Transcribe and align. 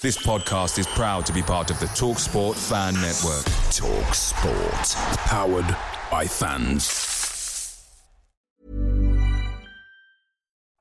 This 0.00 0.16
podcast 0.16 0.78
is 0.78 0.86
proud 0.86 1.26
to 1.26 1.32
be 1.32 1.42
part 1.42 1.72
of 1.72 1.80
the 1.80 1.88
Talk 1.88 2.20
Sport 2.20 2.56
Fan 2.56 2.94
Network. 2.94 3.42
Talk 3.72 4.14
Sport. 4.14 5.16
Powered 5.26 5.76
by 6.08 6.24
fans. 6.24 7.84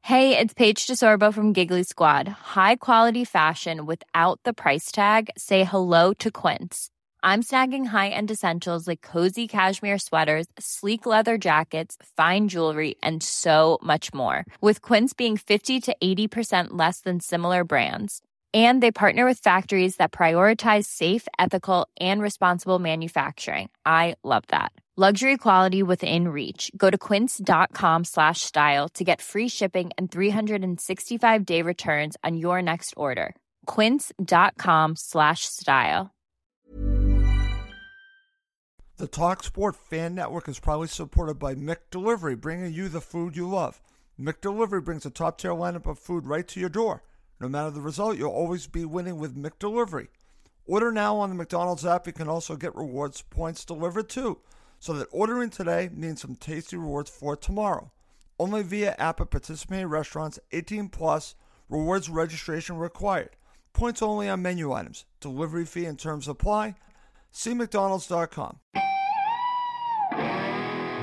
Hey, 0.04 0.38
it's 0.38 0.54
Paige 0.54 0.86
DeSorbo 0.86 1.34
from 1.34 1.52
Giggly 1.52 1.82
Squad. 1.82 2.28
High 2.28 2.76
quality 2.76 3.26
fashion 3.26 3.88
without 3.88 4.40
the 4.44 4.54
price 4.54 4.92
tag? 4.92 5.32
Say 5.36 5.64
hello 5.64 6.14
to 6.20 6.30
Quince. 6.30 6.92
I'm 7.24 7.42
snagging 7.42 7.88
high 7.88 8.10
end 8.10 8.30
essentials 8.30 8.88
like 8.88 9.02
cozy 9.02 9.48
cashmere 9.48 9.98
sweaters, 9.98 10.46
sleek 10.60 11.08
leather 11.08 11.40
jackets, 11.40 11.98
fine 12.16 12.50
jewelry, 12.50 12.94
and 13.02 13.24
so 13.24 13.80
much 13.82 14.14
more. 14.14 14.46
With 14.62 14.84
Quince 14.84 15.14
being 15.14 15.38
50 15.38 15.80
to 15.80 15.96
80% 16.04 16.68
less 16.74 17.00
than 17.00 17.20
similar 17.20 17.64
brands 17.64 18.22
and 18.54 18.82
they 18.82 18.92
partner 18.92 19.26
with 19.26 19.40
factories 19.40 19.98
that 19.98 20.12
prioritize 20.12 20.86
safe 20.86 21.28
ethical 21.38 21.88
and 22.00 22.22
responsible 22.22 22.80
manufacturing. 22.80 23.70
I 23.86 24.16
love 24.24 24.46
that. 24.48 24.72
Luxury 25.00 25.38
quality 25.38 25.84
within 25.84 26.30
reach. 26.30 26.72
Go 26.76 26.90
to 26.90 26.98
quince.com 26.98 28.04
slash 28.04 28.42
style 28.42 28.90
to 28.96 29.04
get 29.04 29.22
free 29.22 29.48
shipping 29.48 29.92
and 29.96 30.12
365 30.12 31.46
day 31.46 31.62
returns 31.62 32.18
on 32.24 32.36
your 32.36 32.64
next 32.64 32.96
order. 32.98 33.36
quince.com 33.68 34.96
slash 34.96 35.42
style. 35.46 36.16
The 38.98 39.08
talk 39.08 39.44
sport 39.44 39.76
fan 39.76 40.16
network 40.16 40.48
is 40.48 40.60
proudly 40.60 40.88
supported 40.88 41.38
by 41.38 41.54
mcdelivery 41.54 42.42
bringing 42.42 42.74
you 42.74 42.90
the 42.90 43.00
food 43.00 43.38
you 43.38 43.48
love. 43.48 43.80
Mcdelivery 44.20 44.84
brings 44.84 45.06
a 45.06 45.12
top 45.12 45.38
tier 45.38 45.52
lineup 45.52 45.86
of 45.86 46.00
food 46.00 46.26
right 46.26 46.48
to 46.48 46.60
your 46.60 46.70
door 46.70 47.04
no 47.40 47.48
matter 47.48 47.72
the 47.72 47.82
result, 47.82 48.18
you'll 48.18 48.32
always 48.32 48.68
be 48.68 48.86
winning 48.86 49.18
with 49.18 49.36
McDelivery. 49.36 50.08
Order 50.66 50.92
now 50.92 51.18
on 51.18 51.30
the 51.30 51.36
McDonald's 51.36 51.86
app. 51.86 52.08
You 52.08 52.14
can 52.14 52.28
also 52.28 52.56
get 52.56 52.76
rewards 52.76 53.22
points 53.22 53.64
delivered 53.64 54.10
too, 54.10 54.40
so 54.80 54.94
that 54.94 55.08
ordering 55.12 55.50
today 55.50 55.90
means 55.94 56.22
some 56.22 56.36
tasty 56.36 56.76
rewards 56.76 57.10
for 57.10 57.36
tomorrow. 57.36 57.92
Only 58.40 58.64
via 58.64 58.96
app 59.00 59.22
at 59.22 59.32
participating 59.32 59.88
restaurants. 59.88 60.40
18 60.52 60.90
plus. 60.90 61.36
Rewards 61.70 62.10
registration 62.10 62.78
required. 62.78 63.36
Points 63.74 64.02
only 64.02 64.30
on 64.30 64.42
menu 64.42 64.72
items. 64.72 65.06
Delivery 65.20 65.66
fee 65.66 65.86
and 65.86 66.00
terms 66.00 66.28
apply. 66.28 66.76
See 67.32 67.54
McDonald's.com. 67.54 68.60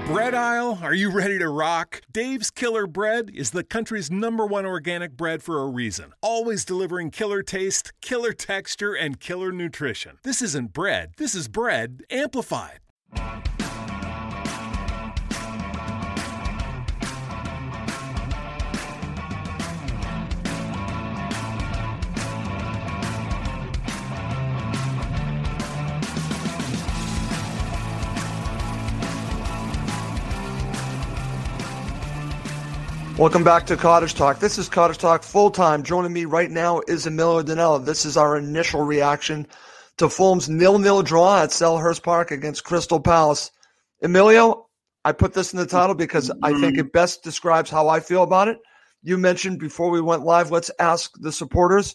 Bread 0.06 0.34
aisle, 0.34 0.80
are 0.82 0.92
you 0.92 1.10
ready 1.10 1.38
to 1.38 1.48
rock? 1.48 2.02
Dave's 2.12 2.50
Killer 2.50 2.86
Bread 2.86 3.30
is 3.34 3.52
the 3.52 3.64
country's 3.64 4.10
number 4.10 4.44
one 4.44 4.66
organic 4.66 5.16
bread 5.16 5.42
for 5.42 5.62
a 5.62 5.66
reason. 5.66 6.12
Always 6.20 6.66
delivering 6.66 7.10
killer 7.10 7.42
taste, 7.42 7.94
killer 8.02 8.34
texture, 8.34 8.92
and 8.92 9.18
killer 9.18 9.50
nutrition. 9.50 10.18
This 10.22 10.42
isn't 10.42 10.74
bread, 10.74 11.14
this 11.16 11.34
is 11.34 11.48
bread 11.48 12.02
amplified. 12.10 12.80
Welcome 33.16 33.44
back 33.44 33.66
to 33.66 33.76
Cottage 33.76 34.14
Talk. 34.14 34.40
This 34.40 34.58
is 34.58 34.68
Cottage 34.68 34.98
Talk 34.98 35.22
full 35.22 35.52
time. 35.52 35.84
Joining 35.84 36.12
me 36.12 36.24
right 36.24 36.50
now 36.50 36.80
is 36.88 37.06
Emilio 37.06 37.44
Danella. 37.44 37.84
This 37.84 38.04
is 38.04 38.16
our 38.16 38.36
initial 38.36 38.80
reaction 38.80 39.46
to 39.98 40.08
Fulham's 40.08 40.48
nil 40.48 40.80
nil 40.80 41.00
draw 41.04 41.40
at 41.40 41.50
Selhurst 41.50 42.02
Park 42.02 42.32
against 42.32 42.64
Crystal 42.64 42.98
Palace. 42.98 43.52
Emilio, 44.02 44.66
I 45.04 45.12
put 45.12 45.32
this 45.32 45.52
in 45.52 45.60
the 45.60 45.66
title 45.66 45.94
because 45.94 46.32
I 46.42 46.58
think 46.58 46.76
it 46.76 46.92
best 46.92 47.22
describes 47.22 47.70
how 47.70 47.88
I 47.88 48.00
feel 48.00 48.24
about 48.24 48.48
it. 48.48 48.58
You 49.04 49.16
mentioned 49.16 49.60
before 49.60 49.90
we 49.90 50.00
went 50.00 50.24
live, 50.24 50.50
let's 50.50 50.72
ask 50.80 51.12
the 51.20 51.30
supporters 51.30 51.94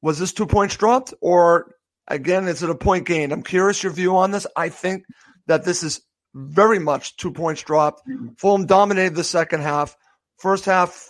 was 0.00 0.18
this 0.18 0.32
two 0.32 0.46
points 0.46 0.76
dropped 0.76 1.12
or 1.20 1.74
again, 2.08 2.48
is 2.48 2.62
it 2.62 2.70
a 2.70 2.74
point 2.74 3.06
gained? 3.06 3.32
I'm 3.32 3.42
curious 3.42 3.82
your 3.82 3.92
view 3.92 4.16
on 4.16 4.30
this. 4.30 4.46
I 4.56 4.70
think 4.70 5.04
that 5.46 5.64
this 5.64 5.82
is 5.82 6.00
very 6.34 6.78
much 6.78 7.16
two 7.18 7.32
points 7.32 7.62
dropped. 7.62 8.00
Fulham 8.38 8.64
dominated 8.64 9.14
the 9.14 9.24
second 9.24 9.60
half. 9.60 9.94
First 10.42 10.64
half 10.64 11.08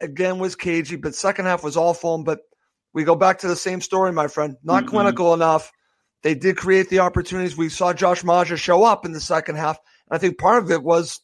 again 0.00 0.38
was 0.38 0.56
cagey, 0.56 0.96
but 0.96 1.14
second 1.14 1.44
half 1.44 1.62
was 1.62 1.76
all. 1.76 1.92
But 2.24 2.40
we 2.94 3.04
go 3.04 3.14
back 3.14 3.40
to 3.40 3.48
the 3.48 3.54
same 3.54 3.82
story, 3.82 4.10
my 4.10 4.26
friend. 4.26 4.56
Not 4.64 4.84
mm-hmm. 4.84 4.90
clinical 4.90 5.34
enough. 5.34 5.70
They 6.22 6.34
did 6.34 6.56
create 6.56 6.88
the 6.88 7.00
opportunities. 7.00 7.58
We 7.58 7.68
saw 7.68 7.92
Josh 7.92 8.24
Maja 8.24 8.56
show 8.56 8.82
up 8.82 9.04
in 9.04 9.12
the 9.12 9.20
second 9.20 9.56
half. 9.56 9.78
And 10.08 10.16
I 10.16 10.18
think 10.18 10.38
part 10.38 10.62
of 10.62 10.70
it 10.70 10.82
was, 10.82 11.20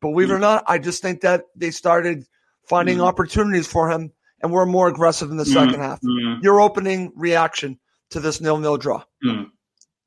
believe 0.00 0.30
it 0.30 0.32
or 0.32 0.38
not, 0.38 0.64
I 0.66 0.78
just 0.78 1.02
think 1.02 1.20
that 1.20 1.42
they 1.54 1.72
started 1.72 2.24
finding 2.70 2.96
mm-hmm. 2.96 3.06
opportunities 3.06 3.66
for 3.66 3.90
him 3.90 4.10
and 4.42 4.50
were 4.50 4.64
more 4.64 4.88
aggressive 4.88 5.30
in 5.30 5.36
the 5.36 5.44
2nd 5.44 5.72
mm-hmm. 5.72 5.82
half. 5.82 5.98
Your 6.42 6.62
opening 6.62 7.12
reaction 7.16 7.78
to 8.10 8.20
this 8.20 8.40
nil-nil 8.40 8.78
draw? 8.78 9.04
Mm. 9.22 9.50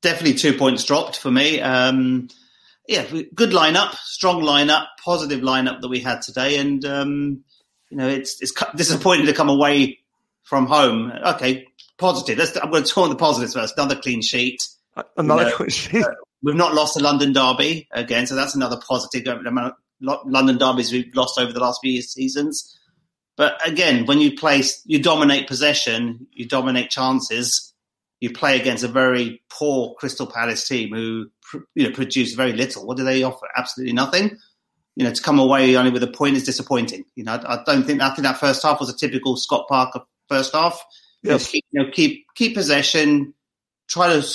Definitely 0.02 0.34
two 0.34 0.54
points 0.54 0.82
dropped 0.82 1.16
for 1.16 1.30
me. 1.30 1.60
Um, 1.60 2.28
yeah, 2.88 3.06
good 3.34 3.50
lineup, 3.50 3.94
strong 3.96 4.42
lineup, 4.42 4.86
positive 5.04 5.40
lineup 5.40 5.82
that 5.82 5.88
we 5.88 6.00
had 6.00 6.22
today, 6.22 6.56
and 6.58 6.84
um, 6.86 7.44
you 7.90 7.98
know 7.98 8.08
it's 8.08 8.40
it's 8.40 8.52
disappointing 8.74 9.26
to 9.26 9.34
come 9.34 9.50
away 9.50 9.98
from 10.42 10.66
home. 10.66 11.12
Okay, 11.12 11.66
positive. 11.98 12.38
Let's, 12.38 12.56
I'm 12.56 12.70
going 12.70 12.82
to 12.82 12.90
talk 12.90 13.04
on 13.04 13.10
the 13.10 13.16
positives 13.16 13.52
first. 13.52 13.76
Another 13.76 13.96
clean 14.00 14.22
sheet. 14.22 14.66
Another 15.18 15.44
you 15.44 15.50
know, 15.50 15.56
clean 15.56 15.68
sheet. 15.68 16.02
Uh, 16.02 16.10
we've 16.42 16.54
not 16.54 16.74
lost 16.74 16.94
the 16.94 17.02
London 17.02 17.34
Derby 17.34 17.86
again, 17.92 18.26
so 18.26 18.34
that's 18.34 18.54
another 18.54 18.80
positive. 18.88 19.26
London 20.00 20.56
derbies 20.58 20.90
we've 20.90 21.14
lost 21.14 21.38
over 21.38 21.52
the 21.52 21.60
last 21.60 21.80
few 21.82 22.00
seasons. 22.00 22.74
But 23.36 23.60
again, 23.68 24.06
when 24.06 24.20
you 24.20 24.34
play, 24.34 24.62
you 24.86 25.02
dominate 25.02 25.46
possession, 25.46 26.26
you 26.32 26.48
dominate 26.48 26.90
chances. 26.90 27.67
You 28.20 28.32
play 28.32 28.60
against 28.60 28.84
a 28.84 28.88
very 28.88 29.42
poor 29.48 29.94
Crystal 29.94 30.26
Palace 30.26 30.66
team 30.66 30.92
who 30.92 31.26
you 31.74 31.88
know 31.88 31.94
produce 31.94 32.34
very 32.34 32.52
little. 32.52 32.86
What 32.86 32.96
do 32.96 33.04
they 33.04 33.22
offer? 33.22 33.46
Absolutely 33.56 33.92
nothing. 33.92 34.36
You 34.96 35.04
know, 35.04 35.12
to 35.12 35.22
come 35.22 35.38
away 35.38 35.76
only 35.76 35.92
with 35.92 36.02
a 36.02 36.08
point 36.08 36.36
is 36.36 36.44
disappointing. 36.44 37.04
You 37.14 37.24
know, 37.24 37.34
I, 37.34 37.54
I 37.54 37.62
don't 37.64 37.84
think 37.84 38.00
I 38.02 38.10
think 38.10 38.24
that 38.24 38.38
first 38.38 38.62
half 38.62 38.80
was 38.80 38.90
a 38.90 38.96
typical 38.96 39.36
Scott 39.36 39.66
Parker 39.68 40.00
first 40.28 40.52
half. 40.52 40.82
Yes. 41.22 41.50
Keep, 41.50 41.64
you 41.70 41.82
know, 41.82 41.90
keep 41.90 42.26
keep 42.34 42.54
possession. 42.54 43.34
Try 43.88 44.08
to 44.08 44.26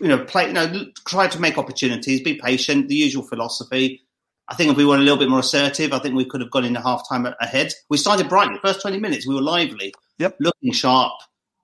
you 0.00 0.08
know 0.08 0.24
play. 0.24 0.48
You 0.48 0.52
know, 0.52 0.86
try 1.06 1.28
to 1.28 1.40
make 1.40 1.58
opportunities. 1.58 2.20
Be 2.20 2.34
patient. 2.34 2.88
The 2.88 2.94
usual 2.94 3.22
philosophy. 3.22 4.02
I 4.48 4.54
think 4.54 4.70
if 4.70 4.76
we 4.76 4.84
were 4.84 4.96
a 4.96 5.00
little 5.00 5.16
bit 5.16 5.28
more 5.28 5.38
assertive, 5.38 5.92
I 5.92 5.98
think 5.98 6.14
we 6.14 6.24
could 6.24 6.40
have 6.40 6.50
gone 6.50 6.64
into 6.64 6.80
half 6.80 7.08
time 7.08 7.26
ahead. 7.40 7.72
We 7.88 7.96
started 7.96 8.28
brightly. 8.28 8.58
First 8.60 8.82
20 8.82 8.98
minutes, 8.98 9.26
we 9.26 9.34
were 9.34 9.40
lively, 9.40 9.94
yep. 10.18 10.36
looking 10.40 10.72
sharp, 10.72 11.12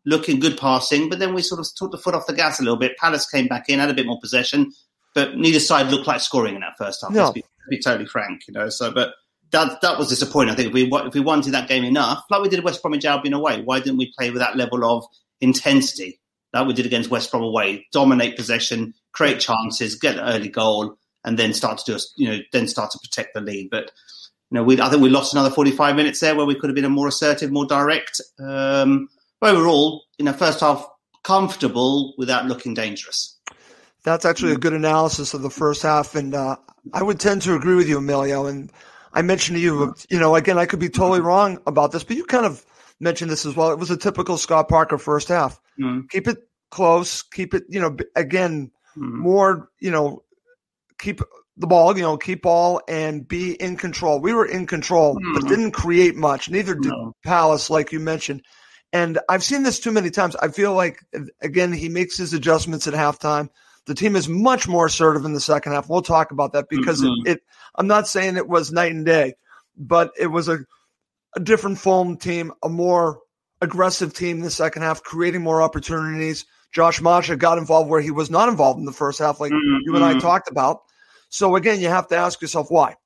looking 0.09 0.41
good 0.41 0.57
passing, 0.57 1.11
but 1.11 1.19
then 1.19 1.35
we 1.35 1.43
sort 1.43 1.61
of 1.61 1.67
took 1.77 1.93
the 1.93 1.99
foot 1.99 2.15
off 2.15 2.27
the 2.27 2.33
gas 2.33 2.59
a 2.59 2.63
little 2.63 2.79
bit. 2.79 2.97
Palace 2.97 3.29
came 3.29 3.47
back 3.47 3.69
in, 3.69 3.79
had 3.79 3.91
a 3.91 3.95
bit 3.95 4.07
more 4.07 4.19
possession, 4.21 4.73
but 5.15 5.37
neither 5.37 5.61
side 5.61 5.91
looked 5.91 6.07
like 6.07 6.21
scoring 6.21 6.55
in 6.55 6.63
that 6.63 6.79
first 6.79 7.03
half. 7.03 7.11
No. 7.11 7.25
Let's 7.25 7.33
be, 7.33 7.45
be, 7.69 7.79
totally 7.79 8.07
frank, 8.07 8.43
you 8.49 8.55
know. 8.55 8.71
So, 8.71 8.91
but 8.91 9.15
that 9.51 9.81
that 9.83 9.99
was 9.99 10.09
disappointing. 10.09 10.53
I 10.53 10.57
think 10.57 10.69
if 10.69 10.75
we 10.75 10.91
if 10.91 11.15
we 11.15 11.21
wanted 11.21 11.53
that 11.53 11.69
game 11.69 11.85
enough, 11.85 12.25
like 12.31 12.43
we 12.43 12.49
did 12.49 12.65
West 12.65 12.83
Bromwich 12.83 13.05
Albion 13.05 13.35
away, 13.35 13.61
why 13.61 13.81
didn't 13.81 13.99
we 13.99 14.13
play 14.19 14.31
with 14.31 14.41
that 14.41 14.57
level 14.57 14.85
of 14.85 15.05
intensity 15.41 16.21
that 16.55 16.67
we 16.67 16.73
did 16.73 16.87
against 16.87 17.11
West 17.11 17.31
Brom 17.31 17.43
away? 17.43 17.87
Dominate 17.93 18.37
possession, 18.37 18.95
create 19.13 19.41
chances, 19.41 19.95
get 19.95 20.17
an 20.17 20.25
early 20.25 20.49
goal, 20.49 20.97
and 21.25 21.39
then 21.39 21.53
start 21.53 21.79
to 21.79 21.85
do 21.85 21.97
a, 21.97 22.01
you 22.17 22.29
know 22.29 22.39
then 22.53 22.67
start 22.67 22.91
to 22.93 22.99
protect 22.99 23.35
the 23.35 23.43
lead. 23.43 23.69
But 23.71 23.91
you 24.51 24.55
know, 24.55 24.63
we 24.65 24.81
I 24.81 24.89
think 24.89 25.03
we 25.03 25.11
lost 25.11 25.35
another 25.35 25.51
forty 25.51 25.71
five 25.71 25.97
minutes 25.97 26.21
there 26.21 26.35
where 26.35 26.47
we 26.47 26.55
could 26.55 26.71
have 26.71 26.77
been 26.77 26.87
a 26.87 26.91
more 26.91 27.09
assertive, 27.09 27.53
more 27.53 27.67
direct. 27.67 28.23
Um, 28.39 29.09
overall, 29.43 30.04
in 30.19 30.26
the 30.26 30.32
first 30.32 30.60
half, 30.60 30.87
comfortable 31.22 32.15
without 32.16 32.47
looking 32.47 32.74
dangerous. 32.74 33.39
That's 34.04 34.24
actually 34.24 34.53
a 34.53 34.59
good 34.59 34.72
analysis 34.72 35.34
of 35.34 35.42
the 35.42 35.51
first 35.51 35.83
half, 35.83 36.15
and 36.15 36.34
uh, 36.34 36.57
I 36.92 37.03
would 37.03 37.21
tend 37.21 37.42
to 37.42 37.54
agree 37.54 37.74
with 37.74 37.89
you, 37.89 37.98
Emilio. 37.98 38.47
And 38.47 38.72
I 39.13 39.22
mentioned 39.22 39.57
to 39.57 39.63
you, 39.63 39.95
you 40.09 40.18
know, 40.18 40.34
again, 40.36 40.59
I 40.59 40.66
could 40.66 40.78
be 40.78 40.89
totally 40.89 41.21
wrong 41.21 41.60
about 41.66 41.92
this, 41.92 42.04
but 42.04 42.16
you 42.16 42.24
kind 42.24 42.47
of 42.47 42.65
mentioned 43.01 43.30
this 43.30 43.45
as 43.45 43.54
well. 43.54 43.71
It 43.71 43.78
was 43.78 43.91
a 43.91 43.97
typical 43.97 44.39
Scott 44.39 44.68
Parker 44.68 44.98
first 44.98 45.28
half. 45.28 45.60
Mm-hmm. 45.78 46.07
Keep 46.10 46.28
it 46.28 46.39
close, 46.71 47.22
keep 47.22 47.54
it, 47.54 47.65
you 47.68 47.80
know, 47.80 47.97
again, 48.16 48.71
mm-hmm. 48.97 49.18
more, 49.18 49.68
you 49.80 49.91
know, 49.91 50.22
keep 50.98 51.21
the 51.57 51.66
ball, 51.66 51.97
you 51.97 52.03
know, 52.03 52.16
keep 52.16 52.42
ball 52.42 52.80
and 52.89 53.27
be 53.27 53.53
in 53.53 53.77
control. 53.77 54.21
We 54.21 54.33
were 54.33 54.47
in 54.47 54.66
control, 54.66 55.16
mm-hmm. 55.16 55.34
but 55.34 55.48
didn't 55.48 55.72
create 55.72 56.15
much. 56.15 56.48
Neither 56.48 56.74
did 56.74 56.92
no. 56.92 57.15
Palace, 57.24 57.68
like 57.71 57.92
you 57.92 58.01
mentioned. 58.01 58.42
And 58.93 59.19
I've 59.29 59.45
seen 59.45 59.63
this 59.63 59.81
too 59.81 59.93
many 59.93 60.11
times. 60.11 60.35
I 60.37 60.49
feel 60.49 60.73
like, 60.75 61.05
again, 61.43 61.73
he 61.73 61.89
makes 61.89 62.17
his 62.17 62.33
adjustments 62.33 62.87
at 62.87 62.95
halftime. 62.95 63.51
The 63.87 63.95
team 63.95 64.17
is 64.17 64.29
much 64.29 64.67
more 64.67 64.87
assertive 64.87 65.25
in 65.25 65.33
the 65.33 65.41
second 65.41 65.73
half. 65.73 65.89
We'll 65.89 66.03
talk 66.03 66.31
about 66.31 66.53
that 66.53 66.69
because 66.69 67.03
mm-hmm. 67.03 67.27
it, 67.27 67.33
it, 67.33 67.43
I'm 67.75 67.87
not 67.87 68.09
saying 68.09 68.37
it 68.37 68.49
was 68.49 68.73
night 68.73 68.93
and 68.93 69.05
day, 69.05 69.35
but 69.77 70.13
it 70.19 70.29
was 70.29 70.49
a, 70.49 70.59
a 71.37 71.41
different 71.41 71.79
Fulham 71.79 72.17
team, 72.17 72.53
a 72.63 72.69
more 72.69 73.21
aggressive 73.61 74.15
team 74.15 74.39
in 74.39 74.43
the 74.43 74.51
second 74.51 74.83
half, 74.83 75.03
creating 75.03 75.43
more 75.43 75.63
opportunities. 75.63 76.47
Josh 76.73 77.01
Maja 77.01 77.37
got 77.37 77.59
involved 77.59 77.91
where 77.91 78.01
he 78.01 78.11
was 78.11 78.31
not 78.31 78.49
involved 78.49 78.79
in 78.79 78.85
the 78.85 78.93
first 78.93 79.19
half, 79.19 79.41
like 79.41 79.53
mm-hmm. 79.53 79.79
you 79.85 79.97
and 79.97 80.05
I 80.05 80.19
talked 80.19 80.51
about. 80.51 80.83
So 81.29 81.57
again, 81.57 81.81
you 81.81 81.89
have 81.89 82.09
to 82.09 82.17
ask 82.17 82.41
yourself 82.41 82.71
why. 82.71 82.97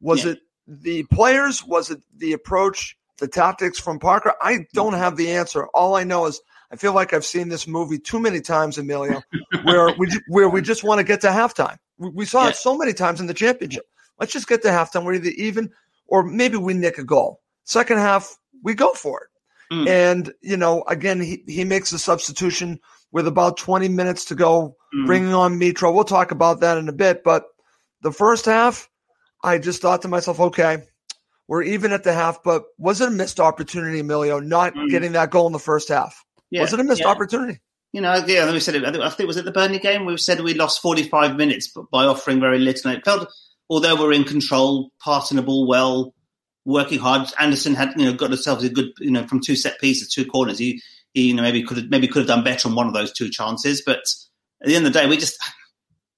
Was 0.00 0.24
yeah. 0.24 0.32
it 0.32 0.38
the 0.66 1.02
players? 1.04 1.64
Was 1.64 1.90
it 1.90 2.00
the 2.16 2.32
approach, 2.32 2.96
the 3.18 3.28
tactics 3.28 3.78
from 3.78 3.98
Parker? 3.98 4.34
I 4.40 4.66
don't 4.74 4.94
have 4.94 5.16
the 5.16 5.32
answer. 5.32 5.66
All 5.68 5.96
I 5.96 6.04
know 6.04 6.26
is 6.26 6.40
I 6.70 6.76
feel 6.76 6.92
like 6.92 7.12
I've 7.12 7.24
seen 7.24 7.48
this 7.48 7.66
movie 7.66 7.98
too 7.98 8.20
many 8.20 8.40
times, 8.40 8.78
Emilio, 8.78 9.22
where 9.64 9.94
we 9.98 10.08
where 10.28 10.48
we 10.48 10.62
just 10.62 10.84
want 10.84 10.98
to 10.98 11.04
get 11.04 11.20
to 11.22 11.28
halftime. 11.28 11.76
We, 11.98 12.10
we 12.10 12.24
saw 12.24 12.44
yeah. 12.44 12.50
it 12.50 12.56
so 12.56 12.76
many 12.76 12.92
times 12.92 13.20
in 13.20 13.26
the 13.26 13.34
championship. 13.34 13.84
Let's 14.18 14.32
just 14.32 14.48
get 14.48 14.62
to 14.62 14.68
halftime. 14.68 15.04
We're 15.04 15.14
either 15.14 15.30
even 15.30 15.70
or 16.06 16.22
maybe 16.22 16.56
we 16.56 16.74
nick 16.74 16.98
a 16.98 17.04
goal. 17.04 17.40
Second 17.64 17.98
half, 17.98 18.36
we 18.62 18.74
go 18.74 18.92
for 18.92 19.22
it. 19.22 19.74
Mm. 19.74 19.88
And, 19.88 20.32
you 20.40 20.56
know, 20.56 20.84
again, 20.86 21.20
he, 21.20 21.42
he 21.46 21.64
makes 21.64 21.92
a 21.92 21.98
substitution 21.98 22.80
with 23.10 23.26
about 23.26 23.56
20 23.56 23.88
minutes 23.88 24.26
to 24.26 24.34
go, 24.34 24.76
mm. 24.94 25.06
bringing 25.06 25.34
on 25.34 25.58
Mitro. 25.58 25.92
We'll 25.92 26.04
talk 26.04 26.30
about 26.30 26.60
that 26.60 26.78
in 26.78 26.88
a 26.88 26.92
bit. 26.92 27.24
But 27.24 27.44
the 28.02 28.12
first 28.12 28.44
half, 28.44 28.88
I 29.42 29.58
just 29.58 29.82
thought 29.82 30.02
to 30.02 30.08
myself, 30.08 30.38
okay, 30.38 30.84
we're 31.48 31.62
even 31.62 31.92
at 31.92 32.04
the 32.04 32.12
half, 32.12 32.42
but 32.42 32.64
was 32.78 33.00
it 33.00 33.08
a 33.08 33.10
missed 33.10 33.40
opportunity, 33.40 34.00
Emilio, 34.00 34.40
not 34.40 34.74
mm. 34.74 34.88
getting 34.88 35.12
that 35.12 35.30
goal 35.30 35.46
in 35.46 35.52
the 35.52 35.58
first 35.58 35.88
half? 35.88 36.24
Yeah, 36.50 36.62
was 36.62 36.72
it 36.72 36.80
a 36.80 36.84
missed 36.84 37.02
yeah. 37.02 37.08
opportunity? 37.08 37.60
You 37.92 38.00
know, 38.00 38.14
yeah, 38.26 38.50
we 38.50 38.60
said 38.60 38.74
it. 38.74 38.84
I 38.84 38.90
think 38.90 39.20
it 39.20 39.26
was 39.26 39.36
at 39.36 39.44
the 39.44 39.52
Burnley 39.52 39.78
game. 39.78 40.04
We 40.04 40.16
said 40.18 40.40
we 40.40 40.54
lost 40.54 40.82
45 40.82 41.36
minutes 41.36 41.70
but 41.74 41.90
by 41.90 42.04
offering 42.04 42.40
very 42.40 42.58
little. 42.58 42.90
And 42.90 42.98
it 42.98 43.04
felt, 43.04 43.28
although 43.70 43.96
we're 43.96 44.12
in 44.12 44.24
control, 44.24 44.90
passing 45.02 45.36
the 45.36 45.42
ball 45.42 45.66
well, 45.66 46.12
working 46.64 46.98
hard. 46.98 47.28
Anderson 47.38 47.74
had, 47.74 47.94
you 47.96 48.04
know, 48.04 48.12
got 48.12 48.30
himself 48.30 48.62
a 48.62 48.68
good, 48.68 48.90
you 48.98 49.10
know, 49.10 49.26
from 49.26 49.40
two 49.40 49.56
set 49.56 49.80
pieces, 49.80 50.12
two 50.12 50.26
corners. 50.26 50.58
He, 50.58 50.82
he 51.14 51.28
you 51.28 51.34
know, 51.34 51.42
maybe 51.42 51.62
could 51.62 51.78
have, 51.78 51.88
maybe 51.88 52.08
could 52.08 52.20
have 52.20 52.28
done 52.28 52.44
better 52.44 52.68
on 52.68 52.74
one 52.74 52.88
of 52.88 52.92
those 52.92 53.12
two 53.12 53.30
chances. 53.30 53.82
But 53.86 54.00
at 54.60 54.68
the 54.68 54.76
end 54.76 54.86
of 54.86 54.92
the 54.92 54.98
day, 54.98 55.06
we 55.06 55.16
just, 55.16 55.38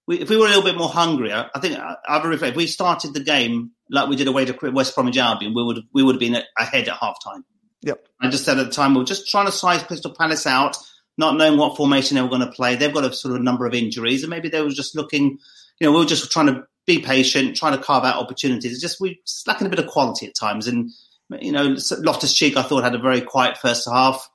we, 0.09 0.21
if 0.21 0.31
we 0.31 0.39
were 0.39 0.47
a 0.47 0.49
little 0.49 0.63
bit 0.65 0.77
more 0.77 0.89
hungry, 0.89 1.33
I, 1.33 1.49
I 1.55 1.61
think 1.61 1.79
I've 2.09 2.25
reflect. 2.25 2.53
If 2.53 2.57
we 2.57 2.67
started 2.67 3.13
the 3.13 3.21
game 3.21 3.73
like 3.91 4.09
we 4.09 4.17
did 4.17 4.27
away 4.27 4.47
to 4.47 4.71
West 4.71 4.95
Bromwich 4.95 5.19
Albion, 5.19 5.53
we 5.55 5.63
would 5.63 5.85
we 5.93 6.03
would 6.03 6.15
have 6.15 6.21
been 6.21 6.43
ahead 6.59 6.89
at 6.89 6.97
half 6.97 7.23
time. 7.23 7.45
Yep. 7.83 8.09
I 8.21 8.31
just 8.31 8.45
said 8.45 8.59
at 8.59 8.67
the 8.67 8.73
time 8.73 8.95
we 8.95 9.01
were 9.01 9.07
just 9.07 9.31
trying 9.31 9.47
to 9.47 9.53
size 9.53 9.83
Crystal 9.83 10.13
Palace 10.13 10.47
out, 10.47 10.79
not 11.19 11.37
knowing 11.37 11.59
what 11.59 11.77
formation 11.77 12.17
they 12.17 12.23
were 12.23 12.29
going 12.29 12.41
to 12.41 12.51
play. 12.51 12.75
They've 12.75 12.93
got 12.93 13.05
a 13.05 13.13
sort 13.13 13.37
of 13.37 13.43
number 13.43 13.67
of 13.67 13.75
injuries, 13.75 14.23
and 14.23 14.31
maybe 14.31 14.49
they 14.49 14.63
were 14.63 14.71
just 14.71 14.97
looking. 14.97 15.39
You 15.79 15.87
know, 15.87 15.93
we 15.93 15.99
were 15.99 16.07
just 16.07 16.33
trying 16.33 16.47
to 16.47 16.65
be 16.87 17.01
patient, 17.01 17.55
trying 17.55 17.77
to 17.77 17.85
carve 17.85 18.05
out 18.05 18.17
opportunities. 18.17 18.73
It's 18.73 18.81
just 18.81 19.03
we 19.03 19.21
lacking 19.47 19.67
a 19.67 19.71
bit 19.71 19.79
of 19.79 19.89
quality 19.89 20.27
at 20.27 20.35
times. 20.35 20.67
And 20.67 20.91
you 21.39 21.53
know, 21.53 21.77
Loftus 21.99 22.35
Cheek 22.35 22.57
I 22.57 22.63
thought 22.63 22.83
had 22.83 22.95
a 22.95 22.99
very 22.99 23.21
quiet 23.21 23.59
first 23.59 23.87
half. 23.87 24.27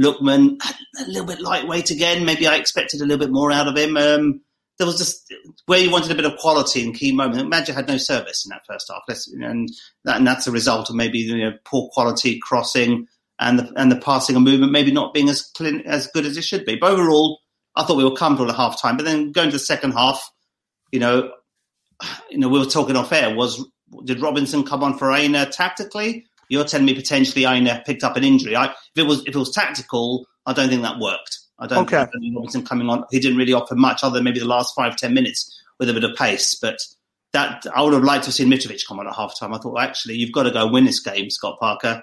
Lookman 0.00 0.58
a 1.00 1.06
little 1.06 1.26
bit 1.26 1.42
lightweight 1.42 1.90
again. 1.90 2.24
Maybe 2.24 2.46
I 2.46 2.56
expected 2.56 3.02
a 3.02 3.04
little 3.04 3.18
bit 3.18 3.32
more 3.32 3.52
out 3.52 3.68
of 3.68 3.76
him. 3.76 3.98
Um, 3.98 4.40
there 4.78 4.86
was 4.86 4.98
just 4.98 5.32
where 5.66 5.80
you 5.80 5.90
wanted 5.90 6.10
a 6.12 6.14
bit 6.14 6.24
of 6.24 6.36
quality 6.38 6.84
in 6.84 6.92
key 6.92 7.12
moments. 7.12 7.44
Maja 7.44 7.72
had 7.72 7.88
no 7.88 7.96
service 7.96 8.46
in 8.46 8.50
that 8.50 8.64
first 8.66 8.90
half, 8.90 9.02
and 9.40 9.68
that, 10.04 10.18
and 10.18 10.26
that's 10.26 10.46
a 10.46 10.52
result 10.52 10.88
of 10.88 10.96
maybe 10.96 11.18
you 11.18 11.36
know, 11.36 11.56
poor 11.64 11.88
quality 11.92 12.38
crossing 12.40 13.06
and 13.40 13.58
the 13.58 13.72
and 13.76 13.90
the 13.90 13.96
passing 13.96 14.36
and 14.36 14.44
movement 14.44 14.72
maybe 14.72 14.92
not 14.92 15.12
being 15.12 15.28
as 15.28 15.42
clean, 15.42 15.82
as 15.82 16.06
good 16.08 16.24
as 16.24 16.36
it 16.36 16.44
should 16.44 16.64
be. 16.64 16.76
But 16.76 16.92
overall, 16.92 17.40
I 17.76 17.84
thought 17.84 17.96
we 17.96 18.04
were 18.04 18.14
comfortable 18.14 18.50
at 18.50 18.56
half 18.56 18.80
time. 18.80 18.96
But 18.96 19.04
then 19.04 19.32
going 19.32 19.48
to 19.48 19.56
the 19.56 19.58
second 19.58 19.92
half, 19.92 20.30
you 20.92 21.00
know, 21.00 21.32
you 22.30 22.38
know, 22.38 22.48
we 22.48 22.60
were 22.60 22.66
talking 22.66 22.96
off 22.96 23.12
air. 23.12 23.34
Was 23.34 23.64
did 24.04 24.20
Robinson 24.20 24.64
come 24.64 24.84
on 24.84 24.96
for 24.96 25.10
Aina 25.12 25.46
tactically? 25.46 26.24
You're 26.48 26.64
telling 26.64 26.86
me 26.86 26.94
potentially 26.94 27.44
Aina 27.44 27.82
picked 27.84 28.04
up 28.04 28.16
an 28.16 28.24
injury. 28.24 28.56
I, 28.56 28.66
if 28.66 28.74
it 28.96 29.06
was 29.06 29.20
if 29.26 29.34
it 29.34 29.36
was 29.36 29.52
tactical, 29.52 30.26
I 30.46 30.52
don't 30.52 30.68
think 30.68 30.82
that 30.82 31.00
worked. 31.00 31.38
I 31.58 31.66
don't 31.66 31.92
okay. 31.92 32.04
think 32.10 32.34
Robinson 32.34 32.64
coming 32.64 32.88
on. 32.88 33.04
He 33.10 33.18
didn't 33.18 33.38
really 33.38 33.52
offer 33.52 33.74
much 33.74 34.04
other 34.04 34.14
than 34.14 34.24
maybe 34.24 34.38
the 34.38 34.46
last 34.46 34.74
five 34.74 34.96
ten 34.96 35.14
minutes 35.14 35.60
with 35.78 35.90
a 35.90 35.94
bit 35.94 36.04
of 36.04 36.16
pace. 36.16 36.54
But 36.54 36.78
that 37.32 37.66
I 37.74 37.82
would 37.82 37.92
have 37.92 38.04
liked 38.04 38.24
to 38.24 38.28
have 38.28 38.34
seen 38.34 38.48
Mitrovic 38.48 38.86
come 38.86 39.00
on 39.00 39.06
at 39.06 39.14
half 39.14 39.38
time. 39.38 39.52
I 39.52 39.58
thought 39.58 39.74
well, 39.74 39.82
actually 39.82 40.16
you've 40.16 40.32
got 40.32 40.44
to 40.44 40.50
go 40.50 40.66
win 40.66 40.84
this 40.84 41.00
game, 41.00 41.30
Scott 41.30 41.58
Parker. 41.58 42.02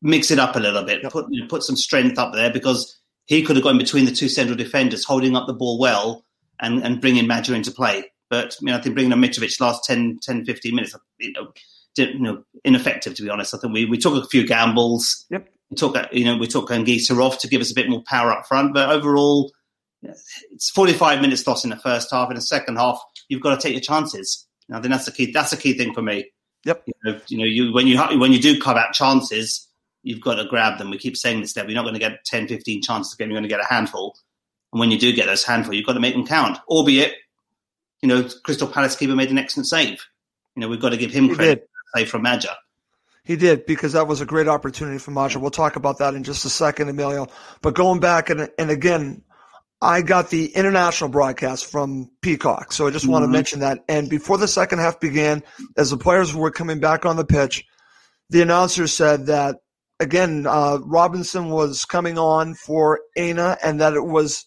Mix 0.00 0.30
it 0.30 0.38
up 0.38 0.56
a 0.56 0.60
little 0.60 0.82
bit. 0.82 1.02
Yep. 1.02 1.12
Put 1.12 1.26
you 1.30 1.42
know, 1.42 1.48
put 1.48 1.62
some 1.62 1.76
strength 1.76 2.18
up 2.18 2.34
there 2.34 2.52
because 2.52 2.98
he 3.26 3.42
could 3.42 3.56
have 3.56 3.62
gone 3.64 3.78
between 3.78 4.04
the 4.04 4.12
two 4.12 4.28
central 4.28 4.56
defenders, 4.56 5.04
holding 5.04 5.36
up 5.36 5.46
the 5.46 5.52
ball 5.52 5.78
well 5.78 6.24
and, 6.60 6.82
and 6.82 7.00
bringing 7.00 7.26
Maja 7.26 7.54
into 7.54 7.70
play. 7.70 8.04
But 8.30 8.56
I, 8.60 8.64
mean, 8.64 8.74
I 8.74 8.80
think 8.80 8.94
bringing 8.94 9.12
on 9.12 9.20
Mitrovic 9.20 9.60
last 9.60 9.84
10, 9.84 10.18
10 10.22 10.44
15 10.44 10.74
minutes, 10.74 10.96
you 11.18 11.32
know, 11.32 11.52
did, 11.94 12.14
you 12.14 12.20
know, 12.20 12.44
ineffective 12.64 13.14
to 13.14 13.22
be 13.22 13.28
honest. 13.28 13.54
I 13.54 13.58
think 13.58 13.74
we, 13.74 13.84
we 13.84 13.98
took 13.98 14.14
a 14.14 14.26
few 14.26 14.46
gambles. 14.46 15.26
Yep. 15.30 15.48
We 15.72 15.76
took 15.76 15.96
you 16.12 16.24
know 16.24 16.36
we 16.36 16.46
took 16.46 16.68
Anguissa 16.68 17.18
off 17.22 17.38
to 17.38 17.48
give 17.48 17.60
us 17.60 17.70
a 17.70 17.74
bit 17.74 17.88
more 17.88 18.02
power 18.06 18.30
up 18.30 18.46
front, 18.46 18.74
but 18.74 18.90
overall, 18.90 19.50
it's 20.02 20.70
45 20.70 21.20
minutes 21.20 21.46
lost 21.46 21.64
in 21.64 21.70
the 21.70 21.76
first 21.76 22.10
half. 22.10 22.28
In 22.28 22.34
the 22.34 22.42
second 22.42 22.76
half, 22.76 23.02
you've 23.28 23.40
got 23.40 23.54
to 23.54 23.60
take 23.60 23.72
your 23.72 23.80
chances. 23.80 24.46
I 24.70 24.80
think 24.80 24.92
that's 24.92 25.06
the 25.06 25.12
key. 25.12 25.32
That's 25.32 25.50
the 25.50 25.56
key 25.56 25.76
thing 25.76 25.94
for 25.94 26.02
me. 26.02 26.30
Yep. 26.64 26.84
You 26.86 26.94
know, 27.04 27.20
you, 27.28 27.38
know, 27.38 27.44
you 27.44 27.72
when 27.72 27.86
you 27.86 27.98
when 28.18 28.32
you 28.32 28.38
do 28.40 28.60
carve 28.60 28.76
out 28.76 28.92
chances, 28.92 29.66
you've 30.02 30.20
got 30.20 30.34
to 30.36 30.44
grab 30.44 30.78
them. 30.78 30.90
We 30.90 30.98
keep 30.98 31.16
saying 31.16 31.40
this 31.40 31.54
that 31.54 31.66
we're 31.66 31.74
not 31.74 31.82
going 31.82 31.94
to 31.94 32.00
get 32.00 32.24
10, 32.24 32.48
15 32.48 32.82
chances 32.82 33.14
again. 33.14 33.28
You're 33.28 33.36
going 33.36 33.48
to 33.48 33.48
get 33.48 33.60
a 33.60 33.72
handful. 33.72 34.16
And 34.72 34.80
when 34.80 34.90
you 34.90 34.98
do 34.98 35.12
get 35.12 35.26
those 35.26 35.44
handful, 35.44 35.74
you've 35.74 35.86
got 35.86 35.94
to 35.94 36.00
make 36.00 36.14
them 36.14 36.26
count. 36.26 36.58
Albeit 36.68 37.14
you 38.02 38.08
know, 38.08 38.28
Crystal 38.42 38.68
Palace 38.68 38.96
keeper 38.96 39.14
made 39.14 39.30
an 39.30 39.38
excellent 39.38 39.68
save. 39.68 40.04
You 40.56 40.60
know, 40.60 40.68
we've 40.68 40.80
got 40.80 40.90
to 40.90 40.96
give 40.96 41.12
him 41.12 41.28
he 41.28 41.34
credit. 41.34 41.68
Save 41.94 42.10
from 42.10 42.22
Maja. 42.22 42.56
He 43.24 43.36
did 43.36 43.66
because 43.66 43.92
that 43.92 44.08
was 44.08 44.20
a 44.20 44.26
great 44.26 44.48
opportunity 44.48 44.98
for 44.98 45.12
Maja. 45.12 45.38
We'll 45.38 45.50
talk 45.50 45.76
about 45.76 45.98
that 45.98 46.14
in 46.14 46.24
just 46.24 46.44
a 46.44 46.48
second, 46.48 46.88
Emilio. 46.88 47.28
But 47.60 47.74
going 47.74 48.00
back 48.00 48.30
and 48.30 48.50
and 48.58 48.70
again, 48.70 49.22
I 49.80 50.02
got 50.02 50.30
the 50.30 50.46
international 50.46 51.10
broadcast 51.10 51.66
from 51.66 52.10
Peacock, 52.20 52.72
so 52.72 52.86
I 52.86 52.90
just 52.90 53.04
mm-hmm. 53.04 53.12
want 53.12 53.22
to 53.24 53.28
mention 53.28 53.60
that. 53.60 53.84
And 53.88 54.08
before 54.08 54.38
the 54.38 54.48
second 54.48 54.80
half 54.80 54.98
began, 54.98 55.42
as 55.76 55.90
the 55.90 55.96
players 55.96 56.34
were 56.34 56.50
coming 56.50 56.80
back 56.80 57.06
on 57.06 57.16
the 57.16 57.24
pitch, 57.24 57.64
the 58.30 58.42
announcer 58.42 58.88
said 58.88 59.26
that 59.26 59.56
again, 60.00 60.46
uh, 60.48 60.78
Robinson 60.82 61.48
was 61.48 61.84
coming 61.84 62.18
on 62.18 62.54
for 62.54 63.00
Aina 63.16 63.56
and 63.62 63.80
that 63.80 63.94
it 63.94 64.04
was 64.04 64.46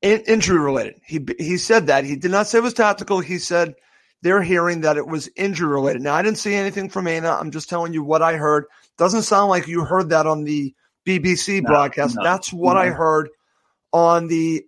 in- 0.00 0.24
injury 0.26 0.58
related. 0.58 1.00
He 1.04 1.20
he 1.38 1.58
said 1.58 1.86
that 1.88 2.04
he 2.04 2.16
did 2.16 2.30
not 2.30 2.46
say 2.46 2.58
it 2.58 2.62
was 2.62 2.72
tactical. 2.72 3.20
He 3.20 3.38
said 3.38 3.74
they're 4.22 4.42
hearing 4.42 4.82
that 4.82 4.96
it 4.96 5.06
was 5.06 5.30
injury 5.36 5.68
related. 5.68 6.02
Now 6.02 6.14
I 6.14 6.22
didn't 6.22 6.38
see 6.38 6.54
anything 6.54 6.88
from 6.88 7.06
Aina. 7.06 7.30
I'm 7.30 7.50
just 7.50 7.68
telling 7.68 7.92
you 7.92 8.02
what 8.02 8.22
I 8.22 8.36
heard. 8.36 8.64
Doesn't 8.98 9.22
sound 9.22 9.48
like 9.48 9.66
you 9.66 9.84
heard 9.84 10.10
that 10.10 10.26
on 10.26 10.44
the 10.44 10.74
BBC 11.06 11.62
no, 11.62 11.68
broadcast. 11.68 12.16
No, 12.16 12.22
That's 12.22 12.52
what 12.52 12.74
no. 12.74 12.80
I 12.80 12.86
heard 12.88 13.28
on 13.92 14.26
the. 14.28 14.64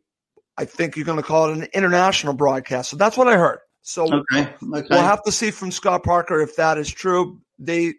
I 0.57 0.65
think 0.65 0.97
you're 0.97 1.07
going 1.07 1.19
to 1.19 1.23
call 1.23 1.51
it 1.51 1.57
an 1.57 1.69
international 1.73 2.35
broadcast. 2.35 2.91
So 2.91 2.97
that's 2.97 3.17
what 3.17 3.27
I 3.27 3.37
heard. 3.37 3.61
So 3.81 4.05
okay, 4.05 4.43
okay. 4.43 4.87
we'll 4.91 5.01
have 5.01 5.23
to 5.25 5.33
see 5.33 5.51
from 5.51 5.71
Scott 5.71 6.05
Parker 6.05 6.41
if 6.41 6.57
that 6.57 6.79
is 6.79 6.91
true. 6.91 7.41
They 7.59 7.95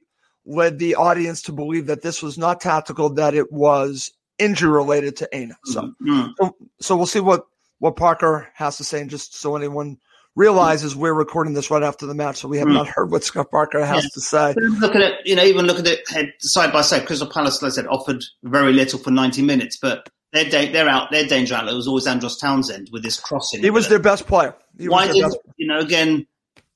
led 0.45 0.77
the 0.77 0.95
audience 0.95 1.41
to 1.43 1.51
believe 1.51 1.87
that 1.87 2.03
this 2.03 2.21
was 2.21 2.37
not 2.37 2.61
tactical, 2.61 3.09
that 3.15 3.33
it 3.33 3.51
was 3.51 4.11
injury 4.37 4.71
related 4.71 5.17
to 5.17 5.29
Aina. 5.33 5.57
So, 5.65 5.81
mm-hmm. 5.81 6.31
so, 6.39 6.55
so 6.79 6.95
we'll 6.95 7.05
see 7.05 7.19
what 7.19 7.45
what 7.79 7.95
Parker 7.95 8.49
has 8.53 8.77
to 8.77 8.83
say, 8.83 9.01
and 9.01 9.09
just 9.09 9.35
so 9.35 9.55
anyone 9.55 9.97
realizes 10.35 10.95
we're 10.95 11.13
recording 11.13 11.53
this 11.53 11.69
right 11.69 11.83
after 11.83 12.05
the 12.05 12.15
match, 12.15 12.37
so 12.37 12.47
we 12.47 12.57
have 12.57 12.67
mm. 12.67 12.73
not 12.73 12.87
heard 12.87 13.11
what 13.11 13.23
Scott 13.23 13.51
Parker 13.51 13.85
has 13.85 14.03
yeah. 14.03 14.09
to 14.13 14.21
say. 14.21 14.53
Look 14.57 14.95
at 14.95 15.01
it, 15.01 15.13
you 15.25 15.35
know, 15.35 15.43
even 15.43 15.65
look 15.65 15.79
at 15.79 15.87
it 15.87 16.01
side 16.39 16.73
by 16.73 16.81
side. 16.81 17.05
Crystal 17.05 17.27
Palace, 17.27 17.61
like 17.61 17.71
I 17.71 17.75
said, 17.75 17.87
offered 17.87 18.23
very 18.43 18.73
little 18.73 18.99
for 18.99 19.11
90 19.11 19.41
minutes, 19.43 19.77
but 19.77 20.09
their 20.31 20.49
they're 20.49 20.89
out, 20.89 21.11
their 21.11 21.27
danger 21.27 21.55
outlet 21.55 21.75
was 21.75 21.87
always 21.87 22.07
Andros 22.07 22.39
Townsend 22.39 22.89
with 22.91 23.03
his 23.03 23.19
crossing. 23.19 23.61
He 23.61 23.69
was 23.69 23.87
their 23.87 23.99
best 23.99 24.25
player. 24.25 24.55
He 24.77 24.89
Why 24.89 25.07
did, 25.07 25.31
you 25.57 25.67
know, 25.67 25.77
again, 25.79 26.25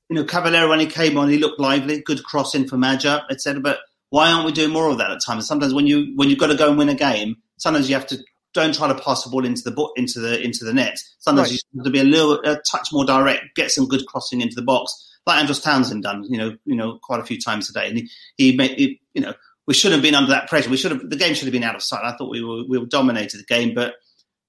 you 0.08 0.16
know, 0.16 0.24
Cavaleiro 0.24 0.68
when 0.68 0.80
he 0.80 0.86
came 0.86 1.18
on, 1.18 1.28
he 1.28 1.38
looked 1.38 1.60
lively, 1.60 2.00
good 2.00 2.22
crossing 2.22 2.68
for 2.68 2.76
Maja, 2.76 3.24
etc. 3.30 3.60
But 3.60 3.80
why 4.10 4.30
aren't 4.30 4.46
we 4.46 4.52
doing 4.52 4.70
more 4.70 4.88
of 4.88 4.98
that 4.98 5.10
at 5.10 5.20
times? 5.24 5.46
Sometimes 5.46 5.74
when 5.74 5.86
you 5.86 6.12
when 6.14 6.30
you've 6.30 6.38
got 6.38 6.46
to 6.46 6.56
go 6.56 6.68
and 6.68 6.78
win 6.78 6.88
a 6.88 6.94
game, 6.94 7.36
sometimes 7.56 7.88
you 7.88 7.96
have 7.96 8.06
to 8.06 8.18
don't 8.58 8.74
try 8.74 8.88
to 8.88 8.94
pass 8.94 9.24
the 9.24 9.30
ball 9.30 9.44
into 9.44 9.62
the 9.62 9.90
into 9.96 10.20
the 10.20 10.40
into 10.42 10.64
the 10.64 10.72
net. 10.72 10.98
Sometimes 11.18 11.50
right. 11.50 11.60
you 11.72 11.80
have 11.80 11.84
to 11.84 11.90
be 11.90 12.00
a 12.00 12.04
little 12.04 12.40
a 12.44 12.60
touch 12.70 12.88
more 12.92 13.04
direct, 13.04 13.54
get 13.54 13.70
some 13.70 13.86
good 13.86 14.06
crossing 14.06 14.40
into 14.40 14.54
the 14.54 14.62
box, 14.62 14.92
like 15.26 15.38
Andros 15.38 15.60
Townsend 15.60 16.02
done, 16.02 16.24
you 16.28 16.38
know, 16.38 16.56
you 16.64 16.74
know, 16.74 16.98
quite 17.02 17.20
a 17.20 17.24
few 17.24 17.40
times 17.40 17.66
today. 17.66 17.88
And 17.88 17.98
he, 17.98 18.10
he 18.36 18.56
made, 18.56 18.78
he, 18.78 19.00
you 19.14 19.20
know, 19.20 19.34
we 19.66 19.74
should 19.74 19.92
have 19.92 20.02
been 20.02 20.14
under 20.14 20.30
that 20.30 20.48
pressure. 20.48 20.70
We 20.70 20.76
should 20.76 20.92
have 20.92 21.08
the 21.08 21.16
game 21.16 21.34
should 21.34 21.46
have 21.46 21.52
been 21.52 21.62
out 21.64 21.74
of 21.74 21.82
sight. 21.82 22.04
I 22.04 22.16
thought 22.16 22.30
we 22.30 22.42
were 22.42 22.64
we 22.66 22.78
were 22.78 22.86
dominated 22.86 23.38
the 23.38 23.44
game, 23.44 23.74
but 23.74 23.94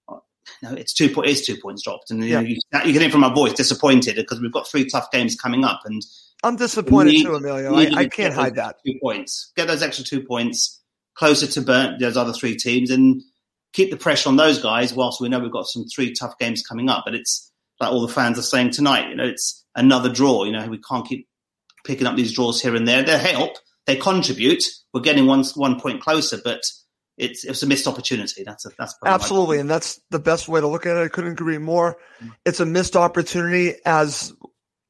uh, 0.08 0.18
you 0.62 0.70
know, 0.70 0.76
it's 0.76 0.94
two 0.94 1.10
po- 1.14 1.22
it's 1.22 1.46
two 1.46 1.58
points 1.58 1.84
dropped, 1.84 2.10
and 2.10 2.24
yeah. 2.24 2.40
you, 2.40 2.58
know, 2.74 2.82
you, 2.82 2.88
you 2.88 2.94
get 2.94 3.02
it 3.02 3.12
from 3.12 3.22
my 3.22 3.34
voice 3.34 3.54
disappointed 3.54 4.16
because 4.16 4.40
we've 4.40 4.54
got 4.54 4.68
three 4.68 4.86
tough 4.86 5.12
games 5.12 5.36
coming 5.36 5.66
up, 5.66 5.82
and 5.86 6.02
I'm 6.44 6.56
disappointed 6.56 7.12
need, 7.12 7.26
too, 7.26 7.36
Emilio. 7.36 7.76
I, 7.76 7.92
I 7.96 8.08
can't 8.08 8.34
hide 8.34 8.56
that. 8.56 8.78
Two 8.86 8.98
points, 9.02 9.52
get 9.56 9.68
those 9.68 9.84
extra 9.84 10.06
two 10.06 10.22
points 10.22 10.82
closer 11.16 11.48
to 11.48 11.62
burn 11.62 11.98
those 12.00 12.16
other 12.16 12.32
three 12.32 12.56
teams 12.56 12.90
and 12.90 13.22
keep 13.74 13.92
the 13.92 13.98
pressure 13.98 14.30
on 14.30 14.36
those 14.36 14.62
guys 14.62 14.94
whilst 14.94 15.22
we 15.22 15.30
know 15.30 15.40
we've 15.40 15.52
got 15.52 15.68
some 15.68 15.86
three 15.86 16.14
tough 16.14 16.38
games 16.38 16.66
coming 16.66 16.90
up. 16.90 17.04
But 17.06 17.16
it's 17.16 17.52
like 17.80 17.92
all 17.92 18.06
the 18.06 18.14
fans 18.14 18.38
are 18.38 18.44
saying 18.44 18.72
tonight, 18.72 19.10
you 19.10 19.16
know, 19.16 19.26
it's 19.26 19.66
another 19.76 20.12
draw. 20.12 20.44
You 20.44 20.52
know, 20.52 20.68
we 20.68 20.80
can't 20.80 21.08
keep 21.08 21.28
picking 21.86 22.08
up 22.08 22.16
these 22.16 22.34
draws 22.34 22.62
here 22.62 22.76
and 22.76 22.88
there. 22.88 23.04
They 23.04 23.18
help, 23.18 23.58
they 23.86 23.96
contribute. 23.96 24.64
We're 24.94 25.02
getting 25.02 25.26
one 25.26 25.44
one 25.56 25.80
point 25.80 26.02
closer, 26.02 26.40
but 26.44 26.62
it's 27.18 27.44
it's 27.44 27.64
a 27.64 27.68
missed 27.68 27.88
opportunity. 27.88 28.44
That's 28.44 28.66
a, 28.66 28.70
that's 28.78 28.96
absolutely, 29.06 29.60
and 29.60 29.70
that's 29.70 30.00
the 30.10 30.20
best 30.20 30.48
way 30.48 30.62
to 30.62 30.68
look 30.68 30.86
at 30.86 30.98
it. 30.98 31.04
I 31.04 31.08
couldn't 31.10 31.34
agree 31.34 31.58
more. 31.58 31.98
Mm-hmm. 32.22 32.30
It's 32.46 32.60
a 32.60 32.66
missed 32.66 32.96
opportunity. 32.96 33.76
As 33.86 34.34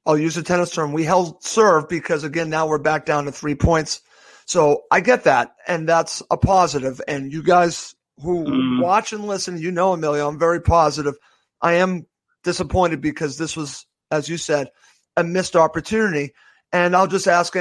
I'll 0.05 0.17
use 0.17 0.38
a 0.38 0.43
tennis 0.43 0.71
term, 0.71 0.93
we 0.93 1.03
held 1.03 1.43
serve 1.43 1.89
because 1.89 2.24
again 2.24 2.50
now 2.50 2.67
we're 2.67 2.77
back 2.77 3.05
down 3.05 3.25
to 3.25 3.31
three 3.31 3.55
points. 3.55 4.01
So 4.45 4.83
I 4.89 5.01
get 5.01 5.25
that, 5.25 5.55
and 5.67 5.88
that's 5.88 6.24
a 6.31 6.38
positive. 6.38 7.01
And 7.07 7.31
you 7.31 7.43
guys 7.43 7.93
who 8.21 8.45
mm. 8.45 8.81
watch 8.81 9.13
and 9.13 9.25
listen, 9.25 9.57
you 9.57 9.71
know, 9.71 9.93
Emilio, 9.93 10.27
I'm 10.27 10.39
very 10.39 10.61
positive. 10.61 11.15
I 11.61 11.75
am 11.75 12.05
disappointed 12.43 13.01
because 13.01 13.38
this 13.38 13.55
was, 13.55 13.85
as 14.11 14.29
you 14.29 14.38
said, 14.38 14.69
a 15.17 15.23
missed 15.23 15.55
opportunity. 15.55 16.33
And 16.71 16.95
I'll 16.95 17.07
just 17.07 17.27
ask 17.27 17.53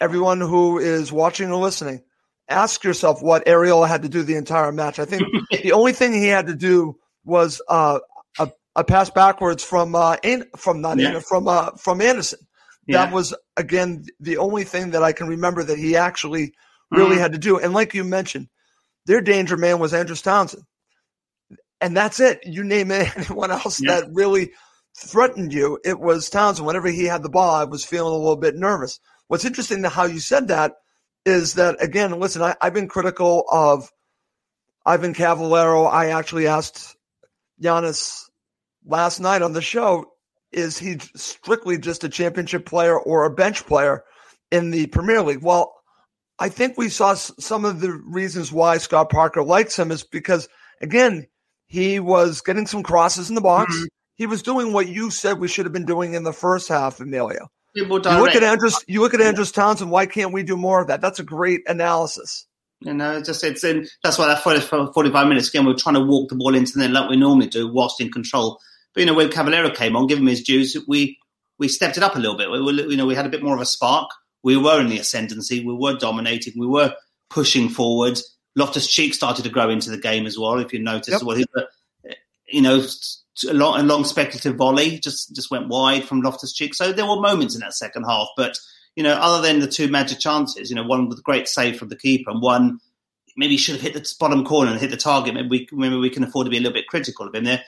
everyone 0.00 0.40
who 0.40 0.78
is 0.78 1.12
watching 1.12 1.50
or 1.50 1.60
listening 1.62 2.02
ask 2.50 2.82
yourself 2.84 3.22
what 3.22 3.44
Ariel 3.46 3.84
had 3.84 4.02
to 4.02 4.08
do 4.08 4.22
the 4.22 4.34
entire 4.34 4.72
match. 4.72 4.98
I 4.98 5.04
think 5.04 5.22
the 5.62 5.72
only 5.72 5.92
thing 5.92 6.12
he 6.12 6.26
had 6.26 6.48
to 6.48 6.54
do 6.54 6.98
was 7.24 7.62
uh, 7.68 8.00
a, 8.38 8.50
a 8.76 8.84
pass 8.84 9.08
backwards 9.08 9.62
from 9.62 9.94
uh, 9.94 10.16
from 10.56 10.80
not 10.80 10.98
yeah. 10.98 11.20
from 11.20 11.48
uh, 11.48 11.70
from 11.76 12.02
Anderson. 12.02 12.40
Yeah. 12.86 13.04
That 13.04 13.14
was 13.14 13.34
again 13.56 14.04
the 14.18 14.38
only 14.38 14.64
thing 14.64 14.90
that 14.90 15.02
I 15.02 15.12
can 15.12 15.28
remember 15.28 15.62
that 15.62 15.78
he 15.78 15.96
actually 15.96 16.52
really 16.90 17.16
mm 17.16 17.20
had 17.20 17.32
to 17.32 17.38
do. 17.38 17.56
And 17.58 17.72
like 17.72 17.94
you 17.94 18.02
mentioned, 18.02 18.48
their 19.10 19.20
danger 19.20 19.56
man 19.56 19.80
was 19.80 19.92
Andros 19.92 20.22
Townsend, 20.22 20.62
and 21.80 21.96
that's 21.96 22.20
it. 22.20 22.38
You 22.44 22.62
name 22.62 22.92
anyone 22.92 23.50
else 23.50 23.82
yeah. 23.82 24.02
that 24.02 24.10
really 24.12 24.52
threatened 24.96 25.52
you, 25.52 25.80
it 25.84 25.98
was 25.98 26.30
Townsend. 26.30 26.64
Whenever 26.64 26.86
he 26.86 27.06
had 27.06 27.24
the 27.24 27.28
ball, 27.28 27.52
I 27.52 27.64
was 27.64 27.84
feeling 27.84 28.14
a 28.14 28.16
little 28.16 28.36
bit 28.36 28.54
nervous. 28.54 29.00
What's 29.26 29.44
interesting 29.44 29.82
to 29.82 29.88
how 29.88 30.04
you 30.04 30.20
said 30.20 30.46
that 30.46 30.74
is 31.26 31.54
that 31.54 31.82
again, 31.82 32.20
listen, 32.20 32.40
I, 32.40 32.54
have 32.62 32.72
been 32.72 32.86
critical 32.86 33.46
of 33.50 33.90
Ivan 34.86 35.12
Cavaleiro. 35.12 35.86
I 35.86 36.10
actually 36.10 36.46
asked 36.46 36.96
Giannis 37.60 38.26
last 38.86 39.18
night 39.18 39.42
on 39.42 39.54
the 39.54 39.60
show, 39.60 40.06
is 40.52 40.78
he 40.78 40.98
strictly 41.16 41.78
just 41.78 42.04
a 42.04 42.08
championship 42.08 42.64
player 42.64 42.96
or 42.96 43.24
a 43.24 43.34
bench 43.34 43.66
player 43.66 44.04
in 44.52 44.70
the 44.70 44.86
Premier 44.86 45.20
League? 45.20 45.42
Well, 45.42 45.74
I 46.40 46.48
think 46.48 46.78
we 46.78 46.88
saw 46.88 47.14
some 47.14 47.66
of 47.66 47.80
the 47.80 47.92
reasons 47.92 48.50
why 48.50 48.78
Scott 48.78 49.10
Parker 49.10 49.42
likes 49.42 49.78
him 49.78 49.90
is 49.90 50.02
because 50.02 50.48
again, 50.80 51.26
he 51.66 52.00
was 52.00 52.40
getting 52.40 52.66
some 52.66 52.82
crosses 52.82 53.28
in 53.28 53.34
the 53.34 53.40
box. 53.42 53.74
Mm-hmm. 53.74 53.84
He 54.16 54.26
was 54.26 54.42
doing 54.42 54.72
what 54.72 54.88
you 54.88 55.10
said 55.10 55.38
we 55.38 55.48
should 55.48 55.66
have 55.66 55.72
been 55.72 55.84
doing 55.84 56.14
in 56.14 56.24
the 56.24 56.32
first 56.32 56.68
half, 56.68 56.98
Emilio. 56.98 57.48
You 57.74 57.84
look 57.84 58.06
at 58.06 58.42
Andros. 58.42 58.82
You 58.88 59.00
look 59.00 59.14
at 59.14 59.20
Andros 59.20 59.52
Townsend. 59.52 59.90
Why 59.90 60.06
can't 60.06 60.32
we 60.32 60.42
do 60.42 60.56
more 60.56 60.80
of 60.80 60.88
that? 60.88 61.00
That's 61.00 61.20
a 61.20 61.22
great 61.22 61.60
analysis. 61.68 62.46
You 62.80 62.94
know, 62.94 63.22
just 63.22 63.44
it's 63.44 63.62
in. 63.62 63.86
That's 64.02 64.18
why 64.18 64.26
that 64.26 64.42
40, 64.42 64.92
45 64.92 65.28
minutes 65.28 65.48
again. 65.48 65.66
We're 65.66 65.74
trying 65.74 65.94
to 65.94 66.04
walk 66.04 66.30
the 66.30 66.34
ball 66.34 66.54
into 66.54 66.72
the 66.72 66.80
net 66.80 66.90
like 66.90 67.10
we 67.10 67.16
normally 67.16 67.46
do, 67.46 67.72
whilst 67.72 68.00
in 68.00 68.10
control. 68.10 68.58
But 68.94 69.00
you 69.00 69.06
know, 69.06 69.14
when 69.14 69.30
Cavaleiro 69.30 69.70
came 69.70 69.94
on, 69.94 70.06
give 70.06 70.18
him 70.18 70.26
his 70.26 70.42
dues. 70.42 70.76
We 70.88 71.18
we 71.58 71.68
stepped 71.68 71.96
it 71.96 72.02
up 72.02 72.16
a 72.16 72.18
little 72.18 72.36
bit. 72.36 72.50
We 72.50 72.60
were, 72.60 72.72
you 72.72 72.96
know, 72.96 73.06
we 73.06 73.14
had 73.14 73.26
a 73.26 73.30
bit 73.30 73.42
more 73.42 73.54
of 73.54 73.60
a 73.60 73.66
spark. 73.66 74.10
We 74.42 74.56
were 74.56 74.80
in 74.80 74.88
the 74.88 74.98
ascendancy. 74.98 75.64
We 75.64 75.74
were 75.74 75.96
dominating. 75.96 76.54
We 76.56 76.66
were 76.66 76.94
pushing 77.28 77.68
forward. 77.68 78.18
Loftus 78.56 78.86
Cheek 78.86 79.14
started 79.14 79.44
to 79.44 79.50
grow 79.50 79.70
into 79.70 79.90
the 79.90 79.98
game 79.98 80.26
as 80.26 80.38
well. 80.38 80.58
If 80.58 80.72
you 80.72 80.80
notice, 80.80 81.14
yep. 81.14 81.22
well, 81.22 81.42
you 82.46 82.62
know, 82.62 82.84
a 83.48 83.54
long, 83.54 83.80
a 83.80 83.82
long 83.82 84.04
speculative 84.04 84.56
volley 84.56 84.98
just 84.98 85.34
just 85.34 85.50
went 85.50 85.68
wide 85.68 86.04
from 86.04 86.20
Loftus 86.20 86.52
Cheek. 86.52 86.74
So 86.74 86.92
there 86.92 87.06
were 87.06 87.20
moments 87.20 87.54
in 87.54 87.60
that 87.60 87.74
second 87.74 88.04
half, 88.04 88.28
but 88.36 88.58
you 88.96 89.02
know, 89.02 89.14
other 89.14 89.46
than 89.46 89.60
the 89.60 89.68
two 89.68 89.88
Maja 89.88 90.16
chances, 90.16 90.68
you 90.68 90.76
know, 90.76 90.82
one 90.82 91.08
with 91.08 91.18
a 91.18 91.22
great 91.22 91.48
save 91.48 91.78
from 91.78 91.88
the 91.88 91.96
keeper 91.96 92.30
and 92.30 92.42
one 92.42 92.80
maybe 93.36 93.56
should 93.56 93.76
have 93.76 93.82
hit 93.82 93.94
the 93.94 94.14
bottom 94.18 94.44
corner 94.44 94.72
and 94.72 94.80
hit 94.80 94.90
the 94.90 94.96
target. 94.96 95.34
Maybe 95.34 95.48
we 95.48 95.68
maybe 95.72 95.96
we 95.96 96.10
can 96.10 96.24
afford 96.24 96.46
to 96.46 96.50
be 96.50 96.56
a 96.56 96.60
little 96.60 96.74
bit 96.74 96.88
critical 96.88 97.26
of 97.26 97.34
him 97.34 97.44
there. 97.44 97.62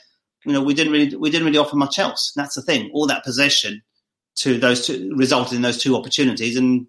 You 0.44 0.52
know, 0.52 0.62
we 0.62 0.74
didn't 0.74 0.92
really 0.92 1.14
we 1.16 1.30
didn't 1.30 1.46
really 1.46 1.58
offer 1.58 1.76
much 1.76 1.98
else. 1.98 2.32
That's 2.34 2.56
the 2.56 2.62
thing. 2.62 2.90
All 2.92 3.06
that 3.06 3.24
possession 3.24 3.82
to 4.36 4.58
those 4.58 4.86
two 4.86 5.12
resulted 5.16 5.56
in 5.56 5.62
those 5.62 5.78
two 5.78 5.96
opportunities, 5.96 6.56
and 6.56 6.86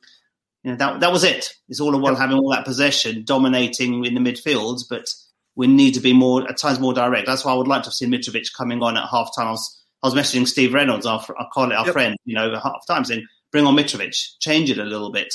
you 0.63 0.71
know 0.71 0.75
that 0.77 0.99
that 0.99 1.11
was 1.11 1.23
it. 1.23 1.53
It's 1.69 1.79
all 1.79 1.95
about 1.95 2.17
having 2.17 2.37
all 2.37 2.51
that 2.51 2.65
possession, 2.65 3.23
dominating 3.23 4.05
in 4.05 4.13
the 4.13 4.21
midfield, 4.21 4.81
but 4.89 5.05
we 5.55 5.67
need 5.67 5.93
to 5.93 5.99
be 5.99 6.13
more 6.13 6.47
at 6.49 6.57
times 6.57 6.79
more 6.79 6.93
direct. 6.93 7.27
That's 7.27 7.45
why 7.45 7.51
I 7.51 7.55
would 7.55 7.67
like 7.67 7.83
to 7.83 7.87
have 7.87 7.93
seen 7.93 8.11
Mitrovic 8.11 8.53
coming 8.55 8.81
on 8.81 8.97
at 8.97 9.07
half 9.09 9.29
time. 9.35 9.47
I 9.47 9.51
was, 9.51 9.83
I 10.01 10.07
was 10.07 10.15
messaging 10.15 10.47
Steve 10.47 10.73
Reynolds, 10.73 11.05
our, 11.05 11.23
our 11.37 11.49
colleague, 11.53 11.77
our 11.77 11.85
yep. 11.85 11.93
friend, 11.93 12.17
you 12.25 12.35
know, 12.35 12.47
over 12.47 12.59
half 12.59 12.85
time 12.87 13.05
saying, 13.05 13.25
bring 13.51 13.65
on 13.65 13.75
Mitrovic, 13.75 14.39
change 14.39 14.71
it 14.71 14.79
a 14.79 14.83
little 14.83 15.11
bit. 15.11 15.33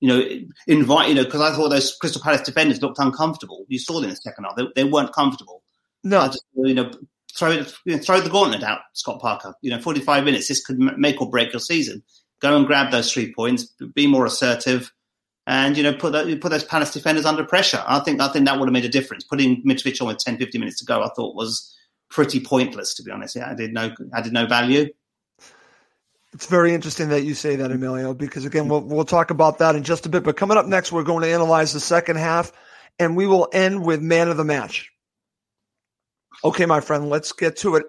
You 0.00 0.08
know, 0.08 0.28
invite, 0.66 1.08
you 1.08 1.14
know, 1.14 1.24
because 1.24 1.40
I 1.40 1.54
thought 1.54 1.68
those 1.68 1.94
Crystal 1.96 2.22
Palace 2.22 2.42
defenders 2.42 2.80
looked 2.80 2.98
uncomfortable. 2.98 3.66
You 3.68 3.78
saw 3.78 3.94
them 3.94 4.04
in 4.04 4.10
the 4.10 4.16
second 4.16 4.44
half. 4.44 4.56
They, 4.56 4.66
they 4.74 4.84
weren't 4.84 5.12
comfortable. 5.12 5.62
No. 6.04 6.26
Just, 6.26 6.44
you 6.54 6.74
know, 6.74 6.90
throw, 7.38 7.50
you 7.50 7.96
know, 7.96 7.98
throw 7.98 8.20
the 8.20 8.30
gauntlet 8.30 8.62
out, 8.62 8.80
Scott 8.94 9.20
Parker. 9.20 9.54
You 9.62 9.70
know, 9.70 9.80
45 9.80 10.24
minutes, 10.24 10.48
this 10.48 10.64
could 10.64 10.78
make 10.78 11.20
or 11.20 11.30
break 11.30 11.52
your 11.52 11.60
season. 11.60 12.02
Go 12.40 12.56
and 12.56 12.66
grab 12.66 12.90
those 12.90 13.12
three 13.12 13.32
points, 13.34 13.64
be 13.94 14.06
more 14.06 14.26
assertive, 14.26 14.92
and 15.46 15.76
you 15.76 15.82
know 15.82 15.92
put 15.92 16.12
put 16.40 16.50
those 16.50 16.62
Palace 16.62 16.92
defenders 16.92 17.24
under 17.24 17.44
pressure. 17.44 17.82
I 17.86 18.00
think 18.00 18.20
I 18.20 18.28
think 18.28 18.46
that 18.46 18.58
would 18.58 18.68
have 18.68 18.72
made 18.72 18.84
a 18.84 18.88
difference. 18.88 19.24
Putting 19.24 19.62
Mitrovic 19.64 20.00
on 20.00 20.08
with 20.08 20.18
10, 20.18 20.38
15 20.38 20.60
minutes 20.60 20.78
to 20.80 20.84
go, 20.84 21.02
I 21.02 21.08
thought 21.16 21.34
was 21.34 21.74
pretty 22.10 22.38
pointless 22.38 22.94
to 22.94 23.02
be 23.02 23.10
honest. 23.10 23.34
Yeah, 23.34 23.50
I 23.50 23.54
did 23.54 23.72
no 23.72 23.90
I 24.12 24.20
did 24.20 24.32
no 24.32 24.46
value. 24.46 24.88
It's 26.34 26.46
very 26.46 26.74
interesting 26.74 27.08
that 27.08 27.24
you 27.24 27.34
say 27.34 27.56
that, 27.56 27.72
Emilio, 27.72 28.12
because 28.12 28.44
again, 28.44 28.68
we'll 28.68 28.82
we'll 28.82 29.04
talk 29.04 29.30
about 29.30 29.58
that 29.58 29.74
in 29.74 29.82
just 29.82 30.06
a 30.06 30.08
bit. 30.10 30.22
But 30.22 30.36
coming 30.36 30.58
up 30.58 30.66
next, 30.66 30.92
we're 30.92 31.02
going 31.02 31.22
to 31.22 31.32
analyze 31.32 31.72
the 31.72 31.80
second 31.80 32.16
half, 32.16 32.52
and 32.98 33.16
we 33.16 33.26
will 33.26 33.48
end 33.52 33.84
with 33.84 34.02
man 34.02 34.28
of 34.28 34.36
the 34.36 34.44
match. 34.44 34.92
Okay, 36.44 36.66
my 36.66 36.80
friend, 36.80 37.08
let's 37.08 37.32
get 37.32 37.56
to 37.58 37.76
it. 37.76 37.84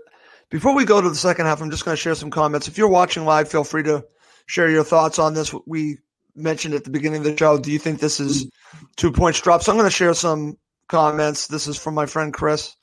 Before 0.50 0.74
we 0.74 0.86
go 0.86 1.00
to 1.00 1.10
the 1.10 1.16
second 1.16 1.46
half, 1.46 1.62
I'm 1.62 1.70
just 1.70 1.86
going 1.86 1.96
to 1.96 2.02
share 2.02 2.16
some 2.16 2.32
comments. 2.32 2.68
If 2.68 2.78
you're 2.78 2.90
watching 2.90 3.26
live, 3.26 3.50
feel 3.50 3.64
free 3.64 3.84
to 3.84 4.06
share 4.48 4.70
your 4.70 4.84
thoughts 4.84 5.20
on 5.20 5.36
this. 5.36 5.54
We 5.68 6.00
mentioned 6.36 6.74
at 6.74 6.84
the 6.84 6.90
beginning 6.90 7.20
of 7.20 7.26
the 7.26 7.38
show, 7.38 7.60
do 7.60 7.72
you 7.72 7.78
think 7.78 8.00
this 8.00 8.20
is 8.20 8.50
two 8.96 9.12
points 9.12 9.40
drop? 9.42 9.62
So 9.62 9.72
I'm 9.72 9.78
going 9.78 9.90
to 9.90 9.96
share 9.96 10.16
some 10.16 10.58
comments. 10.88 11.48
This 11.48 11.68
is 11.68 11.78
from 11.78 11.94
my 11.94 12.08
friend 12.08 12.34
Chris. 12.34 12.76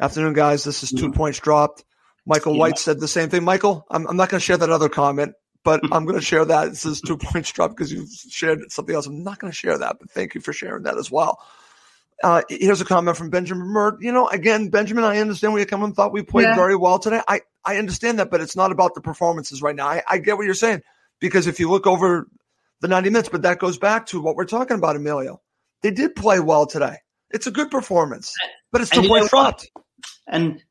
Afternoon, 0.00 0.34
guys. 0.34 0.64
This 0.64 0.82
is 0.82 0.92
two 0.92 1.10
points 1.10 1.40
dropped. 1.40 1.84
Michael 2.26 2.52
yeah. 2.54 2.60
White 2.60 2.78
said 2.78 3.00
the 3.00 3.08
same 3.08 3.30
thing. 3.30 3.42
Michael, 3.42 3.86
I'm, 3.90 4.06
I'm 4.06 4.16
not 4.16 4.28
going 4.28 4.38
to 4.38 4.44
share 4.44 4.58
that 4.58 4.70
other 4.70 4.90
comment, 4.90 5.32
but 5.64 5.80
I'm 5.92 6.04
going 6.04 6.18
to 6.18 6.24
share 6.24 6.44
that. 6.44 6.68
It 6.68 6.76
says 6.76 7.00
two 7.00 7.16
points 7.22 7.50
dropped 7.50 7.74
because 7.74 7.90
you 7.90 8.06
shared 8.28 8.70
something 8.70 8.94
else. 8.94 9.06
I'm 9.06 9.24
not 9.24 9.38
going 9.38 9.50
to 9.50 9.56
share 9.56 9.78
that, 9.78 9.96
but 9.98 10.10
thank 10.10 10.34
you 10.34 10.42
for 10.42 10.52
sharing 10.52 10.82
that 10.82 10.98
as 10.98 11.10
well. 11.10 11.38
Uh, 12.22 12.42
here's 12.48 12.80
a 12.80 12.84
comment 12.84 13.16
from 13.16 13.30
Benjamin 13.30 13.68
Mert. 13.68 14.00
You 14.00 14.12
know, 14.12 14.28
again, 14.28 14.70
Benjamin, 14.70 15.04
I 15.04 15.18
understand 15.18 15.52
where 15.52 15.60
you're 15.60 15.66
coming. 15.66 15.92
Thought 15.92 16.12
we 16.12 16.22
played 16.22 16.44
yeah. 16.44 16.56
very 16.56 16.74
well 16.74 16.98
today. 16.98 17.20
I, 17.28 17.42
I 17.64 17.76
understand 17.76 18.18
that, 18.18 18.30
but 18.30 18.40
it's 18.40 18.56
not 18.56 18.72
about 18.72 18.94
the 18.94 19.00
performances 19.00 19.62
right 19.62 19.76
now. 19.76 19.86
I, 19.86 20.02
I 20.08 20.18
get 20.18 20.36
what 20.36 20.46
you're 20.46 20.54
saying 20.54 20.82
because 21.20 21.46
if 21.46 21.60
you 21.60 21.70
look 21.70 21.86
over 21.86 22.28
the 22.80 22.88
90 22.88 23.10
minutes. 23.10 23.28
But 23.28 23.42
that 23.42 23.58
goes 23.58 23.78
back 23.78 24.06
to 24.06 24.20
what 24.20 24.36
we're 24.36 24.44
talking 24.44 24.76
about, 24.76 24.96
Emilio. 24.96 25.40
They 25.82 25.90
did 25.90 26.16
play 26.16 26.40
well 26.40 26.66
today. 26.66 26.96
It's 27.30 27.46
a 27.46 27.50
good 27.50 27.70
performance, 27.70 28.34
but 28.72 28.80
it's 28.80 28.90
two 28.90 29.06
points 29.06 29.28
dropped. 29.28 29.70
And 30.26 30.62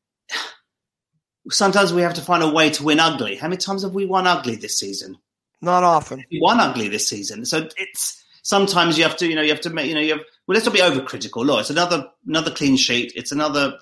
sometimes 1.50 1.92
we 1.92 2.02
have 2.02 2.14
to 2.14 2.20
find 2.20 2.42
a 2.42 2.50
way 2.50 2.70
to 2.70 2.82
win 2.82 2.98
ugly. 2.98 3.36
How 3.36 3.48
many 3.48 3.58
times 3.58 3.84
have 3.84 3.94
we 3.94 4.06
won 4.06 4.26
ugly 4.26 4.56
this 4.56 4.78
season? 4.78 5.16
Not 5.62 5.84
often. 5.84 6.24
We 6.30 6.40
won 6.42 6.58
ugly 6.60 6.88
this 6.88 7.08
season. 7.08 7.44
So 7.44 7.68
it's 7.76 8.24
sometimes 8.42 8.98
you 8.98 9.04
have 9.04 9.16
to, 9.18 9.26
you 9.28 9.36
know, 9.36 9.42
you 9.42 9.50
have 9.50 9.60
to 9.62 9.70
make, 9.70 9.86
you 9.86 9.94
know, 9.94 10.00
you 10.00 10.14
have. 10.14 10.24
Well, 10.48 10.54
let's 10.54 10.64
not 10.64 10.74
be 10.74 10.80
overcritical. 10.80 11.44
Look, 11.44 11.60
it's 11.60 11.68
another 11.68 12.08
another 12.26 12.50
clean 12.50 12.78
sheet. 12.78 13.12
It's 13.14 13.32
another 13.32 13.78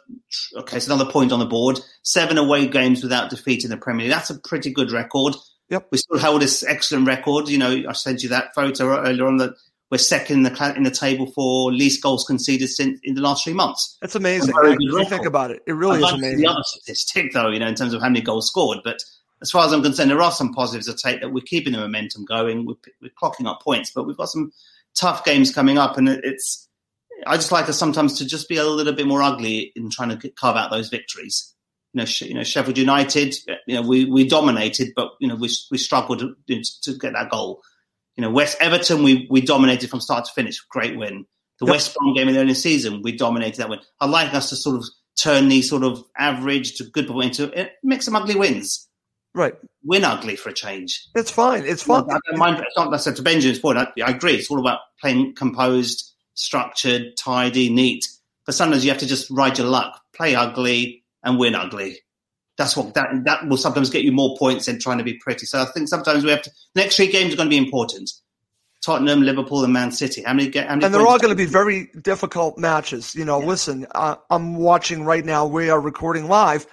okay. 0.56 0.78
It's 0.78 0.88
another 0.88 1.08
point 1.08 1.30
on 1.30 1.38
the 1.38 1.46
board. 1.46 1.78
Seven 2.02 2.38
away 2.38 2.66
games 2.66 3.04
without 3.04 3.30
defeat 3.30 3.62
in 3.62 3.70
the 3.70 3.76
Premier 3.76 4.06
League. 4.06 4.12
That's 4.12 4.30
a 4.30 4.38
pretty 4.40 4.72
good 4.72 4.90
record. 4.90 5.36
Yep. 5.70 5.86
We 5.92 5.98
still 5.98 6.18
hold 6.18 6.42
this 6.42 6.64
excellent 6.64 7.06
record. 7.06 7.48
You 7.48 7.58
know, 7.58 7.84
I 7.88 7.92
sent 7.92 8.24
you 8.24 8.30
that 8.30 8.52
photo 8.52 8.98
earlier 8.98 9.26
on 9.26 9.36
that 9.36 9.54
we're 9.92 9.98
second 9.98 10.38
in 10.38 10.42
the 10.42 10.74
in 10.76 10.82
the 10.82 10.90
table 10.90 11.30
for 11.30 11.72
least 11.72 12.02
goals 12.02 12.24
conceded 12.24 12.68
since 12.68 12.98
in 13.04 13.14
the 13.14 13.20
last 13.20 13.44
three 13.44 13.52
months. 13.52 13.96
That's 14.00 14.16
amazing. 14.16 14.52
If 14.56 14.76
you 14.80 15.04
think 15.04 15.24
about 15.24 15.52
it, 15.52 15.62
it 15.68 15.72
really 15.72 16.02
I'd 16.02 16.14
is 16.14 16.18
amazing. 16.18 16.40
The 16.40 16.48
other 16.48 16.62
statistic, 16.64 17.32
though, 17.32 17.50
you 17.50 17.60
know, 17.60 17.68
in 17.68 17.76
terms 17.76 17.94
of 17.94 18.02
how 18.02 18.08
many 18.08 18.22
goals 18.22 18.48
scored, 18.48 18.78
but 18.82 18.98
as 19.40 19.52
far 19.52 19.66
as 19.66 19.72
I'm 19.72 19.82
concerned, 19.82 20.10
there 20.10 20.22
are 20.22 20.32
some 20.32 20.52
positives 20.52 20.86
to 20.86 20.96
take 20.96 21.20
that 21.20 21.32
we're 21.32 21.44
keeping 21.44 21.74
the 21.74 21.78
momentum 21.78 22.24
going. 22.24 22.66
We're, 22.66 22.74
we're 23.00 23.10
clocking 23.22 23.46
up 23.46 23.62
points, 23.62 23.92
but 23.94 24.04
we've 24.04 24.16
got 24.16 24.30
some 24.30 24.50
tough 24.98 25.24
games 25.24 25.52
coming 25.52 25.78
up, 25.78 25.96
and 25.96 26.08
it's. 26.08 26.64
I 27.26 27.36
just 27.36 27.50
like 27.50 27.68
us 27.68 27.78
sometimes 27.78 28.18
to 28.18 28.26
just 28.26 28.46
be 28.46 28.58
a 28.58 28.64
little 28.64 28.92
bit 28.92 29.06
more 29.06 29.22
ugly 29.22 29.72
in 29.74 29.88
trying 29.88 30.16
to 30.16 30.30
carve 30.32 30.56
out 30.56 30.70
those 30.70 30.90
victories 30.90 31.54
you 31.96 32.02
know, 32.02 32.08
you 32.20 32.34
know, 32.34 32.42
Sheffield 32.42 32.76
United, 32.76 33.34
you 33.66 33.74
know, 33.74 33.80
we, 33.80 34.04
we 34.04 34.28
dominated, 34.28 34.92
but 34.94 35.12
you 35.18 35.28
know, 35.28 35.34
we 35.34 35.48
we 35.70 35.78
struggled 35.78 36.18
to, 36.20 36.62
to 36.82 36.98
get 36.98 37.14
that 37.14 37.30
goal. 37.30 37.62
You 38.16 38.22
know, 38.22 38.30
West 38.30 38.58
Everton, 38.60 39.02
we 39.02 39.26
we 39.30 39.40
dominated 39.40 39.88
from 39.88 40.02
start 40.02 40.26
to 40.26 40.32
finish, 40.34 40.60
great 40.68 40.98
win. 40.98 41.24
The 41.58 41.64
yep. 41.64 41.72
West 41.72 41.94
Brom 41.94 42.12
game 42.12 42.28
in 42.28 42.34
the 42.34 42.40
early 42.40 42.52
season, 42.52 43.00
we 43.02 43.16
dominated 43.16 43.56
that 43.58 43.70
win. 43.70 43.78
I 43.98 44.06
like 44.06 44.34
us 44.34 44.50
to 44.50 44.56
sort 44.56 44.76
of 44.76 44.84
turn 45.18 45.48
these 45.48 45.70
sort 45.70 45.84
of 45.84 46.04
average 46.18 46.74
to 46.76 46.84
good 46.84 47.08
into 47.08 47.50
eh, 47.56 47.68
make 47.82 48.02
some 48.02 48.14
ugly 48.14 48.34
wins. 48.34 48.86
Right, 49.36 49.54
win 49.84 50.02
ugly 50.02 50.34
for 50.34 50.48
a 50.48 50.54
change. 50.54 51.08
It's 51.14 51.30
fine. 51.30 51.64
It's 51.64 51.82
fine. 51.82 52.04
I 52.10 52.18
don't 52.26 52.38
mind. 52.38 52.58
It's 52.58 52.76
not. 52.76 53.00
Said 53.00 53.16
to 53.16 53.22
Benjamin's 53.22 53.58
point. 53.58 53.76
I, 53.76 53.86
I 54.02 54.10
agree. 54.10 54.34
It's 54.34 54.50
all 54.50 54.58
about 54.58 54.80
playing 55.00 55.34
composed, 55.34 56.14
structured, 56.32 57.16
tidy, 57.18 57.68
neat. 57.68 58.08
But 58.46 58.54
sometimes 58.54 58.82
you 58.82 58.90
have 58.90 59.00
to 59.00 59.06
just 59.06 59.30
ride 59.30 59.58
your 59.58 59.66
luck, 59.66 60.00
play 60.14 60.34
ugly, 60.34 61.04
and 61.22 61.38
win 61.38 61.54
ugly. 61.54 61.98
That's 62.56 62.76
what 62.76 62.94
that 62.94 63.08
that 63.24 63.46
will 63.46 63.58
sometimes 63.58 63.90
get 63.90 64.04
you 64.04 64.12
more 64.12 64.36
points 64.38 64.64
than 64.64 64.80
trying 64.80 64.98
to 64.98 65.04
be 65.04 65.18
pretty. 65.18 65.44
So 65.44 65.60
I 65.60 65.66
think 65.66 65.88
sometimes 65.88 66.24
we 66.24 66.30
have 66.30 66.42
to. 66.42 66.50
Next 66.74 66.96
three 66.96 67.12
games 67.12 67.34
are 67.34 67.36
going 67.36 67.50
to 67.50 67.54
be 67.54 67.62
important. 67.62 68.10
Tottenham, 68.82 69.22
Liverpool, 69.22 69.64
and 69.64 69.72
Man 69.72 69.90
City. 69.90 70.22
How 70.22 70.32
many? 70.32 70.50
How 70.56 70.68
many 70.68 70.84
and 70.84 70.94
they're 70.94 71.06
all 71.06 71.18
going 71.18 71.32
to 71.32 71.36
be 71.36 71.44
very 71.44 71.90
difficult 72.00 72.56
matches. 72.56 73.14
You 73.14 73.24
know, 73.24 73.40
yeah. 73.40 73.46
listen, 73.46 73.86
I'm 73.94 74.54
watching 74.54 75.04
right 75.04 75.24
now. 75.24 75.46
We 75.46 75.68
are 75.68 75.80
recording 75.80 76.28
live, 76.28 76.66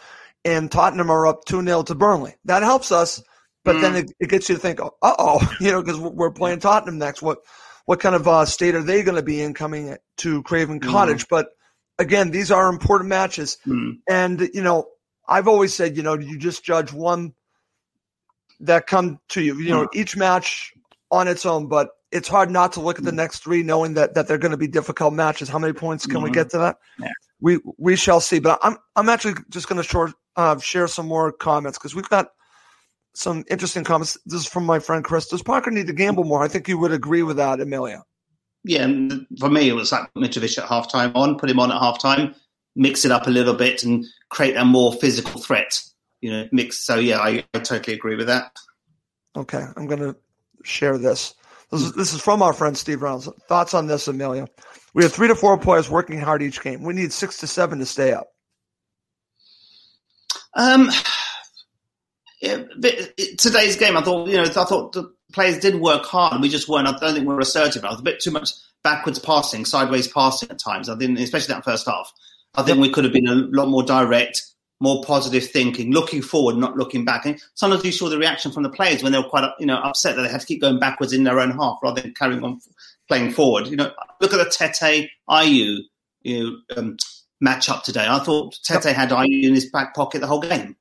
and 0.46 0.72
Tottenham 0.72 1.10
are 1.10 1.28
up 1.28 1.46
two 1.46 1.64
0 1.64 1.84
to 1.84 1.96
Burnley. 1.96 2.36
That 2.46 2.64
helps 2.64 2.92
us, 2.92 3.22
but 3.64 3.78
mm. 3.78 3.82
then 3.82 3.96
it, 3.96 4.12
it, 4.20 4.30
gets 4.30 4.50
you 4.50 4.56
to 4.56 4.62
think, 4.62 4.80
uh 4.82 4.90
oh, 5.02 5.56
you 5.60 5.72
know, 5.72 5.82
because 5.82 6.00
we're 6.00 6.32
playing 6.32 6.60
Tottenham 6.60 6.98
next. 6.98 7.22
What 7.22 7.40
what 7.86 8.00
kind 8.00 8.16
of 8.16 8.28
uh, 8.28 8.46
state 8.46 8.76
are 8.76 8.84
they 8.84 9.04
going 9.04 9.18
to 9.18 9.24
be 9.24 9.42
in 9.42 9.54
coming 9.54 9.96
to 10.18 10.44
Craven 10.44 10.80
mm. 10.80 10.90
Cottage? 10.90 11.26
Mm. 11.26 11.30
But 11.30 11.50
again, 12.00 12.32
these 12.32 12.52
are 12.52 12.70
important 12.70 13.10
matches, 13.10 13.58
mm. 13.66 13.98
and 14.10 14.50
you 14.54 14.62
know, 14.62 14.88
I've 15.28 15.48
always 15.48 15.74
said, 15.74 15.98
you 15.98 16.04
know, 16.04 16.18
you 16.18 16.38
just 16.38 16.64
judge 16.64 16.92
one 16.92 17.34
that 18.60 18.88
come 18.88 19.20
to 19.30 19.42
you. 19.42 19.60
You 19.60 19.70
know, 19.70 19.86
mm. 19.86 19.96
each 19.96 20.18
match 20.18 20.74
on 21.12 21.28
its 21.28 21.46
own, 21.46 21.68
but 21.68 21.90
it's 22.12 22.28
hard 22.28 22.52
not 22.52 22.74
to 22.74 22.82
look 22.82 23.00
at 23.00 23.06
the 23.06 23.12
next 23.12 23.40
three, 23.44 23.64
knowing 23.64 23.96
that 23.96 24.14
that 24.14 24.28
they're 24.28 24.38
going 24.38 24.52
to 24.52 24.58
be 24.58 24.68
difficult 24.68 25.14
matches. 25.14 25.50
How 25.50 25.60
many 25.60 25.74
points 25.74 26.06
can 26.06 26.22
we 26.22 26.32
get 26.32 26.50
to 26.52 26.58
that? 26.60 26.78
Yeah. 27.00 27.08
We 27.42 27.60
we 27.78 27.96
shall 27.96 28.22
see. 28.22 28.40
But 28.40 28.60
I'm 28.62 28.78
I'm 28.96 29.10
actually 29.10 29.36
just 29.50 29.68
going 29.68 29.82
to 29.82 29.88
short 29.88 30.14
uh, 30.36 30.58
share 30.60 30.88
some 30.88 31.08
more 31.08 31.32
comments 31.32 31.78
because 31.78 31.96
we've 31.96 32.10
got 32.10 32.30
some 33.14 33.44
interesting 33.50 33.84
comments. 33.84 34.18
This 34.26 34.42
is 34.42 34.48
from 34.48 34.66
my 34.66 34.80
friend 34.80 35.04
Chris. 35.04 35.28
Does 35.28 35.44
Parker 35.44 35.72
need 35.72 35.88
to 35.88 35.94
gamble 35.94 36.24
more? 36.24 36.44
I 36.44 36.48
think 36.48 36.68
you 36.68 36.78
would 36.78 36.92
agree 36.92 37.24
with 37.24 37.38
that, 37.38 37.60
Emilio. 37.60 38.04
Yeah, 38.64 38.88
for 39.40 39.50
me, 39.50 39.68
it 39.68 39.74
was 39.74 39.92
like 39.92 40.14
Mitrovic 40.16 40.58
at 40.58 40.70
halftime 40.70 41.16
on, 41.16 41.38
put 41.38 41.50
him 41.50 41.60
on 41.60 41.72
at 41.72 41.82
halftime, 41.82 42.34
mix 42.76 43.04
it 43.06 43.12
up 43.12 43.28
a 43.28 43.30
little 43.30 43.54
bit, 43.54 43.84
and 43.84 44.06
create 44.30 44.56
a 44.56 44.64
more 44.64 44.94
physical 44.94 45.42
threat. 45.42 45.82
You 46.22 46.32
know, 46.32 46.48
mix. 46.52 46.80
So 46.80 46.96
yeah, 46.96 47.20
I, 47.20 47.44
I 47.54 47.60
totally 47.60 47.96
agree 47.96 48.16
with 48.16 48.28
that. 48.28 48.56
Okay, 49.36 49.66
I'm 49.76 49.88
going 49.88 50.00
to 50.00 50.16
share 50.64 50.98
this. 50.98 51.36
This 51.72 51.82
is, 51.82 51.94
this 51.94 52.14
is 52.14 52.22
from 52.22 52.42
our 52.42 52.54
friend 52.54 52.78
Steve 52.78 53.02
Reynolds. 53.02 53.28
Thoughts 53.48 53.74
on 53.74 53.88
this, 53.88 54.08
Emilio? 54.08 54.48
We 54.94 55.04
have 55.04 55.12
three 55.12 55.28
to 55.28 55.36
four 55.36 55.58
players 55.58 55.90
working 55.90 56.20
hard 56.20 56.44
each 56.44 56.62
game. 56.62 56.84
We 56.84 56.94
need 56.94 57.12
six 57.12 57.38
to 57.40 57.48
seven 57.48 57.80
to 57.80 57.86
stay 57.86 58.14
up. 58.14 58.28
Um, 60.56 60.92
yeah, 62.42 62.64
today's 63.38 63.76
game, 63.78 63.98
I 63.98 64.02
thought 64.02 64.28
you 64.28 64.38
know, 64.38 64.44
I 64.44 64.50
thought 64.50 64.94
the 64.94 65.14
players 65.32 65.60
did 65.60 65.76
work 65.80 66.06
hard. 66.06 66.42
We 66.42 66.50
just 66.50 66.70
weren't. 66.70 66.88
I 66.88 66.92
don't 66.92 67.14
think 67.14 67.28
we 67.28 67.34
were 67.34 67.40
assertive. 67.40 67.84
I 67.84 67.90
was 67.90 68.00
a 68.00 68.04
bit 68.04 68.20
too 68.20 68.32
much 68.32 68.52
backwards 68.84 69.20
passing, 69.20 69.66
sideways 69.66 70.08
passing 70.08 70.50
at 70.52 70.60
times. 70.60 70.90
I 70.90 70.98
think, 70.98 71.20
especially 71.20 71.54
that 71.54 71.64
first 71.64 71.88
half. 71.88 72.12
I 72.56 72.64
think 72.64 72.80
we 72.80 72.90
could 72.90 73.04
have 73.04 73.14
been 73.14 73.28
a 73.28 73.36
lot 73.36 73.68
more 73.68 73.82
direct, 73.82 74.44
more 74.80 75.04
positive 75.04 75.50
thinking, 75.50 75.92
looking 75.92 76.22
forward, 76.22 76.58
not 76.58 76.78
looking 76.78 77.04
back. 77.04 77.26
And 77.26 77.42
sometimes 77.56 77.84
you 77.84 77.92
saw 77.92 78.10
the 78.10 78.20
reaction 78.20 78.52
from 78.52 78.64
the 78.64 78.70
players 78.70 79.02
when 79.02 79.12
they 79.12 79.18
were 79.18 79.30
quite, 79.30 79.50
you 79.60 79.66
know, 79.66 79.78
upset 79.78 80.16
that 80.16 80.22
they 80.22 80.30
had 80.30 80.42
to 80.42 80.46
keep 80.46 80.62
going 80.62 80.80
backwards 80.80 81.14
in 81.14 81.24
their 81.24 81.40
own 81.40 81.52
half 81.52 81.80
rather 81.82 82.02
than 82.02 82.14
carrying 82.14 82.44
on 82.44 82.60
playing 83.08 83.32
forward. 83.32 83.68
You 83.68 83.78
know, 83.78 83.92
look 84.22 84.34
at 84.34 84.38
the 84.38 84.50
Tete 84.52 85.10
Ayew, 85.30 85.80
you 86.22 86.44
know, 86.44 86.78
um, 86.78 86.98
match 87.44 87.70
up 87.70 87.84
today. 87.84 88.08
I 88.08 88.20
thought 88.20 88.58
Tete 88.64 88.86
yep. 88.86 88.96
had 88.96 89.10
Ayew 89.10 89.44
in 89.44 89.54
his 89.54 89.70
back 89.70 89.94
pocket 89.94 90.22
the 90.22 90.28
whole 90.28 90.42
game. 90.42 90.76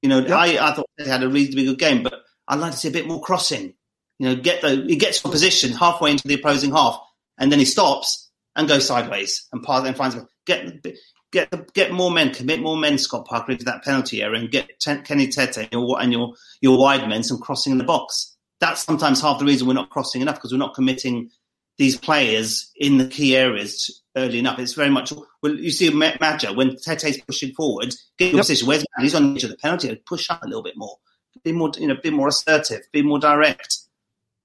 You 0.00 0.08
know, 0.08 0.20
yep. 0.20 0.30
I, 0.30 0.58
I 0.58 0.72
thought 0.72 0.90
Tete 0.98 1.06
had 1.06 1.22
a 1.22 1.28
reasonably 1.28 1.66
good 1.66 1.78
game, 1.78 2.02
but 2.02 2.14
I'd 2.48 2.58
like 2.58 2.72
to 2.72 2.78
see 2.78 2.88
a 2.88 2.92
bit 2.92 3.06
more 3.06 3.20
crossing. 3.20 3.74
You 4.18 4.28
know, 4.28 4.34
get 4.34 4.62
the 4.62 4.84
he 4.88 4.96
gets 4.96 5.24
a 5.24 5.28
position 5.28 5.72
halfway 5.72 6.10
into 6.10 6.26
the 6.26 6.34
opposing 6.34 6.72
half, 6.72 6.98
and 7.38 7.52
then 7.52 7.58
he 7.58 7.64
stops 7.64 8.30
and 8.56 8.68
goes 8.68 8.86
sideways 8.86 9.46
and 9.52 9.62
pass 9.62 9.86
and 9.86 9.96
finds 9.96 10.16
get 10.46 10.82
get 11.30 11.74
get 11.74 11.92
more 11.92 12.10
men, 12.10 12.32
commit 12.32 12.60
more 12.60 12.76
men, 12.76 12.98
Scott 12.98 13.26
Parker, 13.26 13.52
into 13.52 13.64
that 13.66 13.84
penalty 13.84 14.22
area, 14.22 14.40
and 14.40 14.50
get 14.50 14.70
Kenny 15.04 15.28
Tete 15.28 15.58
and 15.58 15.72
your, 15.72 16.00
and 16.00 16.12
your 16.12 16.32
your 16.60 16.78
wide 16.78 17.08
men 17.08 17.22
some 17.22 17.38
crossing 17.38 17.72
in 17.72 17.78
the 17.78 17.84
box. 17.84 18.36
That's 18.60 18.82
sometimes 18.82 19.20
half 19.20 19.38
the 19.38 19.44
reason 19.44 19.66
we're 19.66 19.74
not 19.74 19.90
crossing 19.90 20.22
enough 20.22 20.36
because 20.36 20.52
we're 20.52 20.58
not 20.58 20.74
committing 20.74 21.30
these 21.78 21.96
players 21.96 22.70
in 22.76 22.98
the 22.98 23.08
key 23.08 23.36
areas 23.36 24.01
early 24.16 24.38
enough. 24.38 24.58
It's 24.58 24.74
very 24.74 24.90
much 24.90 25.12
well, 25.42 25.54
you 25.54 25.70
see 25.70 25.90
Maja 25.90 26.52
when 26.52 26.76
Tete's 26.76 27.20
pushing 27.20 27.52
forward, 27.54 27.94
get 28.18 28.26
your 28.26 28.36
yep. 28.36 28.42
position. 28.42 28.68
Where's 28.68 28.84
man? 28.96 29.04
He's 29.04 29.14
on 29.14 29.34
the 29.34 29.36
edge 29.36 29.44
of 29.44 29.50
the 29.50 29.56
penalty. 29.56 29.94
Push 30.06 30.30
up 30.30 30.42
a 30.42 30.46
little 30.46 30.62
bit 30.62 30.76
more, 30.76 30.96
be 31.42 31.52
more, 31.52 31.70
you 31.78 31.88
know, 31.88 31.96
be 32.02 32.10
more 32.10 32.28
assertive, 32.28 32.80
be 32.92 33.02
more 33.02 33.18
direct, 33.18 33.78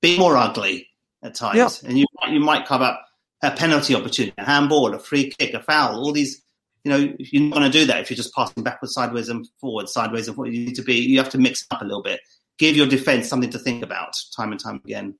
be 0.01 0.17
more 0.17 0.37
ugly 0.37 0.87
at 1.23 1.35
times, 1.35 1.57
yep. 1.57 1.71
and 1.89 1.97
you 1.97 2.05
you 2.29 2.39
might 2.39 2.65
cover 2.65 2.97
a 3.43 3.51
penalty 3.51 3.95
opportunity, 3.95 4.33
a 4.37 4.43
handball, 4.43 4.93
a 4.93 4.99
free 4.99 5.29
kick, 5.29 5.53
a 5.53 5.61
foul, 5.61 5.97
all 5.97 6.11
these. 6.11 6.41
You 6.83 6.91
know, 6.91 7.15
you're 7.19 7.43
not 7.43 7.57
going 7.57 7.69
to 7.69 7.79
do 7.79 7.85
that 7.87 7.99
if 7.99 8.09
you're 8.09 8.15
just 8.15 8.33
passing 8.33 8.63
backwards, 8.63 8.93
sideways, 8.93 9.27
and 9.27 9.45
forward, 9.59 9.89
sideways, 9.89 10.27
and 10.27 10.35
forward. 10.35 10.53
You 10.53 10.67
need 10.67 10.75
to 10.75 10.83
be. 10.83 10.95
You 10.95 11.17
have 11.17 11.29
to 11.29 11.37
mix 11.37 11.65
up 11.69 11.81
a 11.81 11.85
little 11.85 12.03
bit. 12.03 12.21
Give 12.57 12.77
your 12.77 12.87
defense 12.87 13.27
something 13.27 13.49
to 13.49 13.59
think 13.59 13.83
about 13.83 14.13
time 14.33 14.53
and 14.53 14.59
time 14.59 14.81
again. 14.85 15.15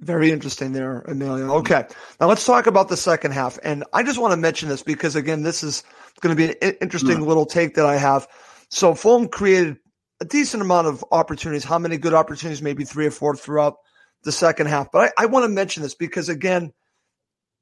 Very 0.00 0.30
interesting 0.30 0.72
there, 0.72 1.00
Emilio. 1.02 1.56
Okay. 1.56 1.84
Now 2.20 2.28
let's 2.28 2.46
talk 2.46 2.66
about 2.66 2.88
the 2.88 2.96
second 2.96 3.32
half. 3.32 3.58
And 3.62 3.84
I 3.92 4.02
just 4.02 4.18
want 4.18 4.32
to 4.32 4.38
mention 4.38 4.70
this 4.70 4.82
because, 4.82 5.14
again, 5.14 5.42
this 5.42 5.62
is 5.62 5.84
going 6.20 6.34
to 6.34 6.42
be 6.42 6.56
an 6.62 6.74
interesting 6.80 7.18
mm. 7.18 7.26
little 7.26 7.44
take 7.44 7.74
that 7.74 7.84
I 7.84 7.98
have. 7.98 8.26
So 8.70 8.94
Fulham 8.94 9.28
created 9.28 9.76
a 10.20 10.24
decent 10.24 10.62
amount 10.62 10.86
of 10.86 11.04
opportunities. 11.12 11.64
How 11.64 11.78
many 11.78 11.98
good 11.98 12.14
opportunities? 12.14 12.62
Maybe 12.62 12.84
three 12.84 13.06
or 13.06 13.10
four 13.10 13.36
throughout 13.36 13.76
the 14.22 14.32
second 14.32 14.68
half. 14.68 14.90
But 14.90 15.12
I, 15.18 15.24
I 15.24 15.26
want 15.26 15.44
to 15.44 15.50
mention 15.50 15.82
this 15.82 15.94
because, 15.94 16.30
again, 16.30 16.72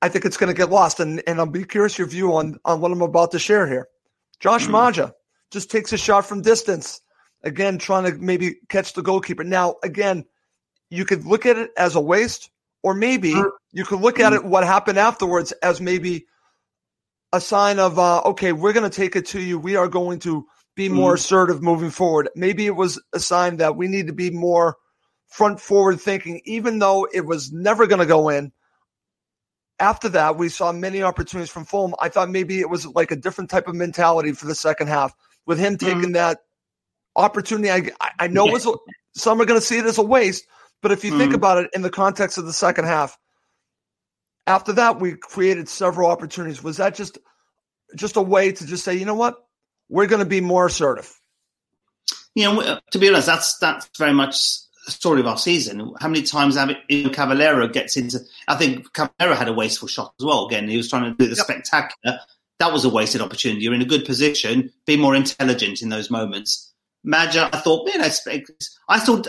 I 0.01 0.09
think 0.09 0.25
it's 0.25 0.37
going 0.37 0.55
to 0.55 0.57
get 0.57 0.71
lost. 0.71 1.01
And, 1.01 1.21
and 1.27 1.41
I'll 1.41 1.47
be 1.47 1.65
curious 1.65 1.99
your 1.99 2.07
view 2.07 2.37
on, 2.37 2.61
on 2.65 2.81
what 2.81 2.93
I'm 2.93 3.03
about 3.03 3.33
to 3.33 3.41
share 3.41 3.67
here. 3.67 3.89
Josh 4.39 4.69
mm. 4.69 4.71
Maja 4.71 5.13
just 5.51 5.73
takes 5.73 5.93
a 5.93 5.99
shot 5.99 6.25
from 6.25 6.43
distance. 6.43 7.01
Again, 7.43 7.79
trying 7.79 8.05
to 8.05 8.17
maybe 8.17 8.59
catch 8.69 8.93
the 8.93 9.03
goalkeeper. 9.03 9.43
Now, 9.43 9.75
again– 9.83 10.25
you 10.91 11.05
could 11.05 11.25
look 11.25 11.47
at 11.47 11.59
it 11.59 11.71
as 11.77 11.95
a 11.95 12.01
waste, 12.01 12.51
or 12.83 12.95
maybe 12.95 13.35
you 13.73 13.85
could 13.85 14.01
look 14.01 14.21
at 14.21 14.33
it 14.33 14.45
what 14.45 14.65
happened 14.65 14.99
afterwards 14.99 15.53
as 15.63 15.81
maybe 15.81 16.27
a 17.33 17.41
sign 17.41 17.79
of 17.79 17.99
uh, 17.99 18.21
okay, 18.23 18.53
we're 18.53 18.73
going 18.73 18.89
to 18.89 18.97
take 18.97 19.17
it 19.17 19.27
to 19.27 19.41
you. 19.41 19.59
We 19.59 19.77
are 19.77 19.89
going 19.89 20.21
to 20.21 20.47
be 20.75 20.89
more 20.89 21.13
mm. 21.13 21.17
assertive 21.17 21.63
moving 21.63 21.91
forward. 21.91 22.31
Maybe 22.35 22.67
it 22.67 22.77
was 22.77 23.03
a 23.13 23.21
sign 23.21 23.57
that 23.59 23.77
we 23.77 23.89
need 23.89 24.07
to 24.07 24.13
be 24.13 24.31
more 24.31 24.77
front 25.27 25.61
forward 25.61 26.01
thinking, 26.01 26.41
even 26.45 26.79
though 26.79 27.07
it 27.13 27.27
was 27.27 27.53
never 27.53 27.87
going 27.87 27.99
to 27.99 28.07
go 28.07 28.29
in. 28.29 28.53
After 29.81 30.09
that, 30.11 30.37
we 30.37 30.49
saw 30.49 30.73
many 30.73 31.03
opportunities 31.03 31.51
from 31.51 31.65
Fulham. 31.65 31.95
I 32.01 32.09
thought 32.09 32.31
maybe 32.31 32.61
it 32.61 32.71
was 32.71 32.87
like 32.87 33.11
a 33.11 33.17
different 33.17 33.51
type 33.51 33.69
of 33.69 33.75
mentality 33.75 34.33
for 34.33 34.47
the 34.47 34.55
second 34.55 34.89
half 34.89 35.15
with 35.47 35.59
him 35.59 35.77
taking 35.77 36.11
mm. 36.11 36.15
that 36.15 36.39
opportunity. 37.15 37.71
I, 37.71 38.11
I 38.19 38.29
know 38.29 38.47
yeah. 38.47 38.53
was, 38.53 38.79
some 39.15 39.41
are 39.41 39.45
going 39.45 39.61
to 39.61 39.67
see 39.67 39.79
it 39.79 39.85
as 39.85 39.99
a 39.99 40.03
waste, 40.03 40.47
but 40.83 40.93
if 40.93 41.05
you 41.05 41.13
mm 41.13 41.19
think 41.19 41.35
about 41.35 41.59
it 41.59 41.71
in 41.75 41.83
the 41.83 41.91
context 41.91 42.39
of 42.39 42.47
the 42.47 42.53
second 42.53 42.85
half, 42.85 43.19
after 44.49 44.73
that 44.73 44.99
we 44.99 45.13
created 45.13 45.69
several 45.69 46.11
opportunities. 46.11 46.63
Was 46.63 46.79
that 46.79 46.95
just 46.95 47.19
just 47.95 48.17
a 48.17 48.23
way 48.23 48.51
to 48.53 48.67
just 48.67 48.85
say, 48.85 48.95
you 48.95 49.05
know 49.05 49.15
what, 49.15 49.37
we're 49.89 50.07
going 50.07 50.23
to 50.23 50.29
be 50.29 50.41
more 50.41 50.67
assertive? 50.67 51.13
You 52.35 52.45
know, 52.45 52.81
to 52.93 52.99
be 52.99 53.09
honest, 53.09 53.27
that's 53.27 53.59
that's 53.59 53.89
very 53.99 54.13
much 54.13 54.59
the 54.87 54.93
story 54.93 55.21
of 55.21 55.27
our 55.27 55.39
season. 55.39 55.95
How 56.01 56.09
many 56.09 56.23
times 56.23 56.57
have 56.57 56.71
it, 56.71 57.13
Cavaleiro 57.13 57.69
gets 57.69 57.97
into? 57.97 58.21
I 58.47 58.57
think 58.57 58.93
Cavaleiro 58.93 59.35
had 59.35 59.49
a 59.49 59.53
wasteful 59.53 59.89
shot 59.89 60.15
as 60.19 60.25
well. 60.25 60.47
Again, 60.47 60.69
he 60.69 60.77
was 60.77 60.89
trying 60.89 61.05
to 61.05 61.17
do 61.17 61.29
the 61.29 61.37
yep. 61.37 61.45
spectacular. 61.45 62.21
That 62.59 62.73
was 62.73 62.85
a 62.85 62.89
wasted 62.89 63.21
opportunity. 63.21 63.63
You're 63.63 63.75
in 63.75 63.83
a 63.83 63.87
good 63.87 64.05
position. 64.05 64.73
Be 64.87 64.97
more 64.97 65.15
intelligent 65.15 65.83
in 65.83 65.91
those 65.91 66.11
moments. 66.11 66.73
Maja, 67.05 67.49
I 67.53 67.59
thought, 67.59 67.87
man, 67.87 68.03
I, 68.03 68.43
I 68.89 68.99
thought 68.99 69.29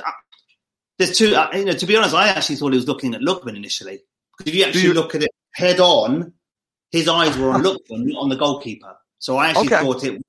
there's 0.99 1.17
two. 1.17 1.33
Uh, 1.35 1.49
you 1.53 1.65
know, 1.65 1.73
to 1.73 1.85
be 1.85 1.95
honest, 1.95 2.13
I 2.13 2.27
actually 2.27 2.57
thought 2.57 2.73
he 2.73 2.77
was 2.77 2.87
looking 2.87 3.15
at 3.15 3.21
Lookman 3.21 3.55
initially 3.55 4.01
because 4.37 4.53
if 4.53 4.55
you 4.55 4.65
actually 4.65 4.81
you, 4.83 4.93
look 4.93 5.15
at 5.15 5.23
it 5.23 5.31
head 5.53 5.79
on, 5.79 6.33
his 6.91 7.07
eyes 7.07 7.37
were 7.37 7.51
on 7.51 7.63
Lookman, 7.63 8.15
on 8.17 8.29
the 8.29 8.35
goalkeeper. 8.35 8.95
So 9.19 9.37
I 9.37 9.49
actually 9.49 9.67
okay. 9.67 9.81
thought 9.81 10.03
it. 10.03 10.21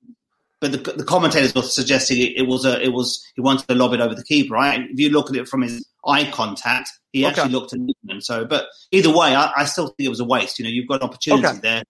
But 0.59 0.71
the, 0.73 0.77
the 0.91 1.03
commentators 1.03 1.55
were 1.55 1.63
suggesting 1.63 2.19
it, 2.19 2.37
it, 2.37 2.47
was 2.47 2.65
a, 2.65 2.79
it 2.79 2.93
was 2.93 3.25
he 3.33 3.41
wanted 3.41 3.67
to 3.67 3.73
lob 3.73 3.93
it 3.93 3.99
over 3.99 4.13
the 4.13 4.23
keeper. 4.23 4.53
Right? 4.53 4.79
If 4.79 4.99
you 4.99 5.09
look 5.09 5.29
at 5.29 5.35
it 5.35 5.47
from 5.47 5.63
his 5.63 5.87
eye 6.05 6.29
contact, 6.31 6.89
he 7.11 7.25
actually 7.25 7.49
looked 7.49 7.73
at 7.73 7.79
Lookman. 7.79 8.21
So, 8.21 8.45
but 8.45 8.67
either 8.91 9.09
way, 9.09 9.35
I, 9.35 9.51
I, 9.57 9.65
still 9.65 9.87
think 9.87 10.05
it 10.05 10.09
was 10.09 10.19
a 10.19 10.25
waste. 10.25 10.59
You 10.59 10.65
know, 10.65 10.71
you've 10.71 10.87
got 10.87 11.01
an 11.01 11.09
opportunity 11.09 11.47
okay. 11.47 11.59
there. 11.59 11.83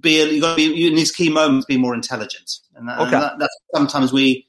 Be 0.00 0.22
you 0.34 0.40
got 0.40 0.50
to 0.50 0.56
be 0.56 0.86
in 0.86 0.94
these 0.94 1.12
key 1.12 1.30
moments, 1.30 1.66
be 1.66 1.78
more 1.78 1.94
intelligent, 1.94 2.50
and, 2.74 2.88
that, 2.88 3.00
and 3.00 3.12
that, 3.12 3.38
that's 3.38 3.56
sometimes 3.74 4.12
we 4.12 4.46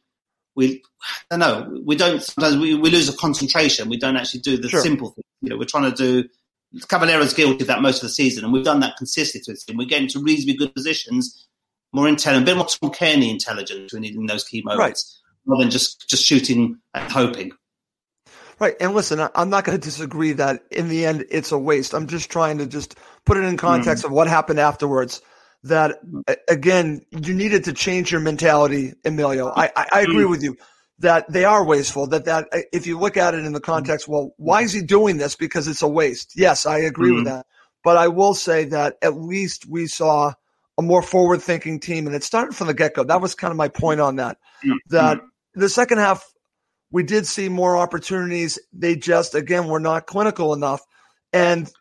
we 0.55 0.83
I 1.31 1.37
don't 1.37 1.39
know 1.39 1.81
we 1.85 1.95
don't 1.95 2.21
sometimes 2.21 2.57
we, 2.57 2.75
we 2.75 2.89
lose 2.89 3.09
a 3.09 3.17
concentration. 3.17 3.89
We 3.89 3.97
don't 3.97 4.17
actually 4.17 4.41
do 4.41 4.57
the 4.57 4.69
sure. 4.69 4.81
simple 4.81 5.09
thing. 5.09 5.23
You 5.41 5.49
know, 5.49 5.57
we're 5.57 5.65
trying 5.65 5.91
to 5.91 5.95
do. 5.95 6.29
Cavaleiro's 6.87 7.33
guilty 7.33 7.61
of 7.61 7.67
that 7.67 7.81
most 7.81 7.97
of 7.97 8.01
the 8.03 8.09
season, 8.09 8.43
and 8.43 8.53
we've 8.53 8.63
done 8.63 8.79
that 8.81 8.95
consistently. 8.97 9.55
We're 9.75 9.87
getting 9.87 10.07
to 10.09 10.19
reasonably 10.19 10.55
good 10.55 10.75
positions, 10.75 11.47
more 11.93 12.07
intelligent, 12.07 12.47
a 12.47 12.51
bit 12.51 12.57
more 12.57 12.67
Tom 12.67 12.91
Cairney 12.91 13.31
intelligence 13.31 13.91
we 13.91 13.99
need 14.01 14.15
in 14.15 14.27
those 14.27 14.43
key 14.43 14.61
moments, 14.63 15.19
right. 15.47 15.51
rather 15.51 15.63
than 15.63 15.71
just 15.71 16.07
just 16.07 16.23
shooting 16.23 16.79
and 16.93 17.11
hoping. 17.11 17.51
Right. 18.59 18.75
And 18.81 18.93
listen, 18.93 19.25
I'm 19.35 19.49
not 19.49 19.63
going 19.63 19.79
to 19.79 19.83
disagree 19.83 20.33
that 20.33 20.63
in 20.69 20.89
the 20.89 21.05
end 21.05 21.25
it's 21.31 21.51
a 21.51 21.57
waste. 21.57 21.93
I'm 21.93 22.07
just 22.07 22.29
trying 22.29 22.57
to 22.57 22.67
just 22.67 22.95
put 23.25 23.37
it 23.37 23.45
in 23.45 23.55
context 23.55 24.03
mm-hmm. 24.03 24.11
of 24.11 24.15
what 24.15 24.27
happened 24.27 24.59
afterwards. 24.59 25.21
That 25.63 25.99
again, 26.47 27.01
you 27.11 27.33
needed 27.33 27.65
to 27.65 27.73
change 27.73 28.11
your 28.11 28.21
mentality, 28.21 28.93
Emilio. 29.03 29.49
I, 29.49 29.71
I, 29.75 29.87
I 29.91 30.01
agree 30.01 30.23
mm-hmm. 30.23 30.31
with 30.31 30.43
you 30.43 30.55
that 30.99 31.29
they 31.29 31.43
are 31.43 31.65
wasteful. 31.65 32.07
That 32.07 32.25
that 32.25 32.47
if 32.71 32.87
you 32.87 32.97
look 32.97 33.17
at 33.17 33.33
it 33.33 33.43
in 33.43 33.51
the 33.51 33.59
context, 33.59 34.07
well, 34.07 34.31
why 34.37 34.61
is 34.61 34.71
he 34.71 34.81
doing 34.81 35.17
this? 35.17 35.35
Because 35.35 35.67
it's 35.67 35.81
a 35.81 35.87
waste. 35.87 36.33
Yes, 36.35 36.65
I 36.65 36.79
agree 36.79 37.09
mm-hmm. 37.09 37.15
with 37.17 37.25
that. 37.25 37.45
But 37.83 37.97
I 37.97 38.07
will 38.07 38.33
say 38.33 38.65
that 38.65 38.97
at 39.01 39.17
least 39.17 39.65
we 39.67 39.87
saw 39.87 40.33
a 40.77 40.81
more 40.81 41.01
forward 41.01 41.41
thinking 41.41 41.81
team, 41.81 42.07
and 42.07 42.15
it 42.15 42.23
started 42.23 42.55
from 42.55 42.67
the 42.67 42.73
get 42.73 42.93
go. 42.93 43.03
That 43.03 43.21
was 43.21 43.35
kind 43.35 43.51
of 43.51 43.57
my 43.57 43.67
point 43.67 43.99
on 43.99 44.15
that. 44.15 44.37
Mm-hmm. 44.63 44.77
That 44.91 45.19
the 45.55 45.67
second 45.67 45.97
half 45.97 46.23
we 46.91 47.03
did 47.03 47.27
see 47.27 47.49
more 47.49 47.77
opportunities. 47.77 48.59
They 48.73 48.95
just, 48.95 49.35
again, 49.35 49.67
were 49.67 49.79
not 49.79 50.07
clinical 50.07 50.53
enough. 50.53 50.81
And 51.31 51.71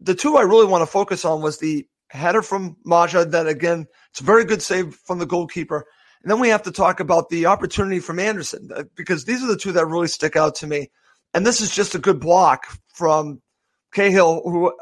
the 0.00 0.14
two 0.14 0.36
I 0.36 0.42
really 0.42 0.66
want 0.66 0.82
to 0.82 0.86
focus 0.86 1.24
on 1.24 1.42
was 1.42 1.58
the 1.58 1.86
header 2.08 2.42
from 2.42 2.76
Maja 2.84 3.24
that, 3.24 3.46
again, 3.46 3.86
it's 4.10 4.20
a 4.20 4.24
very 4.24 4.44
good 4.44 4.62
save 4.62 4.94
from 4.94 5.18
the 5.18 5.26
goalkeeper. 5.26 5.86
And 6.22 6.30
then 6.30 6.40
we 6.40 6.48
have 6.48 6.62
to 6.64 6.72
talk 6.72 7.00
about 7.00 7.28
the 7.28 7.46
opportunity 7.46 8.00
from 8.00 8.18
Anderson 8.18 8.68
uh, 8.74 8.84
because 8.96 9.24
these 9.24 9.42
are 9.42 9.48
the 9.48 9.56
two 9.56 9.72
that 9.72 9.86
really 9.86 10.08
stick 10.08 10.36
out 10.36 10.56
to 10.56 10.66
me. 10.66 10.90
And 11.34 11.46
this 11.46 11.60
is 11.60 11.74
just 11.74 11.94
a 11.94 12.00
good 12.00 12.20
block 12.20 12.66
from 12.94 13.42
Cahill, 13.94 14.42
who, 14.42 14.74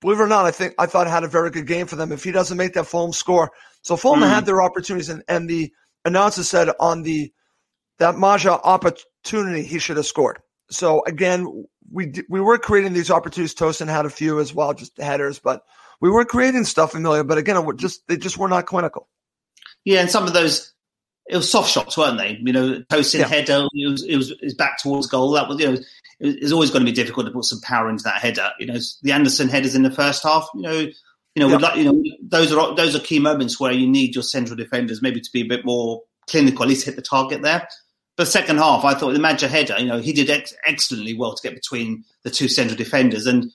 believe 0.00 0.20
it 0.20 0.22
or 0.22 0.28
not, 0.28 0.44
I 0.44 0.50
think 0.50 0.74
I 0.78 0.86
thought 0.86 1.06
had 1.06 1.24
a 1.24 1.28
very 1.28 1.50
good 1.50 1.66
game 1.66 1.86
for 1.86 1.96
them. 1.96 2.12
If 2.12 2.24
he 2.24 2.32
doesn't 2.32 2.56
make 2.56 2.74
that 2.74 2.86
Fulham 2.86 3.12
score, 3.12 3.52
so 3.82 3.96
Fulham 3.96 4.20
mm. 4.20 4.28
had 4.28 4.46
their 4.46 4.62
opportunities, 4.62 5.08
and, 5.08 5.22
and 5.28 5.48
the 5.48 5.72
announcer 6.04 6.44
said 6.44 6.70
on 6.78 7.02
the 7.02 7.32
that 7.98 8.16
Maja 8.16 8.60
opportunity 8.62 9.62
he 9.62 9.78
should 9.78 9.96
have 9.96 10.06
scored. 10.06 10.38
So 10.70 11.02
again, 11.06 11.66
we 11.90 12.12
we 12.28 12.40
were 12.40 12.58
creating 12.58 12.92
these 12.92 13.10
opportunities. 13.10 13.54
Tosin 13.54 13.88
had 13.88 14.06
a 14.06 14.10
few 14.10 14.40
as 14.40 14.54
well, 14.54 14.74
just 14.74 14.96
headers, 14.98 15.38
but 15.38 15.62
we 16.02 16.10
were 16.10 16.26
creating 16.26 16.64
stuff, 16.64 16.94
Emilio. 16.94 17.24
But 17.24 17.38
again, 17.38 17.56
it 17.56 17.76
just 17.76 18.06
they 18.08 18.18
just 18.18 18.36
were 18.36 18.48
not 18.48 18.66
clinical. 18.66 19.08
Yeah, 19.84 20.00
and 20.00 20.10
some 20.10 20.24
of 20.24 20.34
those 20.34 20.72
it 21.26 21.36
was 21.36 21.50
soft 21.50 21.70
shots, 21.70 21.96
weren't 21.96 22.18
they? 22.18 22.38
You 22.42 22.52
know, 22.52 22.82
Tosin 22.90 23.20
yeah. 23.20 23.28
header, 23.28 23.68
it 23.72 23.90
was, 23.90 24.02
it 24.02 24.16
was 24.16 24.30
it 24.32 24.42
was 24.42 24.54
back 24.54 24.78
towards 24.78 25.06
goal. 25.06 25.30
That 25.30 25.48
was 25.48 25.60
you 25.60 25.72
know, 25.72 25.78
it's 26.20 26.52
always 26.52 26.70
going 26.70 26.84
to 26.84 26.90
be 26.90 26.94
difficult 26.94 27.26
to 27.26 27.32
put 27.32 27.44
some 27.44 27.60
power 27.60 27.88
into 27.88 28.04
that 28.04 28.20
header. 28.20 28.50
You 28.58 28.66
know, 28.66 28.78
the 29.02 29.12
Anderson 29.12 29.48
headers 29.48 29.74
in 29.74 29.84
the 29.84 29.90
first 29.90 30.24
half. 30.24 30.48
You 30.54 30.62
know, 30.62 30.78
you 30.80 30.92
know, 31.36 31.48
yeah. 31.48 31.56
like, 31.56 31.76
you 31.76 31.84
know, 31.84 32.02
those 32.20 32.52
are 32.52 32.74
those 32.74 32.96
are 32.96 33.00
key 33.00 33.20
moments 33.20 33.58
where 33.58 33.72
you 33.72 33.88
need 33.88 34.14
your 34.14 34.24
central 34.24 34.56
defenders 34.56 35.00
maybe 35.00 35.20
to 35.20 35.30
be 35.32 35.42
a 35.42 35.48
bit 35.48 35.64
more 35.64 36.02
clinical, 36.28 36.64
at 36.64 36.68
least 36.68 36.84
hit 36.84 36.96
the 36.96 37.02
target 37.02 37.42
there. 37.42 37.66
But 38.16 38.28
second 38.28 38.58
half, 38.58 38.84
I 38.84 38.94
thought 38.94 39.14
the 39.14 39.20
Maja 39.20 39.48
header, 39.48 39.76
you 39.78 39.86
know, 39.86 39.98
he 39.98 40.12
did 40.12 40.28
ex- 40.28 40.54
excellently 40.66 41.16
well 41.16 41.34
to 41.34 41.42
get 41.42 41.54
between 41.54 42.04
the 42.24 42.30
two 42.30 42.46
central 42.48 42.76
defenders 42.76 43.26
and 43.26 43.50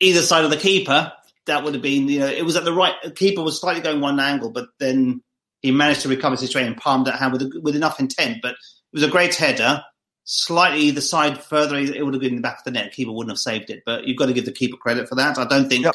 either 0.00 0.20
side 0.20 0.44
of 0.44 0.50
the 0.50 0.56
keeper. 0.58 1.12
That 1.46 1.64
would 1.64 1.74
have 1.74 1.82
been, 1.82 2.08
you 2.08 2.20
know, 2.20 2.26
it 2.26 2.44
was 2.44 2.56
at 2.56 2.64
the 2.64 2.72
right. 2.72 2.94
The 3.02 3.10
keeper 3.10 3.42
was 3.42 3.60
slightly 3.60 3.82
going 3.82 4.00
one 4.00 4.18
angle, 4.18 4.50
but 4.50 4.68
then 4.80 5.22
he 5.62 5.70
managed 5.70 6.02
to 6.02 6.08
recover 6.08 6.32
his 6.32 6.40
situation 6.40 6.72
and 6.72 6.80
palmed 6.80 7.06
that 7.06 7.18
hand 7.18 7.32
with 7.32 7.52
with 7.62 7.76
enough 7.76 8.00
intent. 8.00 8.38
But 8.42 8.52
it 8.52 8.94
was 8.94 9.02
a 9.02 9.08
great 9.08 9.34
header. 9.34 9.82
Slightly 10.24 10.80
either 10.80 11.00
side 11.00 11.42
further, 11.42 11.76
it 11.76 12.04
would 12.04 12.14
have 12.14 12.20
been 12.20 12.30
in 12.30 12.36
the 12.36 12.42
back 12.42 12.58
of 12.58 12.64
the 12.64 12.72
net. 12.72 12.92
Keeper 12.92 13.12
wouldn't 13.12 13.30
have 13.30 13.38
saved 13.38 13.70
it. 13.70 13.82
But 13.86 14.04
you've 14.04 14.16
got 14.16 14.26
to 14.26 14.32
give 14.32 14.44
the 14.44 14.52
keeper 14.52 14.76
credit 14.76 15.08
for 15.08 15.14
that. 15.14 15.38
I 15.38 15.44
don't 15.44 15.68
think. 15.68 15.84
Yep. 15.84 15.94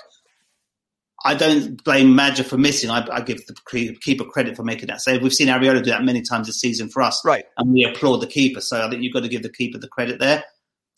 I 1.24 1.36
don't 1.36 1.84
blame 1.84 2.16
Maja 2.16 2.44
for 2.44 2.58
missing. 2.58 2.90
I, 2.90 3.06
I, 3.12 3.22
give 3.22 3.46
the 3.46 3.54
keeper 4.02 4.26
credit 4.26 4.56
for 4.56 4.64
making 4.64 4.88
that 4.88 5.02
save. 5.02 5.22
We've 5.22 5.34
seen 5.34 5.50
Areola 5.50 5.84
do 5.84 5.92
that 5.92 6.04
many 6.04 6.24
times 6.24 6.48
this 6.48 6.60
season 6.60 6.90
for 6.90 7.04
us, 7.04 7.24
right? 7.24 7.46
And 7.58 7.72
we 7.72 7.84
applaud 7.84 8.18
the 8.18 8.28
keeper. 8.28 8.60
So 8.60 8.84
I 8.84 8.90
think 8.90 9.04
you've 9.04 9.14
got 9.14 9.22
to 9.22 9.30
give 9.30 9.44
the 9.44 9.52
keeper 9.52 9.78
the 9.78 9.88
credit 9.88 10.20
there. 10.20 10.44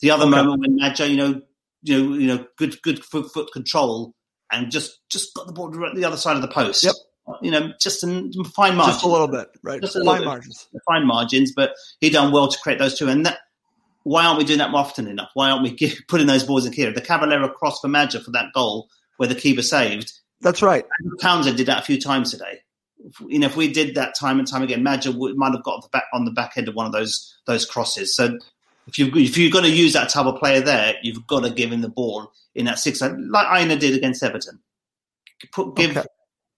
The 0.00 0.10
other 0.10 0.24
okay. 0.24 0.30
moment 0.30 0.60
when 0.60 0.76
Maja, 0.76 1.06
you 1.06 1.16
know, 1.16 1.42
you 1.82 1.98
know, 1.98 2.14
you 2.14 2.26
know, 2.26 2.46
good 2.56 2.80
good 2.80 3.04
foot, 3.04 3.30
foot 3.32 3.52
control 3.52 4.14
and 4.54 4.70
just 4.70 5.00
just 5.08 5.34
got 5.34 5.46
the 5.46 5.52
ball 5.52 5.70
to 5.70 5.90
the 5.94 6.04
other 6.04 6.16
side 6.16 6.36
of 6.36 6.42
the 6.42 6.48
post. 6.48 6.84
Yep. 6.84 6.94
You 7.40 7.50
know, 7.50 7.72
just 7.80 8.04
in 8.04 8.32
fine 8.44 8.76
margins, 8.76 8.96
just 8.96 9.04
a 9.04 9.08
little 9.08 9.28
bit, 9.28 9.48
right? 9.62 9.80
Just 9.80 9.94
fine 10.04 10.18
bit, 10.18 10.26
margins, 10.26 10.68
fine 10.86 11.06
margins. 11.06 11.52
But 11.52 11.72
he 12.00 12.10
done 12.10 12.32
well 12.32 12.48
to 12.48 12.58
create 12.58 12.78
those 12.78 12.98
two, 12.98 13.08
and 13.08 13.26
that. 13.26 13.38
Why 14.06 14.26
aren't 14.26 14.36
we 14.36 14.44
doing 14.44 14.58
that 14.58 14.70
more 14.70 14.80
often 14.80 15.08
enough? 15.08 15.30
Why 15.32 15.48
aren't 15.48 15.62
we 15.62 15.70
give, 15.74 15.98
putting 16.08 16.26
those 16.26 16.44
balls 16.44 16.66
in 16.66 16.74
here? 16.74 16.92
The 16.92 17.00
Cavaleiro 17.00 17.48
cross 17.48 17.80
for 17.80 17.88
Maja 17.88 18.20
for 18.20 18.32
that 18.32 18.52
goal 18.54 18.90
where 19.16 19.30
the 19.30 19.34
keeper 19.34 19.62
saved 19.62 20.12
that's 20.44 20.62
right. 20.62 20.84
Townsend 21.20 21.56
did 21.56 21.66
that 21.66 21.80
a 21.80 21.84
few 21.84 21.98
times 21.98 22.30
today. 22.30 22.60
You 23.26 23.38
know, 23.38 23.46
if 23.46 23.56
we 23.56 23.72
did 23.72 23.94
that 23.96 24.14
time 24.14 24.38
and 24.38 24.46
time 24.46 24.62
again, 24.62 24.82
Maja 24.82 25.12
might 25.12 25.54
have 25.54 25.64
got 25.64 25.82
the 25.82 25.88
back 25.88 26.04
on 26.12 26.26
the 26.26 26.30
back 26.30 26.52
end 26.56 26.68
of 26.68 26.74
one 26.74 26.86
of 26.86 26.92
those 26.92 27.34
those 27.46 27.64
crosses. 27.64 28.14
So 28.14 28.38
if 28.86 28.98
you 28.98 29.10
if 29.14 29.38
you're 29.38 29.50
going 29.50 29.64
to 29.64 29.70
use 29.70 29.92
that 29.94 30.10
type 30.10 30.26
of 30.26 30.38
player 30.38 30.60
there, 30.60 30.94
you've 31.02 31.26
got 31.26 31.40
to 31.40 31.50
give 31.50 31.72
him 31.72 31.80
the 31.80 31.88
ball 31.88 32.32
in 32.54 32.66
that 32.66 32.78
six, 32.78 33.00
like 33.00 33.46
Aina 33.50 33.76
did 33.76 33.96
against 33.96 34.22
Everton. 34.22 34.60
Put 35.52 35.76
give 35.76 35.96
okay. 35.96 36.06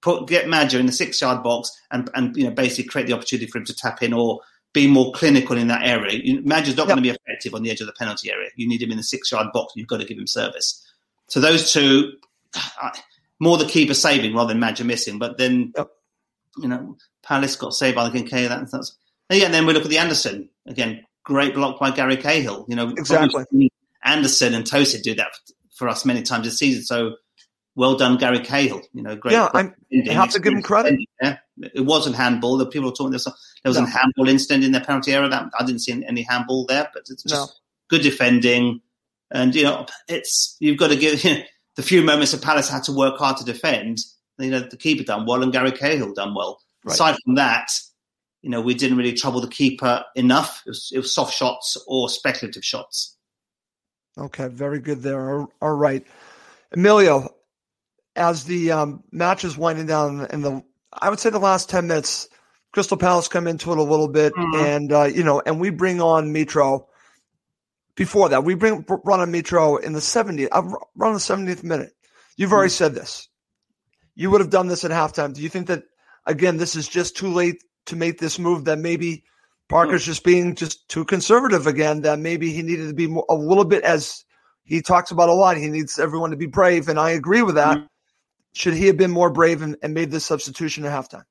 put 0.03 0.29
get 0.29 0.49
Maja 0.49 0.79
in 0.79 0.87
the 0.87 0.93
six 0.93 1.21
yard 1.21 1.43
box 1.43 1.71
and 1.91 2.11
and 2.15 2.37
you 2.37 2.45
know 2.45 2.51
basically 2.51 2.85
create 2.85 3.07
the 3.07 3.12
opportunity 3.15 3.47
for 3.47 3.59
him 3.59 3.65
to 3.65 3.75
tap 3.75 4.03
in 4.03 4.12
or 4.12 4.41
be 4.73 4.87
more 4.87 5.12
clinical 5.12 5.57
in 5.57 5.69
that 5.69 5.87
area. 5.87 6.41
Maja's 6.43 6.77
not 6.77 6.87
yep. 6.87 6.89
going 6.89 6.97
to 6.97 7.03
be 7.03 7.11
effective 7.11 7.55
on 7.55 7.62
the 7.62 7.71
edge 7.71 7.81
of 7.81 7.87
the 7.87 7.95
penalty 7.95 8.31
area. 8.31 8.51
You 8.57 8.69
need 8.69 8.83
him 8.83 8.91
in 8.91 8.97
the 8.99 9.03
six 9.03 9.33
yard 9.33 9.49
box. 9.53 9.73
You've 9.77 9.89
got 9.89 10.01
to 10.01 10.07
give 10.07 10.19
him 10.19 10.27
service. 10.27 10.85
So 11.29 11.41
those 11.41 11.73
two. 11.73 12.12
More 13.39 13.59
the 13.59 13.67
keeper 13.67 13.93
saving 13.93 14.35
rather 14.35 14.49
than 14.49 14.61
Maja 14.61 14.83
missing. 14.83 15.19
But 15.19 15.37
then, 15.37 15.73
yep. 15.77 15.91
you 16.57 16.69
know, 16.69 16.97
Palace 17.23 17.55
got 17.57 17.75
saved 17.75 17.95
by 17.95 18.09
the 18.09 18.11
Kincaid. 18.11 18.51
That, 18.51 18.71
that's, 18.71 18.97
and 19.29 19.39
yeah, 19.39 19.45
and 19.45 19.55
then 19.55 19.67
we 19.67 19.75
look 19.75 19.85
at 19.85 19.91
the 19.91 19.99
Anderson 19.99 20.49
again. 20.67 21.06
Great 21.27 21.55
block 21.55 21.81
by 21.81 21.91
Gary 21.91 22.17
Cahill. 22.17 22.65
You 22.69 22.77
know, 22.77 22.91
exactly. 22.91 23.73
Anderson 24.05 24.55
and 24.55 24.65
Tosin 24.65 25.03
do 25.03 25.15
that 25.17 25.33
for 25.75 25.89
us 25.89 26.05
many 26.05 26.23
times 26.23 26.47
this 26.47 26.59
season. 26.59 26.85
So 26.85 27.17
well 27.75 27.97
done, 27.97 28.17
Gary 28.17 28.39
Cahill. 28.39 28.83
You 28.93 29.03
know, 29.03 29.17
great. 29.17 29.33
Yeah, 29.33 29.49
I 29.53 29.73
have 30.12 30.31
to 30.31 30.41
give 30.41 30.53
him 30.53 30.62
credit. 30.62 31.01
Yeah. 31.21 31.39
It 31.75 31.85
wasn't 31.85 32.15
handball. 32.15 32.57
The 32.57 32.67
people 32.67 32.91
were 32.91 32.95
talking. 32.95 33.11
There 33.11 33.17
was, 33.17 33.25
there 33.25 33.71
was 33.71 33.79
no. 33.79 33.85
a 33.85 33.89
handball 33.89 34.29
incident 34.29 34.65
in 34.65 34.73
the 34.73 34.81
penalty 34.81 35.12
area. 35.12 35.29
That 35.29 35.51
I 35.59 35.65
didn't 35.65 35.81
see 35.81 35.93
any 36.07 36.23
handball 36.23 36.65
there, 36.67 36.89
but 36.95 37.03
it's 37.11 37.25
just 37.25 37.35
no. 37.35 37.47
good 37.89 38.03
defending. 38.03 38.81
And 39.33 39.55
you 39.55 39.65
know, 39.65 39.87
it's 40.09 40.57
you've 40.61 40.79
got 40.79 40.89
to 40.89 40.97
give. 40.97 41.23
You 41.25 41.39
know, 41.39 41.45
the 41.77 41.83
few 41.83 42.03
moments 42.03 42.33
that 42.33 42.43
Palace 42.43 42.71
had 42.71 42.85
to 42.85 42.93
work 42.93 43.19
hard 43.19 43.37
to 43.37 43.45
defend, 43.45 43.99
you 44.39 44.51
know, 44.51 44.61
the 44.61 44.77
keeper 44.77 45.05
done 45.05 45.27
well 45.27 45.43
and 45.43 45.53
Gary 45.53 45.73
Cahill 45.73 46.15
done 46.15 46.35
well. 46.35 46.59
Right. 46.85 46.95
Aside 46.95 47.17
from 47.23 47.35
that, 47.35 47.69
you 48.47 48.53
know, 48.53 48.61
we 48.61 48.75
didn't 48.75 48.97
really 48.97 49.13
trouble 49.13 49.41
the 49.41 49.49
keeper 49.49 50.05
enough. 50.15 50.63
It 50.65 50.71
was, 50.71 50.93
it 50.95 50.99
was 50.99 51.13
soft 51.13 51.35
shots 51.35 51.77
or 51.89 52.09
speculative 52.09 52.65
shots. 52.65 53.17
Okay, 54.17 54.47
very 54.47 54.79
good 54.79 55.03
there. 55.03 55.49
All 55.61 55.75
right. 55.75 56.07
Emilio, 56.71 57.35
as 58.15 58.45
the 58.45 58.71
um, 58.71 59.03
match 59.11 59.43
is 59.43 59.59
winding 59.59 59.87
down 59.87 60.29
in 60.31 60.43
the, 60.43 60.63
I 60.93 61.11
would 61.11 61.19
say 61.19 61.31
the 61.31 61.41
last 61.41 61.69
10 61.71 61.89
minutes, 61.89 62.29
Crystal 62.71 62.97
Palace 62.97 63.27
come 63.27 63.49
into 63.49 63.73
it 63.73 63.79
a 63.79 63.83
little 63.83 64.07
bit 64.07 64.33
mm-hmm. 64.33 64.65
and, 64.65 64.93
uh, 64.93 65.05
you 65.07 65.25
know, 65.25 65.43
and 65.45 65.59
we 65.59 65.71
bring 65.71 66.01
on 66.01 66.33
Mitro 66.33 66.87
before 67.97 68.29
that. 68.29 68.45
We 68.45 68.55
bring 68.55 68.85
run 68.89 69.19
on 69.19 69.33
Mitro 69.33 69.83
in 69.83 69.93
the 69.93 69.99
70th. 69.99 70.51
I've 70.53 70.67
run 70.95 71.09
on 71.09 71.15
the 71.15 71.19
70th 71.19 71.65
minute. 71.65 71.91
You've 72.37 72.53
already 72.53 72.69
mm-hmm. 72.69 72.77
said 72.77 72.95
this. 72.95 73.29
You 74.15 74.31
would 74.31 74.41
have 74.41 74.51
done 74.51 74.69
this 74.69 74.85
at 74.85 74.93
halftime. 74.93 75.35
Do 75.35 75.43
you 75.43 75.49
think 75.49 75.67
that 75.67 75.83
again 76.27 76.59
this 76.59 76.77
is 76.77 76.87
just 76.87 77.17
too 77.17 77.33
late 77.33 77.61
to 77.87 77.96
make 77.96 78.18
this 78.18 78.38
move? 78.38 78.64
That 78.64 78.79
maybe 78.79 79.25
Parker's 79.68 80.03
mm-hmm. 80.03 80.11
just 80.11 80.25
being 80.25 80.55
just 80.55 80.88
too 80.88 81.05
conservative 81.05 81.66
again. 81.66 82.03
That 82.03 82.18
maybe 82.18 82.53
he 82.53 82.62
needed 82.62 82.88
to 82.88 82.94
be 82.94 83.07
more, 83.07 83.25
a 83.29 83.35
little 83.35 83.64
bit 83.64 83.83
as 83.83 84.25
he 84.64 84.83
talks 84.83 85.11
about 85.11 85.29
a 85.29 85.35
lot. 85.35 85.57
He 85.57 85.68
needs 85.68 85.99
everyone 85.99 86.31
to 86.31 86.37
be 86.37 86.46
brave, 86.46 86.88
and 86.88 86.99
I 86.99 87.11
agree 87.11 87.42
with 87.42 87.55
that. 87.55 87.79
Mm-hmm. 87.79 87.87
Should 88.55 88.75
he 88.75 88.87
have 88.87 88.96
been 88.96 89.11
more 89.11 89.31
brave 89.31 89.62
and, 89.62 89.77
and 89.83 89.92
made 89.92 90.11
this 90.11 90.25
substitution 90.25 90.85
at 90.85 90.92
halftime? 90.92 91.25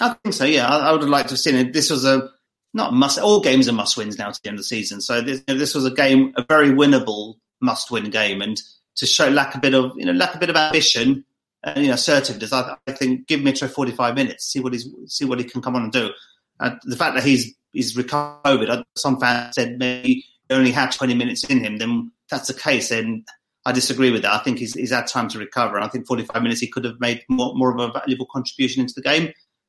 I 0.00 0.14
think 0.22 0.34
so. 0.34 0.44
Yeah, 0.44 0.68
I, 0.68 0.88
I 0.88 0.92
would 0.92 1.00
have 1.00 1.10
liked 1.10 1.30
to 1.30 1.32
have 1.32 1.40
seen 1.40 1.54
it. 1.54 1.72
This 1.72 1.90
was 1.90 2.04
a 2.04 2.30
not 2.74 2.92
must. 2.92 3.18
All 3.18 3.40
games 3.40 3.68
are 3.68 3.72
must 3.72 3.96
wins 3.96 4.18
now 4.18 4.30
to 4.30 4.40
the 4.42 4.48
end 4.48 4.56
of 4.56 4.60
the 4.60 4.64
season. 4.64 5.00
So 5.00 5.22
this, 5.22 5.42
you 5.48 5.54
know, 5.54 5.58
this 5.58 5.74
was 5.74 5.86
a 5.86 5.90
game, 5.90 6.32
a 6.36 6.44
very 6.44 6.68
winnable 6.68 7.36
must 7.60 7.90
win 7.90 8.10
game, 8.10 8.42
and 8.42 8.60
to 8.96 9.06
show 9.06 9.28
lack 9.28 9.54
a 9.54 9.58
bit 9.58 9.74
of 9.74 9.92
you 9.96 10.04
know 10.04 10.12
lack 10.12 10.34
a 10.34 10.38
bit 10.38 10.50
of 10.50 10.56
ambition 10.56 11.24
and 11.66 11.82
you 11.82 11.88
know 11.88 11.94
assertiveness. 11.94 12.52
I, 12.52 12.76
I 12.86 12.92
think 12.92 13.26
give 13.26 13.40
Mitro 13.40 13.68
forty 13.68 13.92
five 13.92 14.14
minutes, 14.14 14.46
see 14.46 14.60
what 14.60 14.72
he's 14.72 14.88
see 15.06 15.26
what 15.26 15.38
he 15.38 15.44
can 15.44 15.60
come 15.60 15.76
on 15.76 15.82
and 15.82 15.92
do. 15.92 16.10
Uh, 16.58 16.76
the 16.84 16.96
fact 16.96 17.14
that 17.16 17.24
he's 17.24 17.54
he's 17.72 17.96
recovered, 17.96 18.84
some 18.96 19.20
fans 19.20 19.54
said 19.54 19.78
maybe 19.78 20.24
he 20.48 20.54
only 20.54 20.70
had 20.70 20.92
twenty 20.92 21.14
minutes 21.14 21.44
in 21.44 21.62
him. 21.62 21.76
Then 21.76 22.12
that's 22.30 22.48
the 22.48 22.54
case, 22.54 22.88
then 22.88 23.24
I 23.66 23.72
disagree 23.72 24.10
with 24.10 24.22
that. 24.22 24.32
I 24.32 24.38
think 24.38 24.58
he's, 24.58 24.74
he's 24.74 24.92
had 24.92 25.06
time 25.08 25.28
to 25.28 25.38
recover, 25.38 25.76
and 25.76 25.84
I 25.84 25.88
think 25.88 26.06
forty 26.06 26.24
five 26.24 26.42
minutes 26.42 26.60
he 26.60 26.68
could 26.68 26.84
have 26.84 27.00
made 27.00 27.22
more, 27.28 27.52
more 27.54 27.74
of 27.74 27.80
a 27.80 27.92
valuable 27.92 28.26
contribution 28.32 28.80
into 28.80 28.94
the 28.94 29.02
game. 29.02 29.24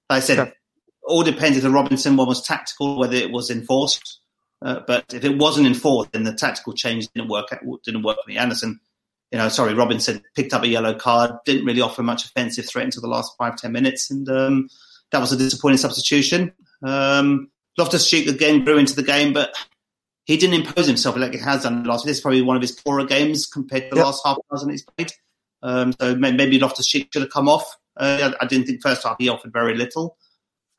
Like 0.10 0.18
I 0.18 0.20
said, 0.20 0.54
all 1.04 1.24
depends 1.24 1.58
if 1.58 1.64
the 1.64 1.72
Robinson 1.72 2.16
one 2.16 2.28
was 2.28 2.42
tactical, 2.42 2.98
whether 2.98 3.16
it 3.16 3.32
was 3.32 3.50
enforced. 3.50 4.22
Uh, 4.62 4.82
but 4.88 5.14
if 5.14 5.24
it 5.24 5.38
wasn't 5.38 5.68
enforced, 5.68 6.12
then 6.14 6.24
the 6.24 6.34
tactical 6.34 6.74
change 6.74 7.08
didn't 7.10 7.30
work. 7.30 7.48
Didn't 7.84 8.04
work 8.04 8.18
for 8.24 8.30
me. 8.30 8.38
Anderson, 8.38 8.80
you 9.32 9.38
know, 9.38 9.50
sorry, 9.50 9.74
Robinson 9.74 10.24
picked 10.36 10.54
up 10.54 10.64
a 10.64 10.68
yellow 10.68 10.94
card, 10.94 11.32
didn't 11.46 11.66
really 11.66 11.82
offer 11.82 12.02
much 12.04 12.26
offensive 12.26 12.66
threat 12.68 12.86
until 12.86 13.02
the 13.02 13.08
last 13.08 13.34
five 13.38 13.58
ten 13.58 13.72
minutes, 13.72 14.10
and 14.10 14.28
um, 14.30 14.70
that 15.12 15.20
was 15.20 15.32
a 15.32 15.38
disappointing 15.38 15.78
substitution. 15.78 16.54
Um, 16.84 17.50
Loftus 17.78 18.10
Cheek 18.10 18.28
again 18.28 18.64
grew 18.64 18.78
into 18.78 18.96
the 18.96 19.04
game, 19.04 19.34
but 19.34 19.54
he 20.26 20.38
didn't 20.38 20.56
impose 20.66 20.88
himself 20.88 21.16
like 21.18 21.34
he 21.34 21.40
has 21.40 21.64
done 21.64 21.84
last. 21.84 22.06
This 22.06 22.18
is 22.18 22.22
probably 22.22 22.42
one 22.42 22.56
of 22.56 22.62
his 22.62 22.72
poorer 22.72 23.06
games 23.06 23.46
compared 23.46 23.84
to 23.84 23.90
the 23.92 23.96
Yep. 23.98 24.06
last 24.06 24.22
half 24.26 24.38
dozen 24.50 24.70
he's 24.70 24.84
played. 24.84 25.12
Um, 25.64 25.94
so 26.00 26.16
maybe 26.16 26.60
Loftus 26.60 26.88
Cheek 26.88 27.10
should 27.12 27.22
have 27.24 27.32
come 27.32 27.50
off. 27.50 27.66
Uh, 27.96 28.32
I 28.40 28.44
I 28.44 28.48
didn't 28.48 28.68
think 28.68 28.82
first 28.82 29.04
half 29.04 29.18
he 29.20 29.30
offered 29.30 29.52
very 29.54 29.76
little. 29.76 30.18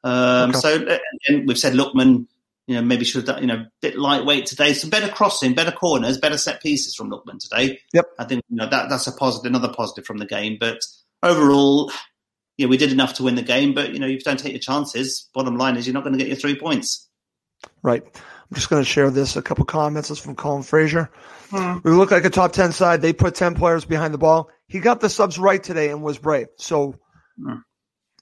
Um, 0.05 0.51
Okay. 0.51 0.59
So 0.61 0.87
uh, 0.87 0.99
and 1.29 1.47
we've 1.49 1.59
said 1.59 1.75
Lookman, 1.75 2.27
you 2.69 2.75
know, 2.75 2.83
maybe 2.83 3.05
should 3.05 3.27
have 3.27 3.37
done, 3.37 3.43
you 3.43 3.49
know, 3.49 3.63
a 3.63 3.71
bit 3.81 3.99
lightweight 3.99 4.47
today. 4.47 4.75
Some 4.75 4.91
better 4.91 5.09
crossing, 5.09 5.55
better 5.55 5.73
corners, 5.73 6.19
better 6.19 6.39
set 6.39 6.63
pieces 6.63 6.95
from 6.95 7.11
Lookman 7.11 7.41
today. 7.41 7.81
Yep. 7.93 8.07
I 8.19 8.25
think 8.25 8.45
you 8.49 8.57
know 8.57 8.69
that 8.69 8.89
that's 8.89 9.07
a 9.07 9.13
positive, 9.13 9.51
another 9.51 9.73
positive 9.73 10.05
from 10.05 10.19
the 10.19 10.27
game. 10.27 10.59
But 10.61 10.81
overall, 11.23 11.91
yeah, 12.57 12.67
we 12.67 12.77
did 12.77 12.93
enough 12.93 13.15
to 13.15 13.25
win 13.25 13.35
the 13.35 13.43
game. 13.43 13.75
But 13.75 13.93
you 13.93 13.99
know, 13.99 14.07
if 14.07 14.13
you 14.13 14.21
don't 14.21 14.39
take 14.39 14.53
your 14.53 14.61
chances, 14.61 15.29
bottom 15.35 15.57
line 15.57 15.77
is 15.77 15.87
you're 15.87 15.95
not 15.95 16.05
going 16.05 16.13
to 16.13 16.19
get 16.19 16.29
your 16.29 16.37
three 16.37 16.57
points. 16.57 17.09
Right. 17.83 18.05
I'm 18.05 18.55
just 18.55 18.71
going 18.71 18.83
to 18.83 18.89
share 18.89 19.11
this. 19.11 19.37
A 19.37 19.43
couple 19.43 19.65
comments. 19.65 20.09
This 20.09 20.19
is 20.19 20.25
from 20.25 20.37
Colin 20.37 20.63
Frazier. 20.63 21.11
We 21.53 21.91
look 21.91 22.11
like 22.11 22.25
a 22.25 22.31
top 22.31 22.53
10 22.53 22.73
side. 22.73 23.03
They 23.03 23.13
put 23.13 23.35
10 23.35 23.55
players 23.55 23.85
behind 23.85 24.15
the 24.15 24.19
ball. 24.19 24.51
He 24.69 24.81
got 24.81 25.01
the 25.01 25.11
subs 25.11 25.39
right 25.39 25.63
today 25.63 25.91
and 25.91 26.03
was 26.03 26.19
brave. 26.19 26.49
So 26.57 26.95
Hmm. 27.39 27.57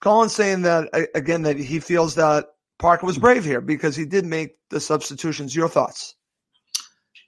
Colin's 0.01 0.35
saying 0.35 0.63
that, 0.63 0.89
again, 1.15 1.43
that 1.43 1.57
he 1.57 1.81
feels 1.81 2.17
that 2.17 2.47
Parker 2.79 3.07
was 3.07 3.19
brave 3.19 3.45
here 3.45 3.61
because 3.61 3.97
he 3.97 4.05
did 4.05 4.25
make 4.27 4.57
the 4.71 4.81
substitutions. 4.81 5.55
Your 5.57 5.69
thoughts? 5.69 6.15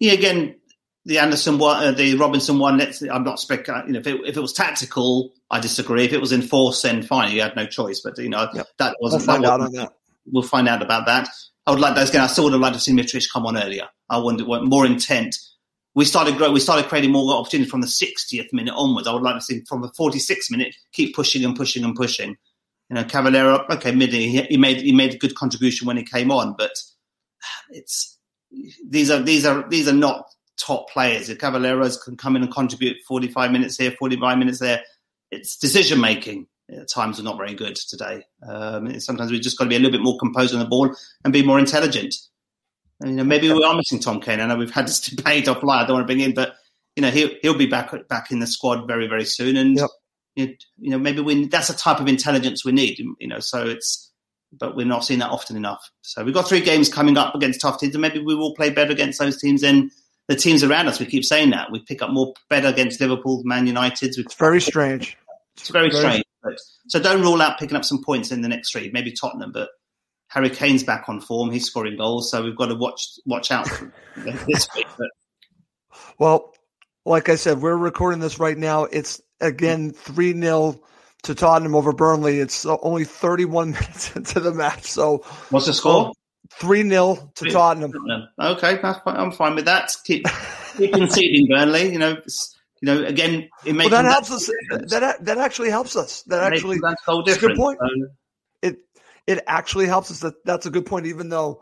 Yeah, 0.00 0.12
again, 0.12 0.56
the 1.04 1.18
Anderson 1.18 1.58
one, 1.58 1.82
uh, 1.82 1.92
the 1.92 2.14
Robinson 2.16 2.58
one. 2.58 2.76
Let's. 2.78 3.02
I'm 3.02 3.24
not 3.24 3.40
spec. 3.40 3.66
You 3.66 3.74
know, 3.88 3.98
if 4.00 4.06
it, 4.06 4.20
if 4.26 4.36
it 4.36 4.40
was 4.40 4.52
tactical, 4.52 5.32
I 5.50 5.60
disagree. 5.60 6.04
If 6.04 6.12
it 6.12 6.20
was 6.20 6.32
enforced, 6.32 6.82
then 6.82 7.02
fine. 7.02 7.32
You 7.34 7.40
had 7.42 7.56
no 7.56 7.66
choice. 7.66 8.00
But 8.04 8.18
you 8.18 8.28
know, 8.28 8.48
Yep. 8.54 8.66
that 8.78 8.96
We'll 9.00 9.12
wasn't. 9.12 9.24
find 9.24 9.44
that 9.44 9.52
out 9.52 9.60
on 9.62 9.72
that. 9.72 9.92
We'll 10.30 10.42
find 10.42 10.68
out 10.68 10.82
about 10.82 11.06
that. 11.06 11.28
I 11.66 11.70
would 11.70 11.80
like 11.80 11.94
those 11.96 12.10
again. 12.10 12.20
I 12.22 12.26
still 12.26 12.44
would 12.44 12.52
have 12.52 12.62
liked 12.62 12.74
to 12.74 12.80
see 12.80 12.92
Mitrovic 12.92 13.26
come 13.32 13.46
on 13.46 13.56
earlier. 13.56 13.88
I 14.10 14.18
wanted 14.18 14.46
want 14.46 14.66
more 14.66 14.84
intent. 14.86 15.36
We 15.94 16.04
started 16.04 16.36
grow. 16.36 16.52
We 16.52 16.60
started 16.60 16.88
creating 16.88 17.10
more 17.12 17.34
opportunities 17.34 17.70
from 17.70 17.80
the 17.80 17.86
60th 17.88 18.52
minute 18.52 18.74
onwards. 18.76 19.08
I 19.08 19.12
would 19.12 19.22
like 19.22 19.34
to 19.36 19.40
see 19.40 19.62
from 19.68 19.82
the 19.82 19.90
46th 19.98 20.50
minute 20.50 20.74
keep 20.92 21.14
pushing 21.14 21.44
and 21.44 21.56
pushing 21.56 21.82
and 21.84 21.94
pushing. 21.94 22.36
You 22.90 22.94
know, 22.94 23.04
Cavaleiro. 23.04 23.66
Okay, 23.70 23.92
mid. 23.92 24.12
He, 24.12 24.42
he 24.42 24.56
made 24.56 24.80
he 24.80 24.92
made 24.92 25.14
a 25.14 25.18
good 25.18 25.34
contribution 25.34 25.86
when 25.86 25.96
he 25.96 26.02
came 26.02 26.30
on, 26.30 26.54
but 26.56 26.72
it's 27.70 28.18
these 28.88 29.10
are 29.10 29.20
these 29.20 29.44
are 29.44 29.68
these 29.68 29.88
are 29.88 29.92
not 29.92 30.24
top 30.58 30.90
players. 30.90 31.28
If 31.28 31.38
Cavaleiros 31.38 32.02
can 32.02 32.16
come 32.16 32.36
in 32.36 32.42
and 32.42 32.52
contribute 32.52 32.96
45 33.06 33.52
minutes 33.52 33.76
here, 33.76 33.92
45 33.92 34.38
minutes 34.38 34.58
there, 34.58 34.82
it's 35.30 35.56
decision 35.56 36.00
making 36.00 36.46
at 36.70 36.88
times 36.88 37.18
are 37.18 37.22
not 37.22 37.38
very 37.38 37.54
good 37.54 37.76
today. 37.76 38.22
Um, 38.46 38.98
sometimes 39.00 39.30
we've 39.30 39.40
just 39.40 39.56
got 39.56 39.64
to 39.64 39.70
be 39.70 39.76
a 39.76 39.78
little 39.78 39.92
bit 39.92 40.02
more 40.02 40.18
composed 40.18 40.52
on 40.52 40.60
the 40.60 40.66
ball 40.66 40.94
and 41.24 41.32
be 41.32 41.42
more 41.42 41.58
intelligent. 41.58 42.14
And, 43.00 43.10
you 43.10 43.16
know, 43.16 43.24
maybe 43.24 43.50
we 43.50 43.64
are 43.64 43.74
missing 43.74 44.00
Tom 44.00 44.20
Kane. 44.20 44.40
I 44.40 44.46
know 44.46 44.56
we've 44.56 44.70
had 44.70 44.86
this 44.86 45.00
debate 45.10 45.46
offline. 45.46 45.82
I 45.82 45.86
don't 45.86 45.96
want 45.96 46.08
to 46.08 46.14
bring 46.14 46.20
in, 46.20 46.34
but 46.34 46.54
you 46.96 47.02
know, 47.02 47.10
he'll 47.10 47.30
he'll 47.42 47.56
be 47.56 47.66
back 47.66 47.92
back 48.08 48.32
in 48.32 48.40
the 48.40 48.46
squad 48.46 48.88
very 48.88 49.06
very 49.06 49.24
soon. 49.24 49.56
And 49.56 49.78
Yep. 49.78 49.90
You, 50.38 50.54
you 50.78 50.90
know, 50.90 50.98
maybe 50.98 51.20
we 51.20 51.46
that's 51.46 51.68
the 51.68 51.74
type 51.74 52.00
of 52.00 52.06
intelligence 52.08 52.64
we 52.64 52.72
need. 52.72 52.98
You 53.18 53.28
know, 53.28 53.40
so 53.40 53.66
it's 53.66 54.10
but 54.52 54.74
we're 54.76 54.86
not 54.86 55.04
seeing 55.04 55.20
that 55.20 55.30
often 55.30 55.56
enough. 55.56 55.90
So 56.02 56.24
we've 56.24 56.32
got 56.34 56.48
three 56.48 56.60
games 56.60 56.88
coming 56.88 57.18
up 57.18 57.34
against 57.34 57.60
tough 57.60 57.78
teams, 57.80 57.94
and 57.94 58.02
maybe 58.02 58.20
we 58.20 58.34
will 58.34 58.54
play 58.54 58.70
better 58.70 58.92
against 58.92 59.18
those 59.18 59.38
teams 59.38 59.60
than 59.60 59.90
the 60.28 60.36
teams 60.36 60.62
around 60.64 60.86
us. 60.88 60.98
We 61.00 61.06
keep 61.06 61.24
saying 61.24 61.50
that 61.50 61.70
we 61.72 61.80
pick 61.80 62.00
up 62.02 62.10
more 62.10 62.32
better 62.48 62.68
against 62.68 63.00
Liverpool, 63.00 63.42
Man 63.44 63.66
United. 63.66 64.16
It's 64.16 64.34
very 64.34 64.60
strange. 64.60 65.16
It's 65.56 65.68
very 65.70 65.90
Very- 65.90 66.00
strange. 66.02 66.24
So 66.86 67.00
don't 67.00 67.20
rule 67.20 67.42
out 67.42 67.58
picking 67.58 67.76
up 67.76 67.84
some 67.84 68.02
points 68.02 68.30
in 68.30 68.40
the 68.42 68.48
next 68.48 68.70
three. 68.70 68.90
Maybe 68.92 69.12
Tottenham, 69.12 69.50
but 69.52 69.68
Harry 70.28 70.48
Kane's 70.50 70.84
back 70.84 71.08
on 71.08 71.20
form. 71.20 71.50
He's 71.50 71.66
scoring 71.66 71.96
goals, 71.98 72.30
so 72.30 72.42
we've 72.44 72.56
got 72.56 72.66
to 72.66 72.74
watch 72.76 73.02
watch 73.26 73.50
out 73.50 73.68
this 74.16 74.68
week. 74.74 74.86
But 74.96 75.08
Well, 76.18 76.54
like 77.08 77.28
I 77.28 77.34
said, 77.36 77.60
we're 77.60 77.76
recording 77.76 78.20
this 78.20 78.38
right 78.38 78.56
now. 78.56 78.84
It's 78.84 79.20
again 79.40 79.90
3 79.92 80.40
0 80.40 80.80
to 81.24 81.34
Tottenham 81.34 81.74
over 81.74 81.92
Burnley. 81.92 82.38
It's 82.38 82.64
only 82.66 83.04
31 83.04 83.70
minutes 83.72 84.14
into 84.14 84.40
the 84.40 84.52
match. 84.52 84.84
So 84.84 85.18
what's 85.50 85.66
the 85.66 85.74
score? 85.74 86.12
3 86.52 86.88
0 86.88 87.32
to 87.36 87.50
Tottenham. 87.50 87.92
Okay, 88.40 88.78
that's 88.80 89.00
fine. 89.00 89.16
I'm 89.16 89.32
fine 89.32 89.54
with 89.54 89.64
that. 89.64 89.90
Keep 90.04 90.26
keep 90.76 90.92
conceding 90.92 91.48
Burnley. 91.48 91.92
You 91.92 91.98
know, 91.98 92.12
it's- 92.12 92.54
you 92.80 92.86
know. 92.86 93.04
Again, 93.04 93.48
it 93.64 93.72
makes 93.72 93.90
Well, 93.90 94.02
that 94.02 94.08
helps 94.08 94.30
us. 94.30 94.48
That 94.90 95.24
that 95.24 95.38
actually 95.38 95.70
helps 95.70 95.96
us. 95.96 96.22
That 96.28 96.44
actually 96.52 96.78
that's 96.80 97.02
it's 97.26 97.36
a 97.36 97.40
good 97.40 97.56
point. 97.56 97.80
So, 97.80 98.06
it 98.62 98.76
it 99.26 99.42
actually 99.48 99.86
helps 99.86 100.12
us. 100.12 100.20
That 100.20 100.34
that's 100.44 100.66
a 100.66 100.70
good 100.70 100.86
point. 100.86 101.06
Even 101.06 101.28
though 101.28 101.60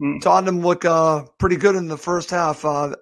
Mm. 0.00 0.20
Tottenham 0.22 0.60
look 0.60 0.84
uh, 0.84 1.24
pretty 1.38 1.56
good 1.56 1.76
in 1.76 1.88
the 1.88 1.98
first 1.98 2.30
half, 2.30 2.64
uh, 2.64 2.94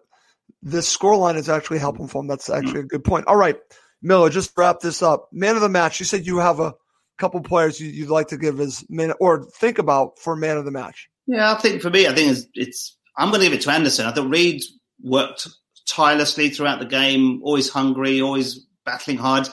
this 0.63 0.95
scoreline 0.95 1.37
is 1.37 1.49
actually 1.49 1.79
helping 1.79 2.07
for 2.09 2.21
them. 2.23 2.29
That's 2.29 2.51
actually 2.51 2.81
a 2.81 2.85
good 2.85 3.05
point. 3.05 3.27
All 3.27 3.37
right, 3.37 3.57
Miller, 4.03 4.31
just 4.31 4.53
wrap 4.57 4.81
this 4.81 5.03
up. 5.03 5.29
Man 5.33 5.57
of 5.57 5.63
the 5.63 5.69
match. 5.69 6.01
You 6.01 6.07
said 6.07 6.27
you 6.27 6.39
have 6.39 6.61
a 6.61 6.75
couple 7.19 7.41
players 7.41 7.81
you, 7.81 7.89
you'd 7.89 8.09
like 8.09 8.29
to 8.29 8.37
give 8.39 8.61
as 8.61 8.85
man 8.89 9.13
or 9.21 9.45
think 9.45 9.79
about 9.79 10.19
for 10.19 10.37
man 10.37 10.57
of 10.57 10.65
the 10.65 10.71
match. 10.71 11.09
Yeah, 11.27 11.53
I 11.53 11.57
think 11.57 11.83
for 11.83 11.91
me, 11.91 12.07
I 12.07 12.15
think 12.15 12.33
it's, 12.33 12.47
it's 12.55 12.97
I'm 13.17 13.29
going 13.29 13.41
to 13.41 13.47
give 13.47 13.59
it 13.59 13.63
to 13.63 13.71
Anderson. 13.71 14.07
I 14.07 14.13
think 14.13 14.33
Reed 14.33 14.63
worked 15.03 15.49
tirelessly 15.89 16.51
throughout 16.51 16.79
the 16.79 16.87
game, 16.87 17.41
always 17.43 17.69
hungry, 17.69 18.21
always 18.21 18.67
battling 18.85 19.19
hard. 19.19 19.49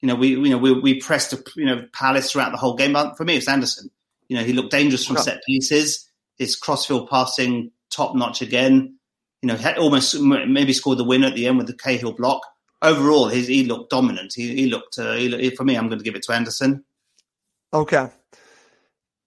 You 0.00 0.08
know, 0.08 0.14
we 0.16 0.28
you 0.28 0.48
know 0.50 0.58
we 0.58 0.72
we 0.78 1.00
pressed 1.00 1.32
you 1.56 1.64
know 1.64 1.86
Palace 1.92 2.32
throughout 2.32 2.50
the 2.50 2.58
whole 2.58 2.76
game. 2.76 2.92
But 2.92 3.16
for 3.16 3.24
me, 3.24 3.36
it's 3.36 3.48
Anderson. 3.48 3.90
You 4.28 4.36
know, 4.36 4.44
he 4.44 4.52
looked 4.52 4.72
dangerous 4.72 5.06
from 5.06 5.16
Yeah. 5.16 5.22
set 5.22 5.44
pieces. 5.44 6.08
His 6.38 6.56
crossfield 6.56 7.08
passing 7.08 7.70
top 7.90 8.16
notch 8.16 8.42
again. 8.42 8.96
You 9.42 9.48
know, 9.48 9.56
had 9.56 9.76
almost 9.78 10.18
maybe 10.20 10.72
scored 10.72 10.98
the 10.98 11.04
winner 11.04 11.26
at 11.26 11.34
the 11.34 11.46
end 11.46 11.58
with 11.58 11.66
the 11.66 11.74
Cahill 11.74 12.12
block. 12.12 12.42
Overall, 12.80 13.28
his, 13.28 13.48
he 13.48 13.64
looked 13.64 13.90
dominant. 13.90 14.32
He, 14.34 14.54
he 14.54 14.66
looked. 14.66 14.98
Uh, 14.98 15.14
he, 15.14 15.28
looked- 15.28 15.56
for 15.56 15.64
me, 15.64 15.76
I'm 15.76 15.88
going 15.88 15.98
to 15.98 16.04
give 16.04 16.14
it 16.14 16.22
to 16.24 16.32
Anderson. 16.32 16.84
Okay. 17.72 18.08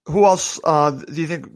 Who 0.06 0.24
else 0.24 0.60
uh, 0.62 0.90
do 0.90 1.20
you 1.20 1.26
think 1.26 1.46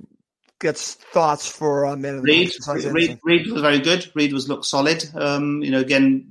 gets 0.60 0.94
thoughts 0.94 1.46
for 1.48 1.86
uh, 1.86 1.96
man 1.96 2.16
of 2.16 2.22
the 2.22 2.32
Reed, 2.32 2.52
Reed, 2.92 3.18
Reed 3.24 3.46
was 3.50 3.62
very 3.62 3.80
good. 3.80 4.10
Reed 4.14 4.32
was 4.32 4.48
looked 4.48 4.66
solid. 4.66 5.04
Um, 5.14 5.62
you 5.62 5.70
know, 5.70 5.80
again, 5.80 6.30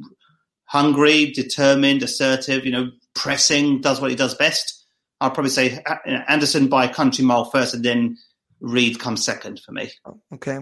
hungry, 0.65 1.31
determined, 1.31 2.03
assertive. 2.03 2.65
You 2.65 2.71
know, 2.71 2.91
pressing, 3.15 3.81
does 3.81 3.99
what 3.99 4.11
he 4.11 4.15
does 4.15 4.35
best. 4.35 4.85
I'll 5.19 5.31
probably 5.31 5.49
say 5.49 5.81
uh, 5.85 5.95
Anderson 6.27 6.67
by 6.67 6.85
a 6.85 6.93
country 6.93 7.25
mile 7.25 7.45
first, 7.45 7.73
and 7.73 7.83
then 7.83 8.17
Reed 8.61 8.99
comes 8.99 9.23
second 9.23 9.59
for 9.65 9.71
me. 9.71 9.89
Okay, 10.33 10.59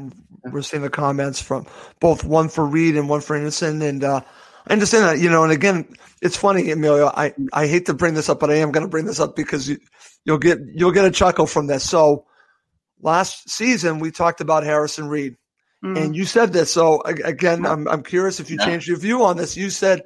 we're 0.51 0.61
seeing 0.61 0.83
the 0.83 0.89
comments 0.89 1.41
from 1.41 1.65
both 1.99 2.23
one 2.23 2.49
for 2.49 2.65
Reed 2.65 2.95
and 2.95 3.09
one 3.09 3.21
for 3.21 3.35
Anderson, 3.35 3.81
and 3.81 4.03
uh, 4.03 4.21
I 4.67 4.73
understand 4.73 5.05
that 5.05 5.19
you 5.19 5.29
know. 5.29 5.43
And 5.43 5.51
again, 5.51 5.87
it's 6.21 6.37
funny, 6.37 6.69
Emilio. 6.71 7.07
I 7.07 7.33
I 7.53 7.67
hate 7.67 7.87
to 7.87 7.93
bring 7.93 8.13
this 8.13 8.29
up, 8.29 8.39
but 8.39 8.49
I 8.51 8.55
am 8.55 8.71
going 8.71 8.85
to 8.85 8.89
bring 8.89 9.05
this 9.05 9.19
up 9.19 9.35
because 9.35 9.67
you 9.67 9.77
you'll 10.25 10.37
get 10.37 10.59
you'll 10.73 10.91
get 10.91 11.05
a 11.05 11.11
chuckle 11.11 11.47
from 11.47 11.67
this. 11.67 11.87
So 11.89 12.25
last 13.01 13.49
season 13.49 13.99
we 13.99 14.11
talked 14.11 14.41
about 14.41 14.63
Harrison 14.63 15.07
Reed, 15.07 15.35
and 15.83 16.15
you 16.15 16.25
said 16.25 16.53
this. 16.53 16.71
So 16.71 17.01
again, 17.01 17.65
I'm 17.65 17.87
I'm 17.87 18.03
curious 18.03 18.39
if 18.39 18.49
you 18.49 18.57
Yeah. 18.59 18.65
changed 18.65 18.87
your 18.87 18.97
view 18.97 19.23
on 19.25 19.37
this. 19.37 19.57
You 19.57 19.69
said 19.69 20.03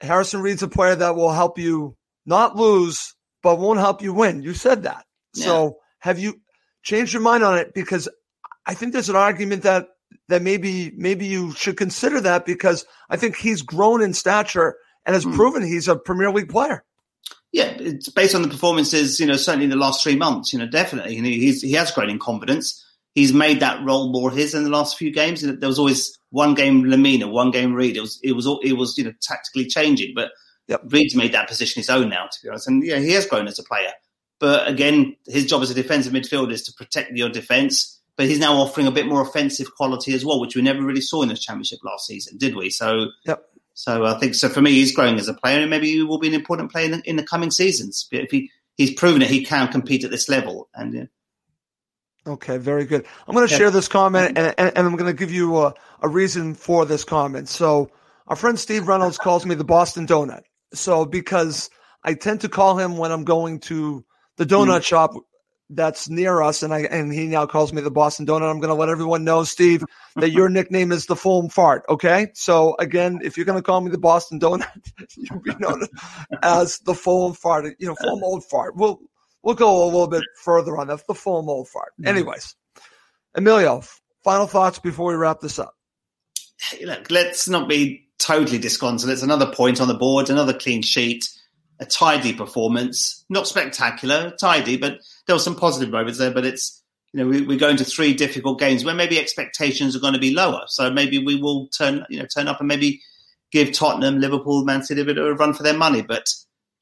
Harrison 0.00 0.42
Reed's 0.42 0.62
a 0.62 0.68
player 0.68 0.94
that 0.96 1.16
will 1.16 1.32
help 1.32 1.58
you 1.58 1.96
not 2.26 2.56
lose, 2.56 3.14
but 3.42 3.58
won't 3.58 3.78
help 3.78 4.02
you 4.02 4.12
win. 4.12 4.42
You 4.42 4.52
said 4.54 4.82
that. 4.82 5.04
So 5.32 5.78
have 6.00 6.18
you 6.18 6.40
changed 6.86 7.12
your 7.12 7.22
mind 7.22 7.42
on 7.44 7.58
it? 7.58 7.74
Because 7.74 8.08
I 8.66 8.72
think 8.74 8.92
there's 8.92 9.10
an 9.10 9.16
argument 9.16 9.62
that 9.64 9.88
that 10.28 10.42
maybe 10.42 10.92
maybe 10.96 11.26
you 11.26 11.52
should 11.52 11.76
consider 11.76 12.20
that 12.22 12.46
because 12.46 12.86
I 13.10 13.16
think 13.16 13.36
he's 13.36 13.60
grown 13.62 14.00
in 14.02 14.14
stature 14.14 14.76
and 15.04 15.14
has 15.14 15.24
Hmm. 15.24 15.34
proven 15.34 15.62
he's 15.62 15.88
a 15.88 15.96
Premier 15.96 16.30
League 16.30 16.48
player. 16.48 16.84
Yeah, 17.52 17.76
it's 17.78 18.08
based 18.08 18.34
on 18.34 18.42
the 18.42 18.48
performances. 18.48 19.20
You 19.20 19.26
know, 19.26 19.36
certainly 19.36 19.64
in 19.64 19.70
the 19.70 19.76
last 19.76 20.02
three 20.02 20.16
months. 20.16 20.52
You 20.52 20.58
know, 20.58 20.66
definitely, 20.66 21.16
and 21.18 21.26
he's 21.26 21.60
he 21.62 21.72
has 21.72 21.90
grown 21.90 22.08
in 22.10 22.18
confidence. 22.18 22.82
He's 23.14 23.32
made 23.32 23.60
that 23.60 23.82
role 23.84 24.12
more 24.12 24.30
his 24.30 24.54
in 24.54 24.62
the 24.64 24.70
last 24.70 24.96
few 24.98 25.10
games. 25.12 25.40
There 25.42 25.68
was 25.68 25.78
always 25.78 26.16
one 26.30 26.54
game 26.54 26.84
Lemina, 26.84 27.30
one 27.30 27.50
game 27.50 27.72
Reed. 27.74 27.96
It 27.96 28.00
was 28.00 28.18
it 28.22 28.32
was 28.32 28.46
all- 28.46 28.60
it 28.62 28.72
was 28.74 28.96
you 28.98 29.04
know 29.04 29.12
tactically 29.22 29.66
changing, 29.66 30.12
but 30.14 30.30
Yep. 30.68 30.82
Reed's 30.88 31.14
made 31.14 31.30
that 31.32 31.46
position 31.48 31.78
his 31.78 31.88
own 31.88 32.08
now. 32.08 32.24
To 32.26 32.38
be 32.42 32.48
honest, 32.48 32.66
and 32.66 32.84
yeah, 32.84 32.98
he 32.98 33.12
has 33.12 33.24
grown 33.26 33.46
as 33.46 33.58
a 33.60 33.62
player. 33.62 33.92
But 34.38 34.68
again, 34.68 35.16
his 35.26 35.46
job 35.46 35.62
as 35.62 35.70
a 35.70 35.74
defensive 35.74 36.12
midfielder 36.12 36.52
is 36.52 36.62
to 36.64 36.72
protect 36.72 37.12
your 37.16 37.28
defence. 37.28 38.00
But 38.16 38.26
he's 38.26 38.38
now 38.38 38.54
offering 38.54 38.86
a 38.86 38.90
bit 38.92 39.06
more 39.06 39.20
offensive 39.20 39.74
quality 39.74 40.14
as 40.14 40.24
well, 40.24 40.40
which 40.40 40.56
we 40.56 40.62
never 40.62 40.82
really 40.82 41.02
saw 41.02 41.22
in 41.22 41.28
the 41.28 41.36
championship 41.36 41.80
last 41.84 42.06
season, 42.06 42.38
did 42.38 42.56
we? 42.56 42.70
So 42.70 43.08
Yep. 43.26 43.44
so 43.74 44.06
I 44.06 44.18
think 44.18 44.34
so. 44.34 44.48
For 44.48 44.62
me, 44.62 44.70
he's 44.72 44.94
growing 44.94 45.18
as 45.18 45.28
a 45.28 45.34
player, 45.34 45.60
and 45.60 45.68
maybe 45.68 45.92
he 45.92 46.02
will 46.02 46.18
be 46.18 46.28
an 46.28 46.34
important 46.34 46.72
player 46.72 46.86
in 46.86 46.90
the, 46.92 47.02
in 47.04 47.16
the 47.16 47.22
coming 47.22 47.50
seasons. 47.50 48.08
If 48.10 48.30
he 48.30 48.50
he's 48.76 48.94
proven 48.94 49.20
that 49.20 49.28
he 49.28 49.44
can 49.44 49.68
compete 49.68 50.02
at 50.04 50.10
this 50.10 50.28
level, 50.30 50.68
and 50.74 50.94
yeah. 50.94 51.04
Okay, 52.26 52.56
very 52.56 52.84
good. 52.84 53.06
I'm 53.28 53.34
going 53.34 53.46
to 53.46 53.52
Yeah. 53.52 53.58
share 53.58 53.70
this 53.70 53.86
comment 53.88 54.36
and, 54.36 54.54
and, 54.58 54.72
I'm 54.76 54.96
going 54.96 55.06
to 55.06 55.18
give 55.18 55.30
you 55.30 55.58
a, 55.58 55.74
a 56.00 56.08
reason 56.08 56.54
for 56.54 56.84
this 56.84 57.04
comment. 57.04 57.48
So, 57.48 57.90
our 58.26 58.34
friend 58.34 58.58
Steve 58.58 58.88
Reynolds 58.88 59.16
calls 59.18 59.46
me 59.46 59.54
the 59.54 59.62
Boston 59.62 60.06
Donut. 60.08 60.42
So, 60.74 61.04
because 61.04 61.70
I 62.02 62.14
tend 62.14 62.40
to 62.40 62.48
call 62.48 62.76
him 62.78 62.96
when 62.96 63.12
I'm 63.12 63.22
going 63.22 63.60
to 63.60 64.04
the 64.36 64.46
donut 64.46 64.84
shop 64.84 65.12
that's 65.70 66.08
near 66.08 66.42
us, 66.42 66.62
and 66.62 66.72
I 66.72 66.80
and 66.80 67.12
he 67.12 67.26
now 67.26 67.46
calls 67.46 67.72
me 67.72 67.82
the 67.82 67.90
Boston 67.90 68.26
Donut. 68.26 68.50
I'm 68.50 68.60
going 68.60 68.68
to 68.68 68.74
let 68.74 68.88
everyone 68.88 69.24
know, 69.24 69.44
Steve, 69.44 69.84
that 70.16 70.30
your 70.30 70.48
nickname 70.50 70.92
is 70.92 71.06
the 71.06 71.16
foam 71.16 71.48
Fart. 71.48 71.84
Okay, 71.88 72.28
so 72.34 72.76
again, 72.78 73.20
if 73.22 73.36
you're 73.36 73.46
going 73.46 73.58
to 73.58 73.62
call 73.62 73.80
me 73.80 73.90
the 73.90 73.98
Boston 73.98 74.38
Donut, 74.38 74.68
you'll 75.16 75.40
be 75.40 75.54
known 75.58 75.86
as 76.42 76.78
the 76.80 76.94
foam 76.94 77.34
Fart. 77.34 77.66
You 77.78 77.88
know, 77.88 77.96
foam 77.96 78.22
Old 78.22 78.44
Fart. 78.44 78.76
We'll 78.76 79.00
we'll 79.42 79.54
go 79.54 79.84
a 79.84 79.86
little 79.86 80.08
bit 80.08 80.24
further 80.42 80.76
on 80.76 80.86
that. 80.88 81.06
The 81.06 81.14
foam 81.14 81.48
Old 81.48 81.68
Fart. 81.68 81.92
Mm-hmm. 82.00 82.08
Anyways, 82.08 82.54
Emilio, 83.34 83.82
final 84.22 84.46
thoughts 84.46 84.78
before 84.78 85.10
we 85.10 85.16
wrap 85.16 85.40
this 85.40 85.58
up. 85.58 85.74
Look, 86.82 87.10
let's 87.10 87.48
not 87.48 87.68
be 87.68 88.08
totally 88.18 88.58
disconsolate. 88.58 89.14
It's 89.14 89.22
another 89.22 89.52
point 89.52 89.80
on 89.80 89.88
the 89.88 89.94
board, 89.94 90.30
another 90.30 90.54
clean 90.54 90.82
sheet 90.82 91.28
a 91.78 91.86
tidy 91.86 92.32
performance, 92.32 93.24
not 93.28 93.46
spectacular, 93.46 94.32
tidy, 94.40 94.76
but 94.76 95.00
there 95.26 95.36
were 95.36 95.40
some 95.40 95.56
positive 95.56 95.90
moments 95.90 96.18
there. 96.18 96.30
But 96.30 96.46
it's 96.46 96.82
you 97.12 97.20
know 97.20 97.28
we, 97.28 97.54
are 97.54 97.58
going 97.58 97.76
to 97.76 97.84
three 97.84 98.14
difficult 98.14 98.58
games 98.58 98.84
where 98.84 98.94
maybe 98.94 99.18
expectations 99.18 99.94
are 99.94 100.00
going 100.00 100.14
to 100.14 100.18
be 100.18 100.34
lower, 100.34 100.62
so 100.68 100.90
maybe 100.90 101.24
we 101.24 101.40
will 101.40 101.68
turn 101.68 102.04
you 102.08 102.18
know 102.18 102.26
turn 102.26 102.48
up 102.48 102.60
and 102.60 102.68
maybe 102.68 103.00
give 103.52 103.72
Tottenham, 103.72 104.20
Liverpool, 104.20 104.64
Man 104.64 104.82
City 104.82 105.00
a 105.00 105.04
bit 105.04 105.18
of 105.18 105.26
a 105.26 105.34
run 105.34 105.54
for 105.54 105.62
their 105.62 105.76
money. 105.76 106.02
But 106.02 106.28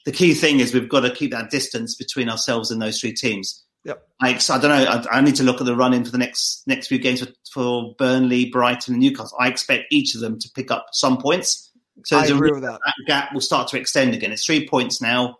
the 0.05 0.13
key 0.13 0.35
thing 0.35 0.61
is 0.61 0.75
we've 0.75 0.89
got 0.89 1.01
to 1.01 1.11
keep 1.11 1.31
that 1.33 1.51
distance 1.51 1.95
between 1.95 2.29
ourselves 2.29 2.71
and 2.71 2.81
those 2.81 3.01
three 3.01 3.13
teams. 3.13 3.65
Yep. 3.85 4.03
I, 4.21 4.29
I 4.31 4.59
don't 4.59 4.63
know. 4.63 4.85
I, 5.11 5.19
I, 5.19 5.21
need 5.21 5.35
to 5.37 5.43
look 5.43 5.61
at 5.61 5.67
the 5.67 5.77
run 5.77 5.93
in 5.93 6.05
for 6.05 6.11
the 6.11 6.19
next 6.19 6.63
next 6.67 6.87
few 6.87 6.99
games 6.99 7.23
for, 7.23 7.31
for 7.53 7.95
Burnley, 7.99 8.47
Brighton, 8.47 8.95
and 8.95 9.03
Newcastle. 9.03 9.37
I 9.39 9.49
expect 9.49 9.85
each 9.91 10.15
of 10.15 10.23
them 10.23 10.39
to 10.39 10.51
pick 10.55 10.71
up 10.71 10.87
some 10.93 11.19
points. 11.19 11.71
So 12.03 12.19
I 12.19 12.27
agree 12.27 12.51
with 12.51 12.63
that. 12.63 12.81
that 12.85 12.95
gap 13.07 13.33
will 13.33 13.41
start 13.41 13.69
to 13.69 13.79
extend 13.79 14.15
again. 14.15 14.33
It's 14.33 14.45
three 14.45 14.69
points 14.69 15.01
now. 15.01 15.39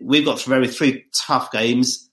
We've 0.00 0.24
got 0.24 0.40
very 0.42 0.68
three 0.68 1.04
tough 1.14 1.50
games. 1.50 2.08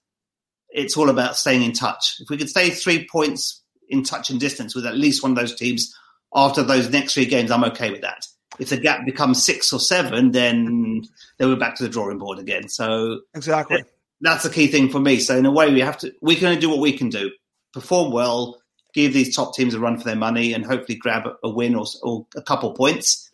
It's 0.70 0.98
all 0.98 1.10
about 1.10 1.38
staying 1.38 1.62
in 1.62 1.72
touch. 1.72 2.18
If 2.20 2.30
we 2.30 2.38
could 2.38 2.50
stay 2.50 2.72
three 2.72 3.08
points 3.10 3.62
in 3.90 4.04
touch 4.04 4.30
and 4.30 4.40
distance 4.40 4.76
with 4.76 4.86
at 4.86 4.98
least 4.98 5.22
one 5.22 5.32
of 5.32 5.38
those 5.38 5.56
teams 5.56 5.96
after 6.34 6.64
those 6.64 6.90
next 6.90 7.14
three 7.14 7.28
games, 7.28 7.52
I'm 7.52 7.64
okay 7.66 7.92
with 7.92 8.02
that. 8.02 8.26
If 8.60 8.70
the 8.70 8.78
gap 8.78 9.06
becomes 9.06 9.44
six 9.44 9.72
or 9.72 9.80
seven, 9.80 10.32
then 10.32 11.04
then 11.38 11.50
we're 11.50 11.56
back 11.56 11.76
to 11.76 11.84
the 11.84 11.90
drawing 11.90 12.18
board 12.18 12.40
again. 12.40 12.70
So 12.70 13.22
exactly, 13.34 13.84
that's 14.22 14.44
the 14.44 14.50
key 14.50 14.68
thing 14.68 14.90
for 14.90 15.00
me. 15.00 15.20
So 15.20 15.38
in 15.38 15.46
a 15.46 15.52
way, 15.52 15.72
we 15.72 15.80
have 15.82 15.98
to 16.00 16.14
we 16.22 16.36
can 16.36 16.48
only 16.48 16.60
do 16.60 16.70
what 16.70 16.80
we 16.80 16.96
can 16.96 17.10
do, 17.10 17.32
perform 17.72 18.12
well, 18.12 18.62
give 18.94 19.14
these 19.14 19.36
top 19.36 19.56
teams 19.56 19.74
a 19.74 19.80
run 19.80 19.98
for 19.98 20.04
their 20.04 20.16
money, 20.16 20.54
and 20.54 20.66
hopefully 20.66 20.98
grab 20.98 21.28
a 21.44 21.50
win 21.50 21.76
or, 21.76 21.86
or 22.04 22.28
a 22.36 22.42
couple 22.42 22.74
points 22.74 23.32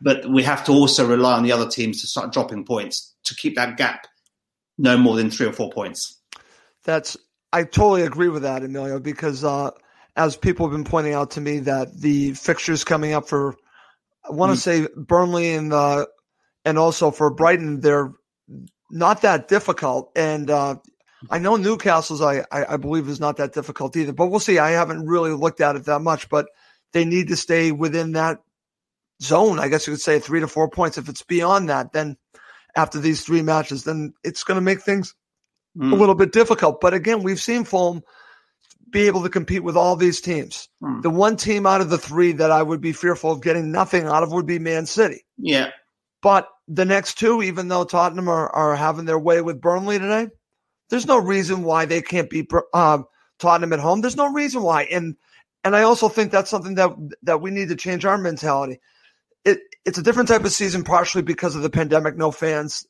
but 0.00 0.26
we 0.26 0.42
have 0.42 0.64
to 0.64 0.72
also 0.72 1.06
rely 1.06 1.34
on 1.34 1.42
the 1.42 1.52
other 1.52 1.68
teams 1.68 2.00
to 2.00 2.06
start 2.06 2.32
dropping 2.32 2.64
points 2.64 3.14
to 3.24 3.34
keep 3.34 3.56
that 3.56 3.76
gap 3.76 4.06
no 4.78 4.96
more 4.96 5.16
than 5.16 5.30
three 5.30 5.46
or 5.46 5.52
four 5.52 5.70
points. 5.70 6.18
That's 6.84 7.16
I 7.52 7.64
totally 7.64 8.02
agree 8.02 8.28
with 8.28 8.42
that, 8.42 8.62
Emilio, 8.62 9.00
because 9.00 9.44
uh, 9.44 9.70
as 10.16 10.36
people 10.36 10.66
have 10.66 10.72
been 10.72 10.84
pointing 10.84 11.14
out 11.14 11.32
to 11.32 11.40
me 11.40 11.60
that 11.60 11.98
the 12.00 12.32
fixtures 12.34 12.84
coming 12.84 13.12
up 13.12 13.28
for 13.28 13.56
I 14.24 14.32
want 14.32 14.52
to 14.52 14.58
mm. 14.58 14.62
say 14.62 14.88
Burnley 14.96 15.54
and 15.54 15.72
uh, 15.72 16.06
and 16.64 16.78
also 16.78 17.10
for 17.10 17.30
Brighton, 17.30 17.80
they're 17.80 18.12
not 18.90 19.22
that 19.22 19.48
difficult. 19.48 20.10
And 20.16 20.50
uh, 20.50 20.76
I 21.30 21.38
know 21.38 21.56
Newcastle's 21.56 22.22
I, 22.22 22.44
I, 22.50 22.74
I 22.74 22.76
believe 22.76 23.08
is 23.08 23.20
not 23.20 23.36
that 23.38 23.52
difficult 23.52 23.96
either, 23.96 24.12
but 24.12 24.26
we'll 24.26 24.40
see. 24.40 24.58
I 24.58 24.70
haven't 24.70 25.06
really 25.06 25.32
looked 25.32 25.60
at 25.60 25.76
it 25.76 25.84
that 25.84 26.00
much, 26.00 26.28
but 26.28 26.46
they 26.92 27.04
need 27.04 27.28
to 27.28 27.36
stay 27.36 27.72
within 27.72 28.12
that 28.12 28.38
zone. 29.22 29.58
I 29.58 29.68
guess 29.68 29.86
you 29.86 29.92
could 29.92 30.00
say 30.00 30.18
three 30.18 30.40
to 30.40 30.48
four 30.48 30.68
points. 30.68 30.98
If 30.98 31.08
it's 31.08 31.22
beyond 31.22 31.68
that, 31.68 31.92
then 31.92 32.16
after 32.76 32.98
these 32.98 33.22
three 33.22 33.42
matches, 33.42 33.84
then 33.84 34.14
it's 34.24 34.44
going 34.44 34.56
to 34.56 34.62
make 34.62 34.80
things 34.80 35.14
mm. 35.76 35.92
a 35.92 35.96
little 35.96 36.14
bit 36.14 36.32
difficult. 36.32 36.80
But 36.80 36.94
again, 36.94 37.22
we've 37.22 37.40
seen 37.40 37.64
Fulham 37.64 38.02
be 38.90 39.06
able 39.06 39.22
to 39.22 39.28
compete 39.28 39.62
with 39.62 39.76
all 39.76 39.96
these 39.96 40.20
teams. 40.20 40.68
Mm. 40.82 41.02
The 41.02 41.10
one 41.10 41.36
team 41.36 41.66
out 41.66 41.80
of 41.80 41.90
the 41.90 41.98
three 41.98 42.32
that 42.32 42.50
I 42.50 42.62
would 42.62 42.80
be 42.80 42.92
fearful 42.92 43.32
of 43.32 43.42
getting 43.42 43.70
nothing 43.70 44.04
out 44.04 44.22
of 44.22 44.32
would 44.32 44.46
be 44.46 44.58
Man 44.58 44.86
City. 44.86 45.24
Yeah. 45.38 45.70
But 46.22 46.48
the 46.68 46.84
next 46.84 47.18
two, 47.18 47.42
even 47.42 47.68
though 47.68 47.84
Tottenham 47.84 48.28
are, 48.28 48.48
are 48.50 48.76
having 48.76 49.04
their 49.04 49.18
way 49.18 49.40
with 49.40 49.60
Burnley 49.60 49.98
today, 49.98 50.28
there's 50.90 51.06
no 51.06 51.18
reason 51.18 51.62
why 51.62 51.86
they 51.86 52.02
can't 52.02 52.28
beat 52.28 52.50
uh, 52.74 52.98
Tottenham 53.38 53.72
at 53.72 53.80
home. 53.80 54.00
There's 54.00 54.16
no 54.16 54.30
reason 54.32 54.62
why. 54.62 54.82
And 54.84 55.16
and 55.62 55.76
I 55.76 55.82
also 55.82 56.08
think 56.08 56.32
that's 56.32 56.50
something 56.50 56.74
that 56.74 56.90
that 57.22 57.40
we 57.40 57.50
need 57.50 57.68
to 57.68 57.76
change 57.76 58.04
our 58.04 58.18
mentality 58.18 58.80
it, 59.44 59.60
it's 59.84 59.98
a 59.98 60.02
different 60.02 60.28
type 60.28 60.44
of 60.44 60.52
season, 60.52 60.84
partially 60.84 61.22
because 61.22 61.56
of 61.56 61.62
the 61.62 61.70
pandemic. 61.70 62.16
No 62.16 62.30
fans 62.30 62.86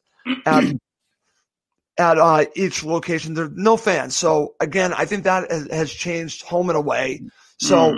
at 0.47 0.65
at 1.99 2.19
uh, 2.19 2.47
each 2.55 2.85
location. 2.85 3.35
There 3.35 3.49
no 3.49 3.77
fans. 3.77 4.17
So 4.17 4.55
again, 4.61 4.93
I 4.93 5.05
think 5.05 5.25
that 5.25 5.51
has, 5.71 5.93
changed 5.93 6.43
home 6.43 6.71
and 6.71 6.77
away. 6.77 7.23
So 7.59 7.93
mm. 7.93 7.97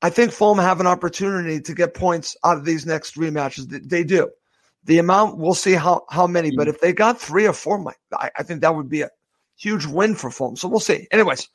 I 0.00 0.10
think 0.10 0.32
Fulham 0.32 0.58
have 0.58 0.80
an 0.80 0.86
opportunity 0.86 1.60
to 1.60 1.74
get 1.74 1.94
points 1.94 2.36
out 2.44 2.56
of 2.56 2.64
these 2.64 2.86
next 2.86 3.12
three 3.12 3.30
matches. 3.30 3.66
They 3.66 4.04
do. 4.04 4.30
The 4.84 4.98
amount 4.98 5.38
we'll 5.38 5.54
see 5.54 5.74
how 5.74 6.04
how 6.08 6.26
many, 6.26 6.50
mm. 6.50 6.56
but 6.56 6.68
if 6.68 6.80
they 6.80 6.92
got 6.92 7.20
three 7.20 7.46
or 7.46 7.52
four, 7.52 7.84
I, 8.12 8.30
I 8.36 8.42
think 8.42 8.62
that 8.62 8.74
would 8.74 8.88
be 8.88 9.02
a 9.02 9.10
huge 9.56 9.86
win 9.86 10.14
for 10.14 10.30
Fulham. 10.30 10.56
So 10.56 10.68
we'll 10.68 10.80
see. 10.80 11.06
Anyways, 11.10 11.48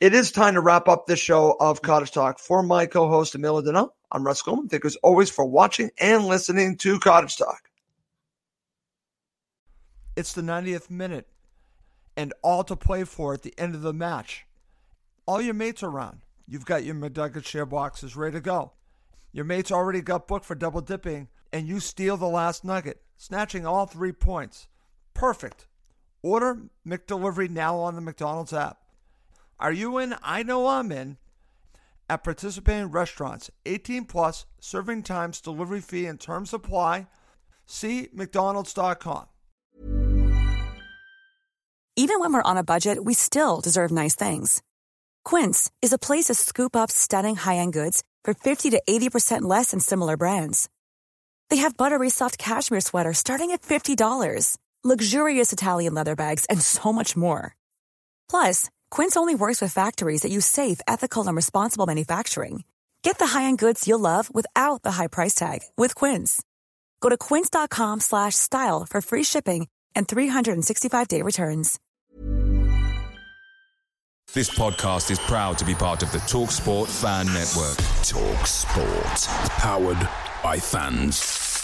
it 0.00 0.14
is 0.14 0.32
time 0.32 0.54
to 0.54 0.60
wrap 0.60 0.88
up 0.88 1.06
this 1.06 1.20
show 1.20 1.56
of 1.60 1.78
mm-hmm. 1.78 1.86
Cottage 1.86 2.12
Talk. 2.12 2.38
For 2.38 2.62
my 2.62 2.86
co-host 2.86 3.34
Emilio 3.34 3.62
Donnell, 3.62 3.94
I'm 4.10 4.24
Russ 4.24 4.42
Goldman. 4.42 4.68
Thank 4.68 4.84
you 4.84 4.88
as 4.88 4.96
always 4.96 5.30
for 5.30 5.44
watching 5.44 5.90
and 5.98 6.24
listening 6.24 6.76
to 6.78 6.98
Cottage 6.98 7.36
Talk. 7.36 7.70
It's 10.14 10.32
the 10.32 10.42
90th 10.42 10.90
minute 10.90 11.26
and 12.16 12.34
all 12.42 12.64
to 12.64 12.76
play 12.76 13.04
for 13.04 13.32
at 13.32 13.42
the 13.42 13.54
end 13.56 13.74
of 13.74 13.82
the 13.82 13.94
match. 13.94 14.44
All 15.26 15.40
your 15.40 15.54
mates 15.54 15.82
are 15.82 15.88
around. 15.88 16.20
You've 16.46 16.66
got 16.66 16.84
your 16.84 16.94
McNugget 16.94 17.46
share 17.46 17.64
boxes 17.64 18.16
ready 18.16 18.34
to 18.34 18.40
go. 18.40 18.72
Your 19.32 19.44
mates 19.46 19.72
already 19.72 20.02
got 20.02 20.28
booked 20.28 20.44
for 20.44 20.54
double 20.54 20.82
dipping, 20.82 21.28
and 21.52 21.66
you 21.66 21.80
steal 21.80 22.18
the 22.18 22.26
last 22.26 22.64
nugget, 22.64 23.00
snatching 23.16 23.64
all 23.64 23.86
three 23.86 24.12
points. 24.12 24.68
Perfect. 25.14 25.66
Order 26.22 26.58
McDelivery 26.86 27.48
now 27.48 27.76
on 27.78 27.94
the 27.94 28.00
McDonald's 28.00 28.52
app. 28.52 28.81
Are 29.60 29.72
you 29.72 29.98
in? 29.98 30.14
I 30.22 30.42
know 30.42 30.66
I'm 30.66 30.90
in 30.92 31.18
at 32.08 32.24
participating 32.24 32.90
restaurants. 32.90 33.50
18 33.64 34.04
plus, 34.04 34.44
serving 34.60 35.02
times, 35.02 35.40
delivery 35.40 35.80
fee, 35.80 36.06
and 36.06 36.20
terms 36.20 36.52
apply. 36.52 37.06
See 37.66 38.08
McDonald's.com. 38.12 39.26
Even 41.94 42.20
when 42.20 42.32
we're 42.32 42.42
on 42.42 42.56
a 42.56 42.64
budget, 42.64 43.04
we 43.04 43.14
still 43.14 43.60
deserve 43.60 43.90
nice 43.90 44.14
things. 44.14 44.62
Quince 45.24 45.70
is 45.82 45.92
a 45.92 45.98
place 45.98 46.24
to 46.26 46.34
scoop 46.34 46.74
up 46.74 46.90
stunning 46.90 47.36
high 47.36 47.56
end 47.56 47.72
goods 47.72 48.02
for 48.24 48.34
50 48.34 48.70
to 48.70 48.82
80% 48.88 49.42
less 49.42 49.70
than 49.70 49.80
similar 49.80 50.16
brands. 50.16 50.68
They 51.50 51.58
have 51.58 51.76
buttery 51.76 52.10
soft 52.10 52.38
cashmere 52.38 52.80
sweaters 52.80 53.18
starting 53.18 53.50
at 53.50 53.62
$50, 53.62 54.56
luxurious 54.82 55.52
Italian 55.52 55.92
leather 55.94 56.16
bags, 56.16 56.46
and 56.46 56.60
so 56.60 56.92
much 56.92 57.14
more. 57.14 57.54
Plus, 58.30 58.70
Quince 58.92 59.16
only 59.16 59.34
works 59.34 59.62
with 59.62 59.72
factories 59.72 60.20
that 60.20 60.30
use 60.30 60.44
safe, 60.44 60.78
ethical, 60.86 61.26
and 61.26 61.34
responsible 61.34 61.86
manufacturing. 61.86 62.64
Get 63.02 63.18
the 63.18 63.26
high-end 63.26 63.56
goods 63.56 63.88
you'll 63.88 63.98
love 63.98 64.28
without 64.34 64.82
the 64.82 64.92
high 64.92 65.06
price 65.06 65.34
tag 65.34 65.60
with 65.78 65.94
Quince. 65.94 66.42
Go 67.00 67.08
to 67.08 67.16
quince.com/style 67.16 68.86
for 68.90 69.00
free 69.00 69.24
shipping 69.24 69.66
and 69.96 70.06
365-day 70.06 71.22
returns. 71.22 71.78
This 74.34 74.50
podcast 74.50 75.10
is 75.10 75.18
proud 75.18 75.56
to 75.58 75.64
be 75.64 75.74
part 75.74 76.02
of 76.02 76.12
the 76.12 76.20
Talk 76.20 76.50
Sport 76.50 76.88
Fan 76.90 77.26
Network. 77.26 77.76
Talk 78.04 78.46
Sport, 78.46 79.26
powered 79.58 80.08
by 80.42 80.58
fans. 80.58 81.61